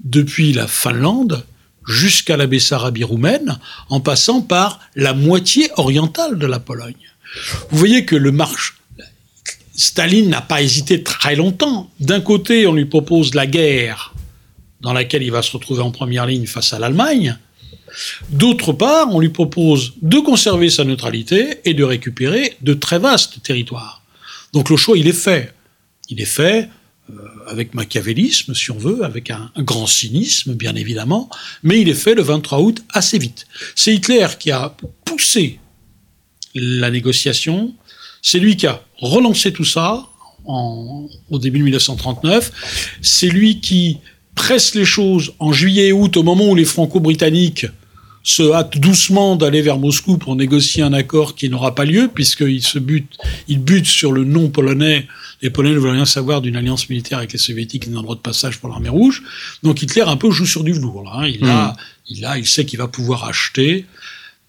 depuis 0.05 0.53
la 0.53 0.67
Finlande 0.67 1.45
jusqu'à 1.87 2.37
la 2.37 2.47
Bessarabie 2.47 3.05
roumaine, 3.05 3.59
en 3.89 4.01
passant 4.01 4.43
par 4.43 4.81
la 4.95 5.15
moitié 5.15 5.71
orientale 5.77 6.39
de 6.39 6.47
la 6.47 6.61
Pologne. 6.61 6.95
Vous 7.71 7.79
voyez 7.79 8.05
que 8.05 8.17
le 8.17 8.33
marche, 8.33 8.79
Staline 9.75 10.29
n'a 10.29 10.43
pas 10.43 10.63
hésité 10.63 11.03
très 11.03 11.37
longtemps. 11.37 11.91
D'un 12.01 12.21
côté, 12.21 12.67
on 12.67 12.75
lui 12.75 12.85
propose 12.85 13.35
la 13.35 13.47
guerre 13.47 14.15
dans 14.81 14.93
laquelle 14.93 15.23
il 15.23 15.33
va 15.33 15.43
se 15.43 15.53
retrouver 15.53 15.83
en 15.83 15.91
première 15.91 16.27
ligne 16.27 16.47
face 16.47 16.73
à 16.73 16.79
l'Allemagne. 16.79 17.39
D'autre 18.29 18.73
part, 18.73 19.09
on 19.15 19.21
lui 19.21 19.31
propose 19.31 19.95
de 20.01 20.19
conserver 20.19 20.71
sa 20.71 20.85
neutralité 20.85 21.61
et 21.65 21.75
de 21.75 21.83
récupérer 21.83 22.57
de 22.63 22.75
très 22.75 22.99
vastes 22.99 23.43
territoires. 23.43 24.00
Donc 24.53 24.71
le 24.71 24.77
choix, 24.77 24.97
il 24.97 25.07
est 25.07 25.13
fait. 25.13 25.55
Il 26.09 26.21
est 26.21 26.27
fait 26.27 26.69
euh, 27.11 27.15
avec 27.47 27.75
machiavélisme, 27.75 28.55
si 28.55 28.71
on 28.71 28.79
veut, 28.79 29.05
avec 29.05 29.31
un, 29.31 29.51
grand 29.59 29.87
cynisme, 29.87 30.55
bien 30.55 30.75
évidemment, 30.75 31.31
mais 31.63 31.81
il 31.81 31.89
est 31.89 31.95
fait 31.95 32.15
le 32.15 32.23
23 32.23 32.61
août 32.61 32.85
assez 32.93 33.19
vite. 33.19 33.47
C'est 33.75 33.95
Hitler 33.95 34.27
qui 34.39 34.51
a 34.51 34.75
poussé 35.05 35.59
la 36.55 36.91
négociation, 36.91 37.75
c'est 38.23 38.39
lui 38.39 38.57
qui 38.57 38.67
a 38.67 38.83
relancé 38.99 39.53
tout 39.53 39.65
ça 39.65 40.07
au 40.45 41.39
début 41.39 41.59
de 41.59 41.65
1939, 41.65 42.99
c'est 43.03 43.29
lui 43.29 43.61
qui 43.61 43.99
presse 44.35 44.75
les 44.75 44.85
choses 44.85 45.33
en 45.39 45.53
juillet 45.53 45.89
et 45.89 45.93
août, 45.93 46.17
au 46.17 46.23
moment 46.23 46.49
où 46.49 46.55
les 46.55 46.65
franco-britanniques 46.65 47.67
se 48.31 48.53
hâtent 48.53 48.79
doucement 48.79 49.35
d'aller 49.35 49.61
vers 49.61 49.79
Moscou 49.79 50.17
pour 50.17 50.37
négocier 50.37 50.83
un 50.83 50.93
accord 50.93 51.35
qui 51.35 51.49
n'aura 51.49 51.75
pas 51.75 51.85
lieu, 51.85 52.09
puisqu'ils 52.13 52.63
se 52.63 52.79
butent, 52.79 53.17
ils 53.49 53.59
butent 53.59 53.87
sur 53.87 54.13
le 54.13 54.25
non 54.25 54.49
polonais. 54.49 55.07
Les 55.43 55.51
Polonais 55.51 55.75
ne 55.75 55.81
veulent 55.81 55.93
rien 55.93 56.05
savoir 56.05 56.41
d'une 56.41 56.57
alliance 56.57 56.89
militaire 56.89 57.19
avec 57.19 57.33
les 57.33 57.39
Soviétiques 57.39 57.85
qui 57.85 57.91
un 57.91 58.03
droit 58.03 58.15
de 58.15 58.21
passage 58.21 58.59
pour 58.59 58.69
l'armée 58.69 58.89
rouge. 58.89 59.23
Donc 59.63 59.83
Hitler 59.83 60.03
un 60.03 60.17
peu 60.17 60.31
joue 60.31 60.47
sur 60.47 60.63
du 60.63 60.73
velours. 60.73 61.03
Là, 61.03 61.11
hein. 61.15 61.29
Il, 61.29 61.45
a, 61.45 61.69
mmh. 61.69 61.77
il, 62.09 62.25
a, 62.25 62.39
il 62.39 62.47
sait 62.47 62.65
qu'il 62.65 62.79
va 62.79 62.89
pouvoir 62.89 63.25
acheter, 63.25 63.87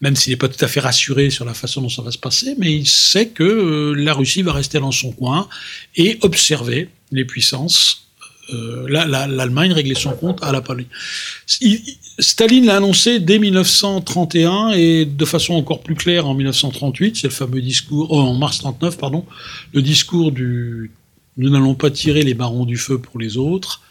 même 0.01 0.15
s'il 0.15 0.32
n'est 0.32 0.38
pas 0.38 0.49
tout 0.49 0.63
à 0.63 0.67
fait 0.67 0.82
rassuré 0.82 1.29
sur 1.29 1.45
la 1.45 1.53
façon 1.53 1.82
dont 1.82 1.89
ça 1.89 2.01
va 2.01 2.11
se 2.11 2.17
passer, 2.17 2.55
mais 2.59 2.73
il 2.73 2.88
sait 2.88 3.29
que 3.29 3.43
euh, 3.43 3.93
la 3.93 4.13
Russie 4.13 4.41
va 4.41 4.53
rester 4.53 4.79
dans 4.79 4.91
son 4.91 5.11
coin 5.11 5.47
et 5.95 6.19
observer 6.21 6.89
les 7.11 7.25
puissances 7.25 8.01
euh, 8.53 8.86
l'Allemagne 8.89 9.71
réglait 9.71 9.95
son 9.95 10.11
compte 10.11 10.43
à 10.43 10.51
la 10.51 10.61
Pologne. 10.61 10.88
Staline 12.22 12.67
l'a 12.67 12.78
annoncé 12.78 13.19
dès 13.19 13.39
1931 13.39 14.74
et 14.74 15.05
de 15.05 15.26
façon 15.26 15.55
encore 15.55 15.82
plus 15.82 15.95
claire 15.95 16.28
en 16.28 16.36
1938, 16.36 17.17
c'est 17.17 17.28
le 17.28 17.34
fameux 17.34 17.61
discours, 17.61 18.11
oh, 18.11 18.19
en 18.19 18.36
mars 18.36 18.59
39, 18.59 18.97
pardon, 18.97 19.26
le 19.74 19.82
discours 19.82 20.32
du 20.32 20.91
nous 21.38 21.49
n'allons 21.49 21.74
pas 21.74 21.89
tirer 21.89 22.22
les 22.22 22.36
barons 22.36 22.65
du 22.65 22.78
feu 22.78 22.99
pour 22.99 23.19
les 23.19 23.38
autres. 23.38 23.82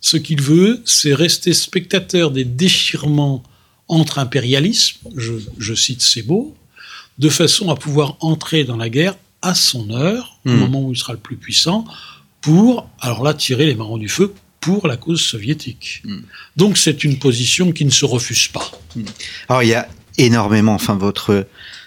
Ce 0.00 0.16
qu'il 0.16 0.40
veut, 0.40 0.80
c'est 0.84 1.14
rester 1.14 1.52
spectateur 1.52 2.30
des 2.30 2.44
déchirements 2.44 3.42
entre 3.88 4.20
impérialismes, 4.20 4.98
je, 5.16 5.32
je 5.58 5.74
cite 5.74 6.02
ces 6.02 6.22
mots, 6.22 6.54
de 7.18 7.28
façon 7.28 7.70
à 7.70 7.74
pouvoir 7.74 8.16
entrer 8.20 8.62
dans 8.62 8.76
la 8.76 8.88
guerre 8.88 9.16
à 9.42 9.54
son 9.56 9.90
heure, 9.90 10.38
au 10.46 10.50
hmm. 10.50 10.56
moment 10.58 10.82
où 10.84 10.92
il 10.92 10.96
sera 10.96 11.12
le 11.12 11.18
plus 11.18 11.36
puissant, 11.36 11.84
pour, 12.40 12.88
alors 13.00 13.24
là, 13.24 13.34
tirer 13.34 13.66
les 13.66 13.74
marrons 13.74 13.98
du 13.98 14.08
feu 14.08 14.32
pour 14.60 14.86
la 14.86 14.96
cause 14.96 15.20
soviétique. 15.20 16.02
Hmm. 16.04 16.20
Donc 16.56 16.78
c'est 16.78 17.04
une 17.04 17.18
position 17.18 17.72
qui 17.72 17.84
ne 17.84 17.90
se 17.90 18.04
refuse 18.04 18.48
pas. 18.48 18.70
Hmm. 18.94 19.04
Alors 19.48 19.62
il 19.62 19.70
y 19.70 19.74
a 19.74 19.88
énormément, 20.18 20.74
enfin 20.74 20.96
votre 20.96 21.46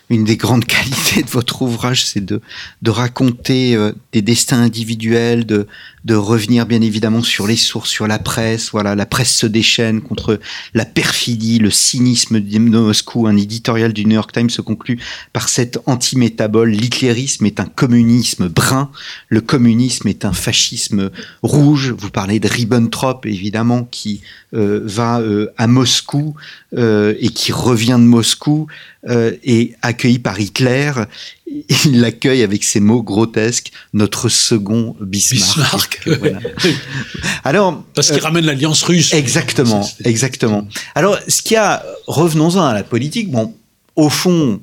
une 0.10 0.24
des 0.24 0.38
grandes 0.38 0.66
qualités 0.78 1.24
de 1.24 1.30
votre 1.30 1.62
ouvrage, 1.62 2.06
c'est 2.06 2.24
de, 2.24 2.42
de 2.82 2.92
raconter 2.92 3.76
euh, 3.76 3.94
des 4.12 4.22
destins 4.22 4.62
individuels, 4.62 5.46
de, 5.46 5.68
de 6.06 6.16
revenir 6.16 6.66
bien 6.66 6.82
évidemment 6.82 7.22
sur 7.22 7.48
les 7.48 7.56
sources, 7.56 7.90
sur 7.90 8.08
la 8.08 8.20
presse. 8.20 8.72
Voilà, 8.72 8.96
la 8.96 9.06
presse 9.06 9.34
se 9.34 9.46
déchaîne 9.46 10.02
contre 10.02 10.40
la 10.74 10.86
perfidie, 10.86 11.60
le 11.60 11.72
cynisme 11.72 12.40
de 12.40 12.60
Moscou. 12.60 13.28
Un 13.28 13.38
éditorial 13.38 13.94
du 13.94 14.06
New 14.06 14.16
York 14.16 14.32
Times 14.32 14.50
se 14.50 14.62
conclut 14.62 15.00
par 15.32 15.50
cet 15.50 15.80
anti-métabole. 15.86 16.70
L'hitlérisme 16.70 17.46
est 17.46 17.60
un 17.60 17.66
communisme 17.66 18.50
brun, 18.50 18.92
le 19.30 19.42
communisme 19.42 20.08
est 20.08 20.26
un 20.26 20.34
fascisme 20.34 21.10
rouge. 21.42 21.94
Vous 21.98 22.10
parlez 22.10 22.40
de 22.40 22.48
Ribbentrop, 22.48 23.26
évidemment, 23.26 23.88
qui 23.90 24.22
euh, 24.54 24.82
va 24.84 25.20
euh, 25.20 25.52
à 25.58 25.68
Moscou 25.68 26.36
et 26.76 27.30
qui 27.30 27.52
revient 27.52 27.98
de 28.00 28.06
Moscou 28.06 28.66
et 29.08 29.76
accueilli 29.84 30.18
par 30.18 30.40
Hitler 30.40 30.92
il 31.86 32.02
l'accueille 32.02 32.44
avec 32.44 32.64
ces 32.64 32.80
mots 32.80 33.04
grotesques, 33.04 33.72
notre 33.94 34.30
second 34.30 34.96
Bismarck. 35.00 36.08
Alors, 37.44 37.84
parce 37.94 38.08
qu'il 38.12 38.20
euh, 38.20 38.24
ramène 38.24 38.46
l'alliance 38.46 38.84
russe. 38.84 39.14
Exactement, 39.14 39.88
exactement. 40.04 40.68
Alors, 40.96 41.18
ce 41.28 41.42
qu'il 41.42 41.56
y 41.56 41.58
a, 41.58 41.84
revenons-en 42.08 42.66
à 42.66 42.74
la 42.74 42.84
politique. 42.84 43.32
Bon, 43.32 43.54
au 43.96 44.10
fond, 44.10 44.62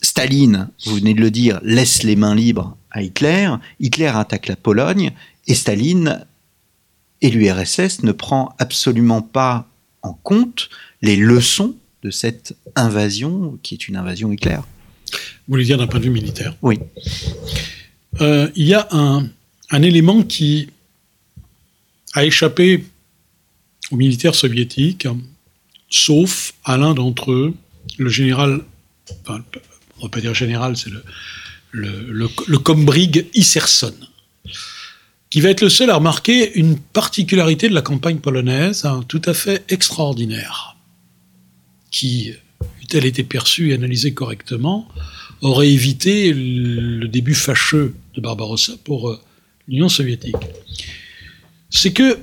Staline, 0.00 0.68
vous 0.84 0.96
venez 0.96 1.14
de 1.14 1.20
le 1.20 1.30
dire, 1.30 1.60
laisse 1.62 2.02
les 2.02 2.16
mains 2.16 2.34
libres 2.34 2.76
à 2.90 3.02
Hitler. 3.02 3.50
Hitler 3.80 4.12
attaque 4.14 4.48
la 4.48 4.56
Pologne 4.56 5.12
et 5.46 5.54
Staline 5.54 6.24
et 7.20 7.30
l'URSS 7.30 8.02
ne 8.02 8.12
prend 8.12 8.54
absolument 8.58 9.22
pas 9.22 9.68
en 10.02 10.12
compte 10.12 10.68
les 11.02 11.16
leçons 11.16 11.74
de 12.02 12.10
cette 12.10 12.56
invasion 12.74 13.58
qui 13.62 13.74
est 13.74 13.86
une 13.88 13.96
invasion 13.96 14.32
éclair. 14.32 14.64
Vous 15.12 15.52
voulez 15.54 15.64
dire 15.64 15.78
d'un 15.78 15.86
point 15.86 16.00
de 16.00 16.04
vue 16.04 16.10
militaire 16.10 16.56
Oui. 16.62 16.78
Euh, 18.20 18.50
il 18.54 18.66
y 18.66 18.74
a 18.74 18.88
un, 18.90 19.28
élément 19.82 20.22
qui 20.22 20.68
a 22.14 22.24
échappé 22.24 22.84
aux 23.90 23.96
militaires 23.96 24.34
soviétiques, 24.34 25.08
sauf 25.88 26.52
à 26.64 26.76
l'un 26.76 26.94
d'entre 26.94 27.32
eux, 27.32 27.54
le 27.98 28.08
général, 28.08 28.60
enfin, 29.22 29.42
on 29.96 29.98
ne 29.98 30.02
va 30.02 30.08
pas 30.08 30.20
dire 30.20 30.34
général, 30.34 30.76
c'est 30.76 30.90
le, 30.90 31.02
le, 31.70 32.28
le, 32.46 32.58
combrig 32.58 33.26
Iserson, 33.34 33.94
qui 35.30 35.40
va 35.40 35.48
être 35.48 35.62
le 35.62 35.70
seul 35.70 35.90
à 35.90 35.96
remarquer 35.96 36.52
une 36.58 36.78
particularité 36.78 37.68
de 37.68 37.74
la 37.74 37.82
campagne 37.82 38.18
polonaise 38.18 38.84
hein, 38.84 39.04
tout 39.08 39.22
à 39.24 39.32
fait 39.32 39.64
extraordinaire, 39.70 40.76
qui, 41.90 42.34
eût-elle 42.82 43.04
été 43.04 43.22
perçue 43.22 43.70
et 43.70 43.74
analysée 43.74 44.12
correctement, 44.12 44.88
aurait 45.40 45.70
évité 45.70 46.32
le 46.32 47.06
début 47.08 47.34
fâcheux 47.34 47.94
de 48.14 48.20
Barbarossa 48.20 48.74
pour 48.84 49.10
euh, 49.10 49.20
l'Union 49.68 49.88
soviétique, 49.88 50.36
c'est 51.70 51.92
que 51.92 52.18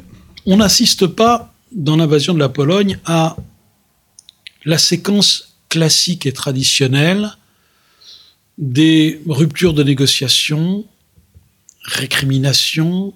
on 0.45 0.57
n'assiste 0.57 1.07
pas 1.07 1.53
dans 1.71 1.97
l'invasion 1.97 2.33
de 2.33 2.39
la 2.39 2.49
Pologne 2.49 2.97
à 3.05 3.35
la 4.65 4.77
séquence 4.77 5.57
classique 5.69 6.25
et 6.25 6.31
traditionnelle 6.31 7.31
des 8.57 9.21
ruptures 9.27 9.73
de 9.73 9.83
négociation, 9.83 10.85
récrimination, 11.83 13.13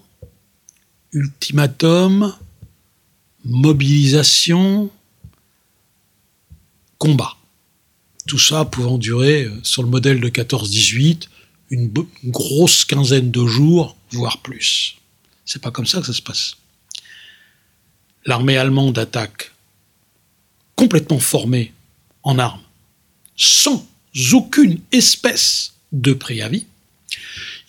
ultimatum, 1.12 2.34
mobilisation, 3.46 4.90
combat. 6.98 7.36
Tout 8.28 8.40
ça 8.40 8.66
pouvant 8.66 8.98
durer, 8.98 9.44
euh, 9.44 9.60
sur 9.64 9.84
le 9.84 9.90
modèle 9.90 10.20
de 10.20 10.30
14-18, 10.30 11.28
une, 11.70 11.92
une 12.24 12.32
grosse 12.32 12.86
quinzaine 12.86 13.32
de 13.32 13.46
jours, 13.46 13.98
voire 14.12 14.38
plus. 14.40 14.96
C'est 15.46 15.62
pas 15.62 15.72
comme 15.72 15.86
ça 15.86 16.00
que 16.00 16.08
ça 16.08 16.14
se 16.14 16.22
passe. 16.22 16.56
L'armée 18.26 18.58
allemande 18.58 18.98
attaque 18.98 19.52
complètement 20.76 21.20
formée 21.20 21.74
en 22.24 22.40
armes, 22.40 22.62
sans 23.36 23.86
aucune 24.34 24.80
espèce 24.92 25.74
de 25.92 26.14
préavis. 26.14 26.66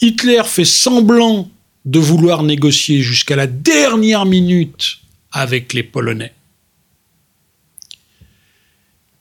Hitler 0.00 0.42
fait 0.44 0.64
semblant 0.64 1.50
de 1.84 1.98
vouloir 1.98 2.42
négocier 2.42 3.02
jusqu'à 3.02 3.36
la 3.36 3.46
dernière 3.46 4.26
minute 4.26 4.98
avec 5.32 5.72
les 5.72 5.82
Polonais. 5.82 6.32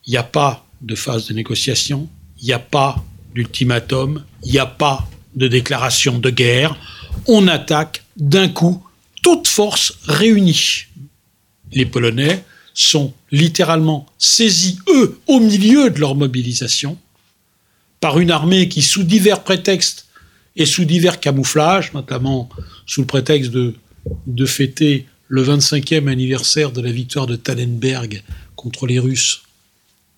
Il 0.06 0.12
n'y 0.12 0.18
a 0.18 0.24
pas 0.24 0.66
de 0.82 0.96
phase 0.96 1.28
de 1.28 1.34
négociation, 1.34 2.10
il 2.40 2.46
n'y 2.46 2.54
a 2.54 2.60
pas 2.60 3.04
d'ultimatum, 3.34 4.24
il 4.44 4.52
n'y 4.52 4.60
a 4.60 4.66
pas 4.66 5.08
de 5.36 5.48
déclaration 5.48 6.20
de 6.20 6.30
guerre. 6.30 6.76
On 7.28 7.48
attaque 7.48 8.04
d'un 8.18 8.50
coup 8.50 8.84
toute 9.22 9.48
force 9.48 9.98
réunie. 10.06 10.86
Les 11.72 11.86
Polonais 11.86 12.44
sont 12.74 13.14
littéralement 13.32 14.06
saisis, 14.18 14.80
eux, 14.90 15.20
au 15.28 15.40
milieu 15.40 15.90
de 15.90 16.00
leur 16.00 16.16
mobilisation, 16.16 16.98
par 18.00 18.20
une 18.20 18.32
armée 18.32 18.68
qui, 18.68 18.82
sous 18.82 19.04
divers 19.04 19.44
prétextes 19.44 20.08
et 20.56 20.66
sous 20.66 20.86
divers 20.86 21.20
camouflages, 21.20 21.94
notamment 21.94 22.50
sous 22.86 23.02
le 23.02 23.08
prétexte 23.08 23.52
de, 23.52 23.76
de 24.28 24.46
fêter 24.46 25.08
le 25.28 25.44
25e 25.44 26.10
anniversaire 26.10 26.72
de 26.72 26.82
la 26.82 26.92
victoire 26.92 27.26
de 27.26 27.36
Tannenberg 27.36 28.24
contre 28.56 28.86
les 28.86 29.00
Russes, 29.00 29.44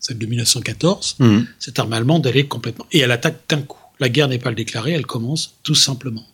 celle 0.06 0.20
de 0.20 0.26
1914, 0.28 1.16
Mmh. 1.18 1.40
cette 1.58 1.80
armée 1.80 1.98
allemande, 1.98 2.28
elle 2.28 2.38
est 2.38 2.48
complètement... 2.48 2.86
Et 2.92 3.00
elle 3.00 3.12
attaque 3.12 3.42
d'un 3.50 3.62
coup. 3.62 3.80
La 4.00 4.08
guerre 4.08 4.28
n'est 4.28 4.38
pas 4.38 4.50
le 4.50 4.56
déclarée, 4.56 4.92
elle 4.92 5.06
commence 5.06 5.56
tout 5.64 5.74
simplement. 5.74 6.28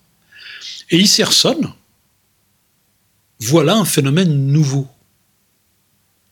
Et 0.90 0.98
Iserson, 0.98 1.74
voilà 3.40 3.76
un 3.78 3.86
phénomène 3.86 4.48
nouveau. 4.48 4.90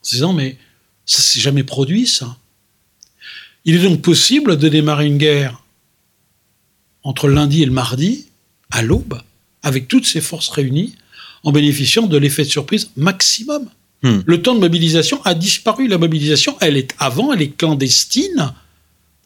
En 0.00 0.04
se 0.04 0.16
disant, 0.16 0.32
mais 0.34 0.58
ça 1.06 1.22
s'est 1.22 1.40
jamais 1.40 1.64
produit, 1.64 2.06
ça. 2.06 2.36
Il 3.64 3.74
est 3.74 3.88
donc 3.88 4.02
possible 4.02 4.58
de 4.58 4.68
démarrer 4.68 5.06
une 5.06 5.18
guerre 5.18 5.62
entre 7.02 7.26
le 7.26 7.34
lundi 7.34 7.62
et 7.62 7.66
le 7.66 7.72
mardi, 7.72 8.26
à 8.70 8.82
l'aube, 8.82 9.18
avec 9.62 9.88
toutes 9.88 10.06
ces 10.06 10.20
forces 10.20 10.48
réunies, 10.50 10.94
en 11.42 11.52
bénéficiant 11.52 12.06
de 12.06 12.18
l'effet 12.18 12.44
de 12.44 12.50
surprise 12.50 12.90
maximum. 12.96 13.70
Hmm. 14.02 14.20
Le 14.24 14.40
temps 14.42 14.54
de 14.54 14.60
mobilisation 14.60 15.20
a 15.24 15.34
disparu. 15.34 15.86
La 15.88 15.98
mobilisation, 15.98 16.56
elle 16.60 16.76
est 16.76 16.94
avant, 16.98 17.32
elle 17.32 17.42
est 17.42 17.54
clandestine, 17.56 18.52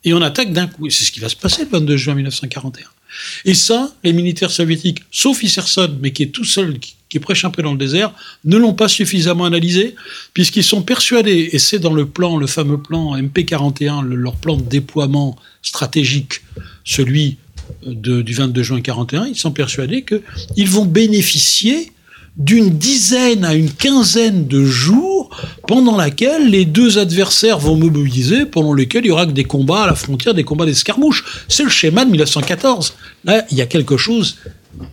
et 0.05 0.13
on 0.15 0.21
attaque 0.23 0.53
d'un 0.53 0.67
coup. 0.67 0.91
C'est 0.91 1.05
ce 1.05 1.13
qui 1.13 1.21
va 1.21 1.29
se 1.29 1.37
passer 1.37 1.63
le 1.65 1.71
22 1.71 1.97
juin 1.97 2.15
1941. 2.15 2.87
Et 3.45 3.55
ça, 3.55 3.95
les 4.03 4.13
militaires 4.13 4.51
soviétiques, 4.51 5.03
sauf 5.13 5.43
Iserson, 5.45 5.97
mais 6.03 6.11
qui 6.13 6.25
est 6.25 6.31
tout 6.33 6.45
seul, 6.45 6.79
qui, 6.81 6.97
prêche 7.21 7.45
un 7.45 7.51
peu 7.51 7.63
dans 7.63 7.71
le 7.71 7.79
désert, 7.79 8.13
ne 8.45 8.57
l'ont 8.57 8.75
pas 8.75 8.89
suffisamment 8.89 9.45
analysé, 9.45 9.95
puisqu'ils 10.33 10.65
sont 10.65 10.83
persuadés, 10.83 11.51
et 11.53 11.61
c'est 11.61 11.79
dans 11.79 11.93
le 11.95 12.07
plan, 12.07 12.37
le 12.39 12.49
fameux 12.49 12.83
plan 12.83 13.17
MP41, 13.17 14.03
le- 14.03 14.17
leur 14.17 14.35
plan 14.35 14.57
de 14.57 14.63
déploiement 14.63 15.37
stratégique, 15.63 16.41
celui 16.85 17.37
de- 17.87 18.21
du 18.21 18.35
22 18.35 18.65
juin 18.65 18.81
41, 18.81 19.27
ils 19.27 19.37
sont 19.37 19.53
persuadés 19.53 20.05
qu'ils 20.05 20.69
vont 20.69 20.87
bénéficier 20.87 21.93
d'une 22.37 22.71
dizaine 22.71 23.45
à 23.45 23.55
une 23.55 23.71
quinzaine 23.71 24.47
de 24.47 24.65
jours 24.65 25.31
pendant 25.69 25.97
laquelle 25.97 26.51
les 26.51 26.65
deux 26.65 26.99
adversaires 26.99 27.59
vont 27.59 27.77
mobiliser, 27.77 28.45
pendant 28.45 28.75
lesquels 28.75 29.05
il 29.05 29.09
y 29.09 29.11
aura 29.13 29.27
que 29.27 29.33
des 29.33 29.45
combats 29.45 29.85
à 29.85 29.87
la 29.87 29.95
frontière, 29.95 30.35
des 30.35 30.45
combats 30.45 30.67
d'escarmouches. 30.67 31.45
C'est 31.49 31.63
le 31.63 31.71
schéma 31.71 32.05
de 32.05 32.11
1914. 32.11 32.95
Là, 33.25 33.45
il 33.51 33.59
y 33.59 33.63
a 33.63 33.67
quelque 33.67 33.97
chose 33.97 34.39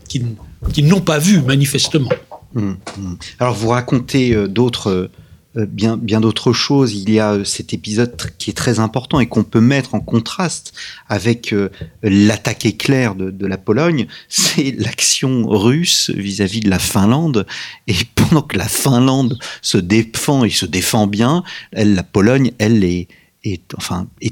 qu'ils 0.07 0.87
n'ont 0.87 1.01
pas 1.01 1.17
vu, 1.17 1.41
manifestement. 1.41 2.09
Hum, 2.55 2.77
hum. 2.97 3.17
Alors 3.39 3.55
vous 3.55 3.69
racontez 3.69 4.35
euh, 4.35 4.47
d'autres, 4.47 4.89
euh, 4.89 5.11
bien, 5.55 5.97
bien 5.97 6.21
d'autres 6.21 6.53
choses. 6.53 6.93
Il 6.93 7.11
y 7.11 7.19
a 7.19 7.33
euh, 7.33 7.43
cet 7.43 7.73
épisode 7.73 8.15
qui 8.37 8.49
est 8.49 8.53
très 8.53 8.79
important 8.79 9.19
et 9.19 9.27
qu'on 9.27 9.43
peut 9.43 9.61
mettre 9.61 9.95
en 9.95 9.99
contraste 9.99 10.73
avec 11.09 11.53
euh, 11.53 11.69
l'attaque 12.03 12.65
éclair 12.65 13.15
de, 13.15 13.45
la 13.45 13.57
Pologne. 13.57 14.07
C'est 14.29 14.75
l'action 14.77 15.47
russe 15.47 16.09
vis-à-vis 16.09 16.61
de 16.61 16.69
la 16.69 16.79
Finlande. 16.79 17.45
Et 17.87 17.95
pendant 18.15 18.41
que 18.41 18.57
la 18.57 18.67
Finlande 18.67 19.37
se 19.61 19.77
défend 19.77 20.43
et 20.45 20.49
se 20.49 20.65
défend 20.65 21.07
bien, 21.07 21.43
la 21.73 22.03
Pologne, 22.03 22.51
elle 22.57 22.83
est, 22.83 23.07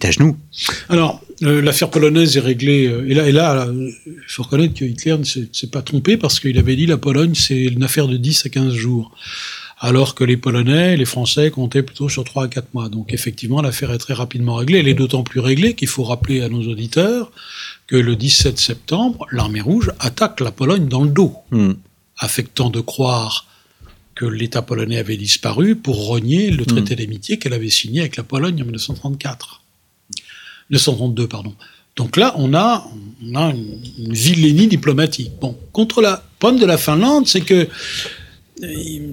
à 0.03 0.11
genoux. 0.11 0.37
Alors, 0.87 1.21
euh, 1.43 1.61
l'affaire 1.61 1.89
polonaise 1.89 2.35
est 2.37 2.41
réglée. 2.41 2.87
euh, 2.87 3.09
et 3.09 3.31
là, 3.31 3.67
euh, 3.67 3.89
il 4.05 4.17
faut 4.27 4.43
reconnaître 4.43 4.73
que 4.73 4.85
Hitler 4.85 5.17
ne 5.17 5.23
s'est 5.23 5.67
pas 5.71 5.81
trompé 5.81 6.17
parce 6.17 6.39
qu'il 6.39 6.57
avait 6.57 6.75
dit 6.75 6.85
la 6.85 6.97
Pologne, 6.97 7.33
c'est 7.33 7.63
une 7.63 7.83
affaire 7.83 8.07
de 8.07 8.17
10 8.17 8.45
à 8.45 8.49
15 8.49 8.73
jours. 8.73 9.15
Alors 9.81 10.13
que 10.13 10.25
les 10.25 10.35
Polonais, 10.35 10.97
les 10.97 11.05
Français 11.05 11.51
comptaient 11.51 11.83
plutôt 11.83 12.09
sur 12.09 12.25
3 12.25 12.45
à 12.45 12.47
4 12.49 12.73
mois. 12.73 12.89
Donc, 12.89 13.13
effectivement, 13.13 13.61
l'affaire 13.61 13.91
est 13.91 13.97
très 13.97 14.13
rapidement 14.13 14.55
réglée. 14.55 14.79
Elle 14.79 14.89
est 14.89 14.93
d'autant 14.93 15.23
plus 15.23 15.39
réglée 15.39 15.73
qu'il 15.73 15.87
faut 15.87 16.03
rappeler 16.03 16.41
à 16.41 16.49
nos 16.49 16.61
auditeurs 16.67 17.31
que 17.87 17.95
le 17.95 18.17
17 18.17 18.59
septembre, 18.59 19.25
l'armée 19.31 19.61
rouge 19.61 19.91
attaque 19.99 20.41
la 20.41 20.51
Pologne 20.51 20.87
dans 20.87 21.03
le 21.03 21.09
dos, 21.09 21.33
Hum, 21.51 21.77
affectant 22.17 22.69
de 22.69 22.81
croire 22.81 23.47
que 24.15 24.25
l'État 24.25 24.61
polonais 24.61 24.97
avait 24.97 25.15
disparu 25.15 25.77
pour 25.77 26.07
renier 26.07 26.51
le 26.51 26.65
traité 26.65 26.97
d'amitié 26.97 27.39
qu'elle 27.39 27.53
avait 27.53 27.69
signé 27.69 28.01
avec 28.01 28.17
la 28.17 28.23
Pologne 28.23 28.61
en 28.61 28.65
1934. 28.65 29.61
1932, 30.71 31.27
pardon. 31.27 31.55
Donc 31.95 32.17
là, 32.17 32.33
on 32.35 32.53
a, 32.53 32.85
on 33.25 33.35
a 33.35 33.51
une, 33.51 33.79
une 33.97 34.13
vilainie 34.13 34.67
diplomatique. 34.67 35.31
Bon, 35.39 35.57
contre 35.71 36.01
la 36.01 36.21
problème 36.37 36.59
de 36.59 36.65
la 36.65 36.77
Finlande, 36.77 37.27
c'est 37.27 37.41
que 37.41 37.69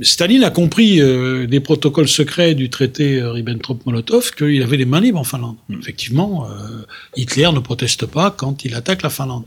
Staline 0.03 0.45
a 0.45 0.51
compris 0.51 1.01
euh, 1.01 1.47
des 1.47 1.61
protocoles 1.61 2.09
secrets 2.09 2.55
du 2.55 2.69
traité 2.69 3.21
euh, 3.21 3.33
Ribbentrop-Molotov 3.33 4.35
qu'il 4.35 4.63
avait 4.63 4.77
les 4.77 4.85
mains 4.85 5.01
libres 5.01 5.21
en 5.21 5.25
Finlande. 5.25 5.57
Effectivement, 5.79 6.49
euh, 6.51 6.83
Hitler 7.17 7.51
ne 7.53 7.61
proteste 7.61 8.07
pas 8.07 8.31
quand 8.31 8.65
il 8.65 8.75
attaque 8.75 9.03
la 9.03 9.11
Finlande. 9.11 9.45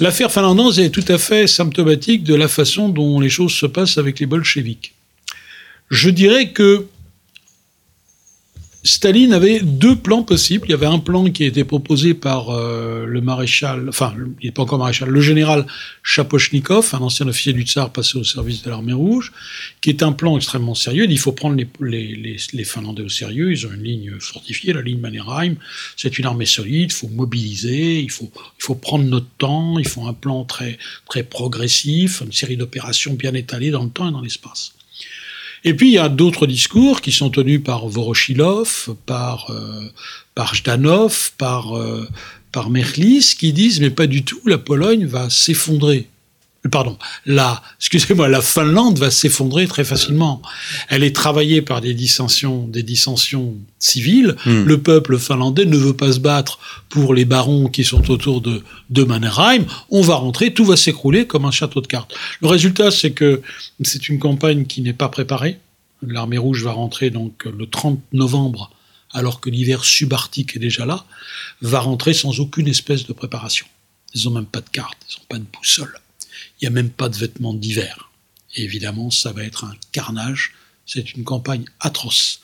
L'affaire 0.00 0.30
finlandaise 0.30 0.78
est 0.78 0.90
tout 0.90 1.04
à 1.08 1.18
fait 1.18 1.46
symptomatique 1.46 2.22
de 2.24 2.34
la 2.34 2.48
façon 2.48 2.88
dont 2.88 3.20
les 3.20 3.28
choses 3.28 3.52
se 3.52 3.66
passent 3.66 3.98
avec 3.98 4.20
les 4.20 4.26
bolcheviks. 4.26 4.94
Je 5.90 6.10
dirais 6.10 6.50
que 6.50 6.86
Staline 8.88 9.34
avait 9.34 9.60
deux 9.60 9.96
plans 9.96 10.22
possibles. 10.22 10.66
Il 10.66 10.70
y 10.70 10.74
avait 10.74 10.86
un 10.86 10.98
plan 10.98 11.30
qui 11.30 11.44
a 11.44 11.46
été 11.46 11.62
proposé 11.64 12.14
par 12.14 12.48
euh, 12.50 13.04
le 13.04 13.20
maréchal, 13.20 13.86
enfin, 13.88 14.14
il 14.40 14.46
n'est 14.46 14.52
pas 14.52 14.62
encore 14.62 14.78
maréchal, 14.78 15.10
le 15.10 15.20
général 15.20 15.66
Chapochnikov, 16.02 16.90
un 16.94 17.00
ancien 17.00 17.28
officier 17.28 17.52
du 17.52 17.62
tsar 17.62 17.90
passé 17.92 18.16
au 18.16 18.24
service 18.24 18.62
de 18.62 18.70
l'armée 18.70 18.94
rouge, 18.94 19.32
qui 19.82 19.90
est 19.90 20.02
un 20.02 20.12
plan 20.12 20.36
extrêmement 20.36 20.74
sérieux. 20.74 21.06
Il 21.08 21.18
faut 21.18 21.32
prendre 21.32 21.56
les 21.80 22.64
Finlandais 22.64 23.02
au 23.02 23.08
sérieux. 23.08 23.52
Ils 23.52 23.66
ont 23.66 23.72
une 23.74 23.82
ligne 23.82 24.12
fortifiée, 24.20 24.72
la 24.72 24.82
ligne 24.82 25.00
Mannerheim. 25.00 25.56
C'est 25.96 26.18
une 26.18 26.24
armée 26.24 26.46
solide. 26.46 26.90
Il 26.90 26.94
faut 26.94 27.08
mobiliser. 27.08 28.00
Il 28.00 28.10
faut, 28.10 28.30
il 28.34 28.62
faut 28.62 28.74
prendre 28.74 29.04
notre 29.04 29.28
temps. 29.36 29.78
Il 29.78 29.86
faut 29.86 30.06
un 30.06 30.14
plan 30.14 30.44
très, 30.44 30.78
très 31.08 31.22
progressif, 31.22 32.22
une 32.24 32.32
série 32.32 32.56
d'opérations 32.56 33.14
bien 33.14 33.34
étalées 33.34 33.70
dans 33.70 33.84
le 33.84 33.90
temps 33.90 34.08
et 34.08 34.12
dans 34.12 34.22
l'espace. 34.22 34.72
Et 35.64 35.74
puis 35.74 35.88
il 35.88 35.94
y 35.94 35.98
a 35.98 36.08
d'autres 36.08 36.46
discours 36.46 37.00
qui 37.00 37.12
sont 37.12 37.30
tenus 37.30 37.62
par 37.62 37.88
Voroshilov, 37.88 38.94
par 39.06 39.50
euh, 39.50 39.90
par 40.34 40.54
Jdanov, 40.54 41.32
par 41.36 41.76
euh, 41.76 42.08
par 42.52 42.70
Merlis, 42.70 43.34
qui 43.38 43.52
disent 43.52 43.80
mais 43.80 43.90
pas 43.90 44.06
du 44.06 44.24
tout, 44.24 44.40
la 44.46 44.58
Pologne 44.58 45.06
va 45.06 45.30
s'effondrer. 45.30 46.08
Pardon, 46.70 46.98
la, 47.26 47.62
excusez-moi, 47.78 48.28
la 48.28 48.40
Finlande 48.40 48.98
va 48.98 49.10
s'effondrer 49.10 49.66
très 49.66 49.84
facilement. 49.84 50.42
Elle 50.88 51.04
est 51.04 51.14
travaillée 51.14 51.62
par 51.62 51.80
des 51.80 51.94
dissensions, 51.94 52.66
des 52.66 52.82
dissensions 52.82 53.54
civiles. 53.78 54.36
Hmm. 54.44 54.64
Le 54.64 54.78
peuple 54.80 55.18
finlandais 55.18 55.64
ne 55.64 55.76
veut 55.76 55.94
pas 55.94 56.12
se 56.12 56.18
battre 56.18 56.58
pour 56.88 57.14
les 57.14 57.24
barons 57.24 57.68
qui 57.68 57.84
sont 57.84 58.10
autour 58.10 58.40
de, 58.40 58.62
de 58.90 59.04
Mannerheim. 59.04 59.64
On 59.90 60.02
va 60.02 60.16
rentrer, 60.16 60.52
tout 60.52 60.64
va 60.64 60.76
s'écrouler 60.76 61.26
comme 61.26 61.44
un 61.44 61.50
château 61.50 61.80
de 61.80 61.86
cartes. 61.86 62.14
Le 62.40 62.48
résultat, 62.48 62.90
c'est 62.90 63.12
que 63.12 63.42
c'est 63.82 64.08
une 64.08 64.18
campagne 64.18 64.66
qui 64.66 64.82
n'est 64.82 64.92
pas 64.92 65.08
préparée. 65.08 65.58
L'armée 66.02 66.38
rouge 66.38 66.64
va 66.64 66.72
rentrer 66.72 67.10
donc 67.10 67.44
le 67.44 67.66
30 67.66 68.00
novembre, 68.12 68.70
alors 69.12 69.40
que 69.40 69.50
l'hiver 69.50 69.84
subarctique 69.84 70.56
est 70.56 70.60
déjà 70.60 70.86
là, 70.86 71.04
va 71.60 71.80
rentrer 71.80 72.14
sans 72.14 72.40
aucune 72.40 72.68
espèce 72.68 73.06
de 73.06 73.12
préparation. 73.12 73.66
Ils 74.14 74.24
n'ont 74.24 74.34
même 74.34 74.46
pas 74.46 74.60
de 74.60 74.68
carte, 74.70 74.96
ils 75.08 75.18
n'ont 75.18 75.26
pas 75.28 75.38
de 75.38 75.46
boussole. 75.52 75.98
Il 76.60 76.64
n'y 76.64 76.68
a 76.68 76.70
même 76.70 76.90
pas 76.90 77.08
de 77.08 77.16
vêtements 77.16 77.54
d'hiver. 77.54 78.10
Évidemment, 78.54 79.10
ça 79.10 79.32
va 79.32 79.44
être 79.44 79.64
un 79.64 79.74
carnage. 79.92 80.54
C'est 80.86 81.14
une 81.14 81.24
campagne 81.24 81.64
atroce. 81.80 82.40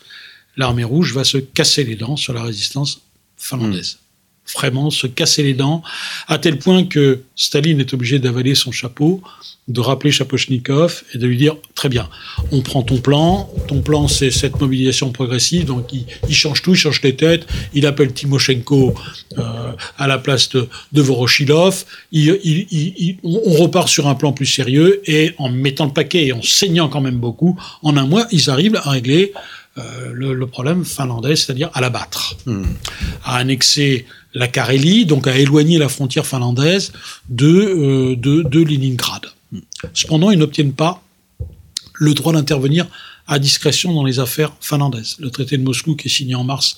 L'armée 0.56 0.84
rouge 0.84 1.14
va 1.14 1.24
se 1.24 1.38
casser 1.38 1.84
les 1.84 1.96
dents 1.96 2.16
sur 2.16 2.32
la 2.32 2.42
résistance 2.42 3.00
finlandaise. 3.36 3.98
Vraiment 4.52 4.90
se 4.90 5.06
casser 5.06 5.42
les 5.42 5.54
dents, 5.54 5.82
à 6.28 6.38
tel 6.38 6.58
point 6.58 6.84
que 6.84 7.22
Staline 7.34 7.80
est 7.80 7.94
obligé 7.94 8.18
d'avaler 8.18 8.54
son 8.54 8.72
chapeau, 8.72 9.22
de 9.68 9.80
rappeler 9.80 10.10
Chapochnikov 10.10 11.02
et 11.14 11.18
de 11.18 11.26
lui 11.26 11.38
dire 11.38 11.56
très 11.74 11.88
bien, 11.88 12.08
on 12.52 12.60
prend 12.60 12.82
ton 12.82 12.98
plan, 12.98 13.50
ton 13.66 13.80
plan 13.80 14.06
c'est 14.06 14.30
cette 14.30 14.60
mobilisation 14.60 15.10
progressive, 15.10 15.64
donc 15.64 15.90
il, 15.92 16.34
change 16.34 16.60
tout, 16.60 16.72
il 16.72 16.76
change 16.76 17.00
les 17.02 17.16
têtes, 17.16 17.46
il 17.72 17.86
appelle 17.86 18.12
Timoshenko 18.12 18.94
euh, 19.38 19.72
à 19.96 20.06
la 20.06 20.18
place 20.18 20.50
de, 20.50 20.68
de 20.92 21.02
Voroshilov, 21.02 21.84
on 22.12 23.52
repart 23.52 23.88
sur 23.88 24.06
un 24.06 24.14
plan 24.14 24.32
plus 24.32 24.46
sérieux 24.46 25.00
et 25.06 25.34
en 25.38 25.48
mettant 25.48 25.86
le 25.86 25.92
paquet 25.92 26.26
et 26.26 26.32
en 26.34 26.42
saignant 26.42 26.88
quand 26.90 27.00
même 27.00 27.18
beaucoup, 27.18 27.58
en 27.82 27.96
un 27.96 28.06
mois 28.06 28.26
ils 28.30 28.50
arrivent 28.50 28.76
à 28.76 28.90
régler 28.90 29.32
euh, 29.76 30.12
le, 30.12 30.46
problème 30.46 30.84
finlandais, 30.84 31.34
c'est-à-dire 31.34 31.68
à 31.74 31.80
l'abattre, 31.80 32.36
hmm. 32.46 32.62
à 33.24 33.38
annexer 33.38 34.06
la 34.34 34.48
Carélie, 34.48 35.06
donc 35.06 35.26
à 35.26 35.36
éloigner 35.36 35.78
la 35.78 35.88
frontière 35.88 36.26
finlandaise 36.26 36.92
de, 37.28 37.46
euh, 37.46 38.16
de, 38.16 38.42
de 38.42 38.60
Leningrad. 38.60 39.26
Cependant, 39.92 40.30
ils 40.30 40.38
n'obtiennent 40.38 40.72
pas 40.72 41.02
le 41.94 42.12
droit 42.14 42.32
d'intervenir 42.32 42.86
à 43.26 43.38
discrétion 43.38 43.94
dans 43.94 44.04
les 44.04 44.18
affaires 44.18 44.52
finlandaises. 44.60 45.16
Le 45.20 45.30
traité 45.30 45.56
de 45.56 45.62
Moscou, 45.62 45.94
qui 45.94 46.08
est 46.08 46.10
signé 46.10 46.34
en 46.34 46.44
mars 46.44 46.76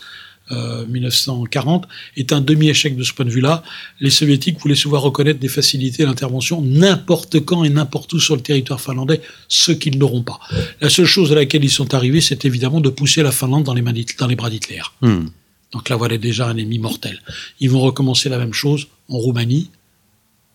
1940 0.50 1.84
euh, 1.84 1.88
est 2.16 2.32
un 2.32 2.40
demi-échec 2.40 2.96
de 2.96 3.02
ce 3.02 3.12
point 3.12 3.24
de 3.24 3.30
vue-là. 3.30 3.62
Les 4.00 4.10
soviétiques 4.10 4.60
voulaient 4.60 4.76
souvent 4.76 5.00
reconnaître 5.00 5.40
des 5.40 5.48
facilités 5.48 6.04
d'intervention 6.04 6.62
n'importe 6.62 7.40
quand 7.40 7.64
et 7.64 7.68
n'importe 7.68 8.12
où 8.12 8.20
sur 8.20 8.36
le 8.36 8.42
territoire 8.42 8.80
finlandais, 8.80 9.20
ce 9.48 9.72
qu'ils 9.72 9.98
n'auront 9.98 10.22
pas. 10.22 10.38
La 10.80 10.88
seule 10.88 11.06
chose 11.06 11.32
à 11.32 11.34
laquelle 11.34 11.64
ils 11.64 11.70
sont 11.70 11.94
arrivés, 11.94 12.20
c'est 12.20 12.44
évidemment 12.44 12.80
de 12.80 12.90
pousser 12.90 13.22
la 13.22 13.32
Finlande 13.32 13.64
dans 13.64 13.74
les, 13.74 13.82
dans 14.18 14.26
les 14.26 14.36
bras 14.36 14.50
d'Hitler. 14.50 14.82
Hmm. 15.00 15.26
Donc 15.76 15.90
là, 15.90 15.96
voilà 15.96 16.16
déjà 16.16 16.48
un 16.48 16.56
ennemi 16.56 16.78
mortel. 16.78 17.20
Ils 17.60 17.68
vont 17.68 17.82
recommencer 17.82 18.30
la 18.30 18.38
même 18.38 18.54
chose 18.54 18.86
en 19.10 19.18
Roumanie, 19.18 19.70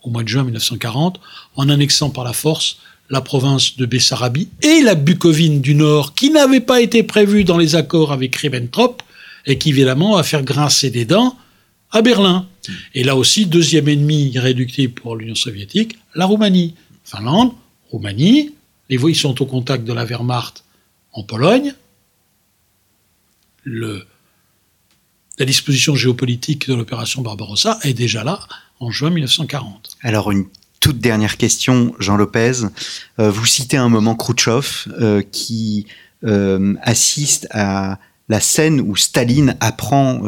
au 0.01 0.09
mois 0.09 0.23
de 0.23 0.27
juin 0.27 0.43
1940, 0.43 1.19
en 1.57 1.69
annexant 1.69 2.09
par 2.09 2.23
la 2.23 2.33
force 2.33 2.79
la 3.11 3.21
province 3.21 3.77
de 3.77 3.85
Bessarabie 3.85 4.49
et 4.63 4.81
la 4.81 4.95
Bucovine 4.95 5.61
du 5.61 5.75
Nord, 5.75 6.15
qui 6.15 6.31
n'avait 6.31 6.59
pas 6.59 6.81
été 6.81 7.03
prévue 7.03 7.43
dans 7.43 7.59
les 7.59 7.75
accords 7.75 8.11
avec 8.11 8.35
Ribbentrop, 8.35 9.03
et 9.45 9.59
qui 9.59 9.69
évidemment 9.69 10.15
va 10.15 10.23
faire 10.23 10.41
grincer 10.41 10.89
des 10.89 11.05
dents 11.05 11.37
à 11.91 12.01
Berlin. 12.01 12.47
Et 12.95 13.03
là 13.03 13.15
aussi, 13.15 13.45
deuxième 13.45 13.89
ennemi 13.89 14.31
irréductible 14.31 14.95
pour 14.95 15.15
l'Union 15.15 15.35
soviétique, 15.35 15.99
la 16.15 16.25
Roumanie. 16.25 16.73
Finlande, 17.03 17.51
Roumanie, 17.91 18.55
les 18.89 18.97
voix 18.97 19.13
sont 19.13 19.39
au 19.39 19.45
contact 19.45 19.83
de 19.83 19.93
la 19.93 20.03
Wehrmacht 20.03 20.63
en 21.13 21.21
Pologne. 21.21 21.75
Le, 23.63 24.07
la 25.41 25.45
disposition 25.45 25.95
géopolitique 25.95 26.69
de 26.69 26.75
l'opération 26.75 27.23
Barbarossa 27.23 27.79
est 27.81 27.95
déjà 27.95 28.23
là 28.23 28.41
en 28.79 28.91
juin 28.91 29.09
1940. 29.09 29.97
Alors 30.01 30.31
une 30.31 30.45
toute 30.79 30.99
dernière 30.99 31.37
question, 31.37 31.95
Jean 31.97 32.15
Lopez. 32.15 32.51
Euh, 33.17 33.31
vous 33.31 33.47
citez 33.47 33.75
un 33.75 33.89
moment 33.89 34.13
Khrouchtchev 34.13 34.67
euh, 34.99 35.23
qui 35.31 35.87
euh, 36.25 36.75
assiste 36.83 37.47
à 37.49 37.97
la 38.29 38.39
scène 38.39 38.81
où 38.81 38.95
Staline 38.95 39.57
apprend 39.61 40.21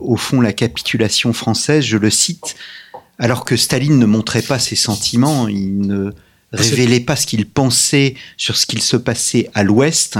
au 0.00 0.16
fond 0.16 0.40
la 0.40 0.52
capitulation 0.52 1.32
française, 1.32 1.84
je 1.84 1.98
le 1.98 2.10
cite, 2.10 2.56
alors 3.18 3.44
que 3.44 3.56
Staline 3.56 3.98
ne 3.98 4.06
montrait 4.06 4.42
pas 4.42 4.58
ses 4.58 4.74
sentiments, 4.74 5.46
il 5.48 5.80
ne 5.82 6.12
révélait 6.50 7.00
pas 7.00 7.14
ce 7.14 7.26
qu'il 7.26 7.46
pensait 7.46 8.16
sur 8.36 8.56
ce 8.56 8.66
qu'il 8.66 8.82
se 8.82 8.96
passait 8.96 9.48
à 9.54 9.62
l'Ouest. 9.62 10.18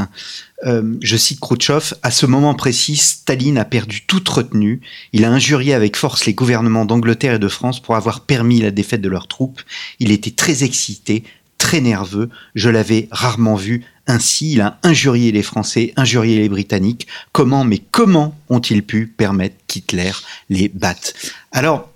Euh, 0.64 0.96
je 1.02 1.16
cite 1.16 1.40
Khrouchtchev, 1.40 1.94
à 2.02 2.10
ce 2.10 2.26
moment 2.26 2.54
précis, 2.54 2.96
Staline 2.96 3.58
a 3.58 3.64
perdu 3.64 4.02
toute 4.06 4.28
retenue. 4.28 4.80
Il 5.12 5.24
a 5.24 5.30
injurié 5.30 5.74
avec 5.74 5.96
force 5.96 6.24
les 6.26 6.34
gouvernements 6.34 6.84
d'Angleterre 6.84 7.34
et 7.34 7.38
de 7.38 7.48
France 7.48 7.80
pour 7.80 7.96
avoir 7.96 8.20
permis 8.20 8.60
la 8.60 8.70
défaite 8.70 9.02
de 9.02 9.08
leurs 9.08 9.28
troupes. 9.28 9.60
Il 9.98 10.10
était 10.10 10.30
très 10.30 10.64
excité, 10.64 11.24
très 11.58 11.80
nerveux. 11.80 12.30
Je 12.54 12.70
l'avais 12.70 13.08
rarement 13.10 13.56
vu 13.56 13.84
ainsi. 14.06 14.52
Il 14.52 14.60
a 14.62 14.78
injurié 14.82 15.32
les 15.32 15.42
Français, 15.42 15.92
injurié 15.96 16.38
les 16.38 16.48
Britanniques. 16.48 17.06
Comment, 17.32 17.64
mais 17.64 17.82
comment 17.90 18.34
ont-ils 18.48 18.82
pu 18.82 19.06
permettre 19.06 19.56
qu'Hitler 19.66 20.12
les 20.48 20.68
batte? 20.68 21.14
Alors, 21.52 21.90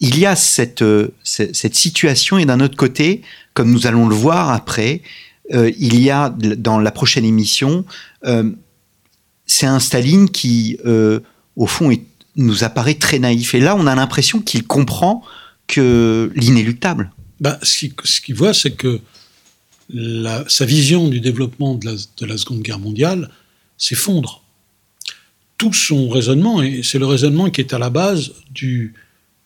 il 0.00 0.18
y 0.18 0.26
a 0.26 0.34
euh, 0.80 1.08
cette 1.22 1.74
situation 1.74 2.38
et 2.38 2.44
d'un 2.44 2.60
autre 2.60 2.76
côté, 2.76 3.22
comme 3.54 3.70
nous 3.70 3.86
allons 3.86 4.08
le 4.08 4.14
voir 4.14 4.50
après, 4.50 5.02
euh, 5.52 5.70
il 5.78 6.00
y 6.00 6.10
a 6.10 6.30
dans 6.30 6.78
la 6.78 6.90
prochaine 6.90 7.24
émission, 7.24 7.84
euh, 8.24 8.50
c'est 9.46 9.66
un 9.66 9.80
Staline 9.80 10.28
qui, 10.28 10.78
au 11.56 11.66
fond, 11.66 11.90
nous 12.36 12.64
apparaît 12.64 12.94
très 12.94 13.18
naïf. 13.18 13.54
Et 13.54 13.60
là, 13.60 13.74
on 13.76 13.86
a 13.86 13.94
l'impression 13.94 14.40
qu'il 14.40 14.64
comprend 14.66 15.22
que 15.66 16.30
l'inéluctable. 16.34 17.10
Bah, 17.40 17.58
ce 17.62 18.20
qu'il 18.20 18.34
voit, 18.34 18.52
c'est 18.52 18.72
que 18.72 19.00
sa 20.48 20.64
vision 20.64 21.08
du 21.08 21.20
développement 21.20 21.74
de 21.74 21.86
la, 22.26 22.36
Seconde 22.36 22.62
Guerre 22.62 22.78
mondiale 22.78 23.30
s'effondre. 23.76 24.42
Tout 25.56 25.72
son 25.72 26.08
raisonnement, 26.08 26.62
et 26.62 26.82
c'est 26.82 26.98
le 26.98 27.06
raisonnement 27.06 27.50
qui 27.50 27.60
est 27.60 27.72
à 27.72 27.78
la 27.78 27.90
base 27.90 28.32
du, 28.50 28.94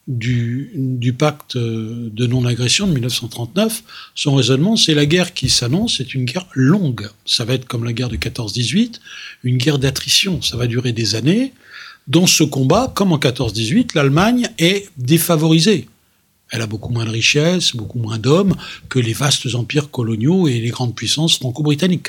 du, 0.09 1.15
pacte 1.17 1.57
de 1.57 2.27
non-agression 2.27 2.87
de 2.87 2.93
1939, 2.93 3.83
son 4.15 4.35
raisonnement, 4.35 4.77
c'est 4.77 4.95
la 4.95 5.07
guerre 5.07 5.33
qui 5.33 5.49
s'annonce, 5.49 5.99
c'est 5.99 6.15
une 6.15 6.25
guerre 6.25 6.47
longue. 6.55 7.09
Ça 7.25 7.45
va 7.45 7.55
être 7.55 7.67
comme 7.67 7.85
la 7.85 7.93
guerre 7.93 8.09
de 8.09 8.17
14-18, 8.17 9.01
une 9.45 9.59
guerre 9.59 9.79
d'attrition. 9.79 10.43
Ça 10.43 10.57
va 10.57 10.67
durer 10.67 10.93
des 10.93 11.15
années. 11.15 11.53
Dans 12.09 12.27
ce 12.27 12.43
combat, 12.43 12.93
comme 12.95 13.13
en 13.13 13.19
14-18, 13.19 13.91
l'Allemagne 13.95 14.49
est 14.59 14.91
défavorisée. 14.97 15.89
Elle 16.51 16.61
a 16.61 16.67
beaucoup 16.67 16.93
moins 16.93 17.05
de 17.05 17.11
richesses, 17.11 17.75
beaucoup 17.75 17.99
moins 17.99 18.19
d'hommes 18.19 18.55
que 18.89 18.99
les 18.99 19.13
vastes 19.13 19.55
empires 19.55 19.91
coloniaux 19.91 20.49
et 20.49 20.61
les 20.61 20.69
grandes 20.69 20.95
puissances 20.95 21.39
franco-britanniques. 21.39 22.09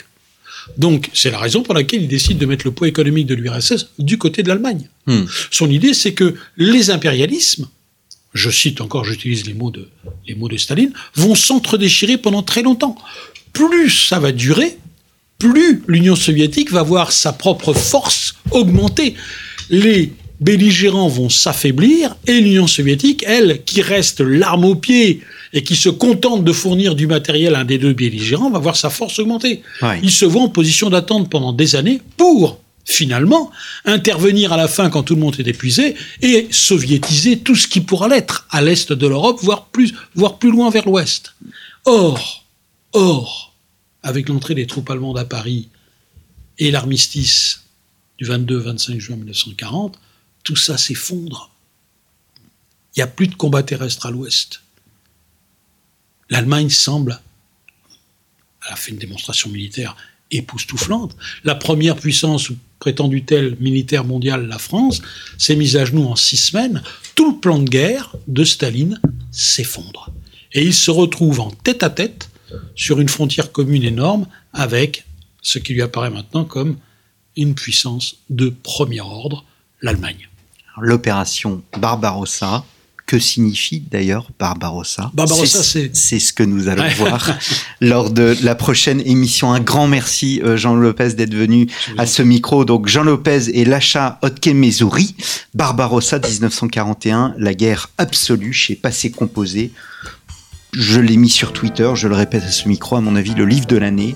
Donc, 0.77 1.09
c'est 1.13 1.31
la 1.31 1.39
raison 1.39 1.61
pour 1.61 1.73
laquelle 1.73 2.01
il 2.01 2.07
décide 2.07 2.37
de 2.37 2.45
mettre 2.45 2.65
le 2.65 2.71
poids 2.71 2.87
économique 2.87 3.27
de 3.27 3.35
l'URSS 3.35 3.89
du 3.99 4.17
côté 4.17 4.43
de 4.43 4.49
l'Allemagne. 4.49 4.89
Hmm. 5.07 5.23
Son 5.51 5.69
idée, 5.69 5.93
c'est 5.93 6.13
que 6.13 6.35
les 6.57 6.89
impérialismes, 6.89 7.67
je 8.33 8.49
cite 8.49 8.81
encore, 8.81 9.05
j'utilise 9.05 9.45
les 9.45 9.53
mots 9.53 9.71
de, 9.71 9.87
les 10.27 10.35
mots 10.35 10.49
de 10.49 10.57
Staline, 10.57 10.91
vont 11.15 11.35
s'entre-déchirer 11.35 12.17
pendant 12.17 12.43
très 12.43 12.63
longtemps. 12.63 12.95
Plus 13.53 14.07
ça 14.07 14.19
va 14.19 14.31
durer, 14.31 14.77
plus 15.37 15.83
l'Union 15.87 16.15
soviétique 16.15 16.71
va 16.71 16.83
voir 16.83 17.11
sa 17.11 17.33
propre 17.33 17.73
force 17.73 18.35
augmenter. 18.51 19.13
Les 19.69 20.11
belligérants 20.39 21.07
vont 21.07 21.29
s'affaiblir 21.29 22.15
et 22.27 22.39
l'Union 22.41 22.67
soviétique, 22.67 23.23
elle, 23.27 23.63
qui 23.63 23.81
reste 23.81 24.21
l'arme 24.21 24.65
au 24.65 24.75
pied 24.75 25.21
et 25.53 25.61
qui 25.61 25.75
se 25.75 25.89
contente 25.89 26.43
de 26.43 26.51
fournir 26.51 26.95
du 26.95 27.05
matériel 27.05 27.53
à 27.53 27.59
un 27.59 27.65
des 27.65 27.77
deux 27.77 27.93
belligérants, 27.93 28.49
va 28.49 28.59
voir 28.59 28.75
sa 28.75 28.89
force 28.89 29.19
augmenter. 29.19 29.61
Il 30.01 30.11
se 30.11 30.25
voit 30.25 30.41
en 30.41 30.49
position 30.49 30.89
d'attente 30.89 31.29
pendant 31.29 31.53
des 31.53 31.75
années 31.75 32.01
pour 32.17 32.59
finalement 32.85 33.51
intervenir 33.85 34.53
à 34.53 34.57
la 34.57 34.67
fin 34.67 34.89
quand 34.89 35.03
tout 35.03 35.15
le 35.15 35.21
monde 35.21 35.39
est 35.39 35.47
épuisé 35.47 35.95
et 36.21 36.47
soviétiser 36.51 37.39
tout 37.39 37.55
ce 37.55 37.67
qui 37.67 37.81
pourra 37.81 38.07
l'être 38.07 38.45
à 38.49 38.61
l'est 38.61 38.91
de 38.91 39.07
l'Europe, 39.07 39.39
voire 39.41 39.67
plus, 39.67 39.93
voire 40.15 40.37
plus 40.37 40.51
loin 40.51 40.69
vers 40.69 40.85
l'ouest. 40.85 41.33
Or, 41.85 42.45
or, 42.91 43.53
avec 44.01 44.29
l'entrée 44.29 44.55
des 44.55 44.67
troupes 44.67 44.89
allemandes 44.89 45.17
à 45.17 45.25
Paris 45.25 45.69
et 46.59 46.71
l'armistice 46.71 47.63
du 48.17 48.25
22-25 48.25 48.99
juin 48.99 49.15
1940, 49.15 49.99
tout 50.43 50.55
ça 50.55 50.77
s'effondre. 50.77 51.51
Il 52.95 52.99
n'y 52.99 53.03
a 53.03 53.07
plus 53.07 53.27
de 53.27 53.35
combat 53.35 53.63
terrestre 53.63 54.05
à 54.05 54.11
l'ouest. 54.11 54.61
L'Allemagne 56.29 56.69
semble, 56.69 57.21
elle 58.65 58.73
a 58.73 58.75
fait 58.75 58.91
une 58.91 58.97
démonstration 58.97 59.49
militaire 59.49 59.95
époustouflante. 60.31 61.15
La 61.43 61.55
première 61.55 61.95
puissance, 61.95 62.49
prétendue 62.83 63.23
telle 63.23 63.55
militaire 63.61 64.03
mondiale, 64.03 64.45
la 64.45 64.57
France, 64.57 65.01
s'est 65.37 65.55
mise 65.55 65.77
à 65.77 65.85
genoux 65.85 66.03
en 66.03 66.17
six 66.17 66.35
semaines. 66.35 66.83
Tout 67.15 67.31
le 67.31 67.39
plan 67.39 67.57
de 67.57 67.69
guerre 67.69 68.13
de 68.27 68.43
Staline 68.43 68.99
s'effondre. 69.31 70.11
Et 70.51 70.63
il 70.65 70.73
se 70.73 70.91
retrouve 70.91 71.39
en 71.39 71.49
tête 71.49 71.81
à 71.81 71.89
tête 71.89 72.29
sur 72.75 72.99
une 72.99 73.07
frontière 73.07 73.53
commune 73.53 73.83
énorme 73.83 74.27
avec 74.51 75.05
ce 75.41 75.59
qui 75.59 75.73
lui 75.73 75.81
apparaît 75.81 76.09
maintenant 76.09 76.43
comme 76.43 76.75
une 77.37 77.55
puissance 77.55 78.17
de 78.29 78.49
premier 78.49 78.99
ordre, 78.99 79.45
l'Allemagne 79.81 80.27
l'opération 80.81 81.61
Barbarossa. 81.77 82.65
Que 83.13 83.19
signifie 83.19 83.83
d'ailleurs 83.91 84.31
Barbarossa 84.39 85.11
Barbarossa, 85.13 85.61
c'est 85.61 85.95
c'est 85.95 86.17
ce 86.17 86.33
que 86.33 86.41
nous 86.41 86.67
allons 86.67 86.89
voir 86.97 87.37
lors 87.79 88.09
de 88.09 88.35
la 88.41 88.55
prochaine 88.55 89.03
émission. 89.05 89.53
Un 89.53 89.59
grand 89.59 89.85
merci 89.85 90.41
euh, 90.43 90.57
Jean 90.57 90.73
Lopez 90.73 91.13
d'être 91.13 91.35
venu 91.35 91.67
à 91.99 92.07
ce 92.07 92.23
micro. 92.23 92.65
Donc 92.65 92.87
Jean 92.87 93.03
Lopez 93.03 93.49
et 93.53 93.65
Lacha 93.65 94.17
Otke-Mezouri, 94.23 95.13
Barbarossa 95.53 96.17
1941, 96.17 97.35
la 97.37 97.53
guerre 97.53 97.91
absolue 97.99 98.51
chez 98.51 98.73
Passé 98.73 99.11
Composé. 99.11 99.71
Je 100.75 100.99
l'ai 100.99 101.17
mis 101.17 101.29
sur 101.29 101.53
Twitter, 101.53 101.91
je 101.95 102.07
le 102.07 102.15
répète 102.15 102.43
à 102.43 102.51
ce 102.51 102.67
micro, 102.67 102.95
à 102.95 103.01
mon 103.01 103.15
avis, 103.15 103.33
le 103.33 103.45
livre 103.45 103.67
de 103.67 103.77
l'année, 103.77 104.15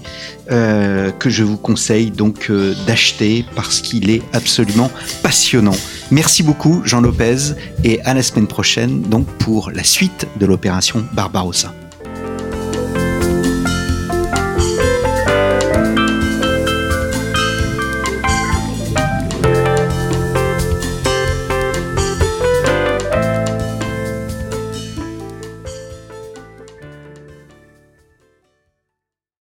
euh, 0.52 1.12
que 1.12 1.30
je 1.30 1.44
vous 1.44 1.58
conseille 1.58 2.12
donc 2.12 2.48
euh, 2.50 2.74
d'acheter 2.86 3.46
parce 3.56 3.82
qu'il 3.82 4.10
est 4.10 4.22
absolument 4.34 4.92
passionnant. 5.24 5.76
Merci 6.12 6.44
beaucoup 6.44 6.82
Jean 6.86 7.02
Lopez 7.02 7.54
et 7.84 8.02
à 8.02 8.14
la 8.14 8.24
semaine 8.24 8.48
prochaine 8.48 9.02
donc 9.02 9.28
pour 9.38 9.72
la 9.72 9.84
suite 9.84 10.28
de 10.40 10.46
l'opération 10.46 11.06
Barbarossa. 11.14 11.74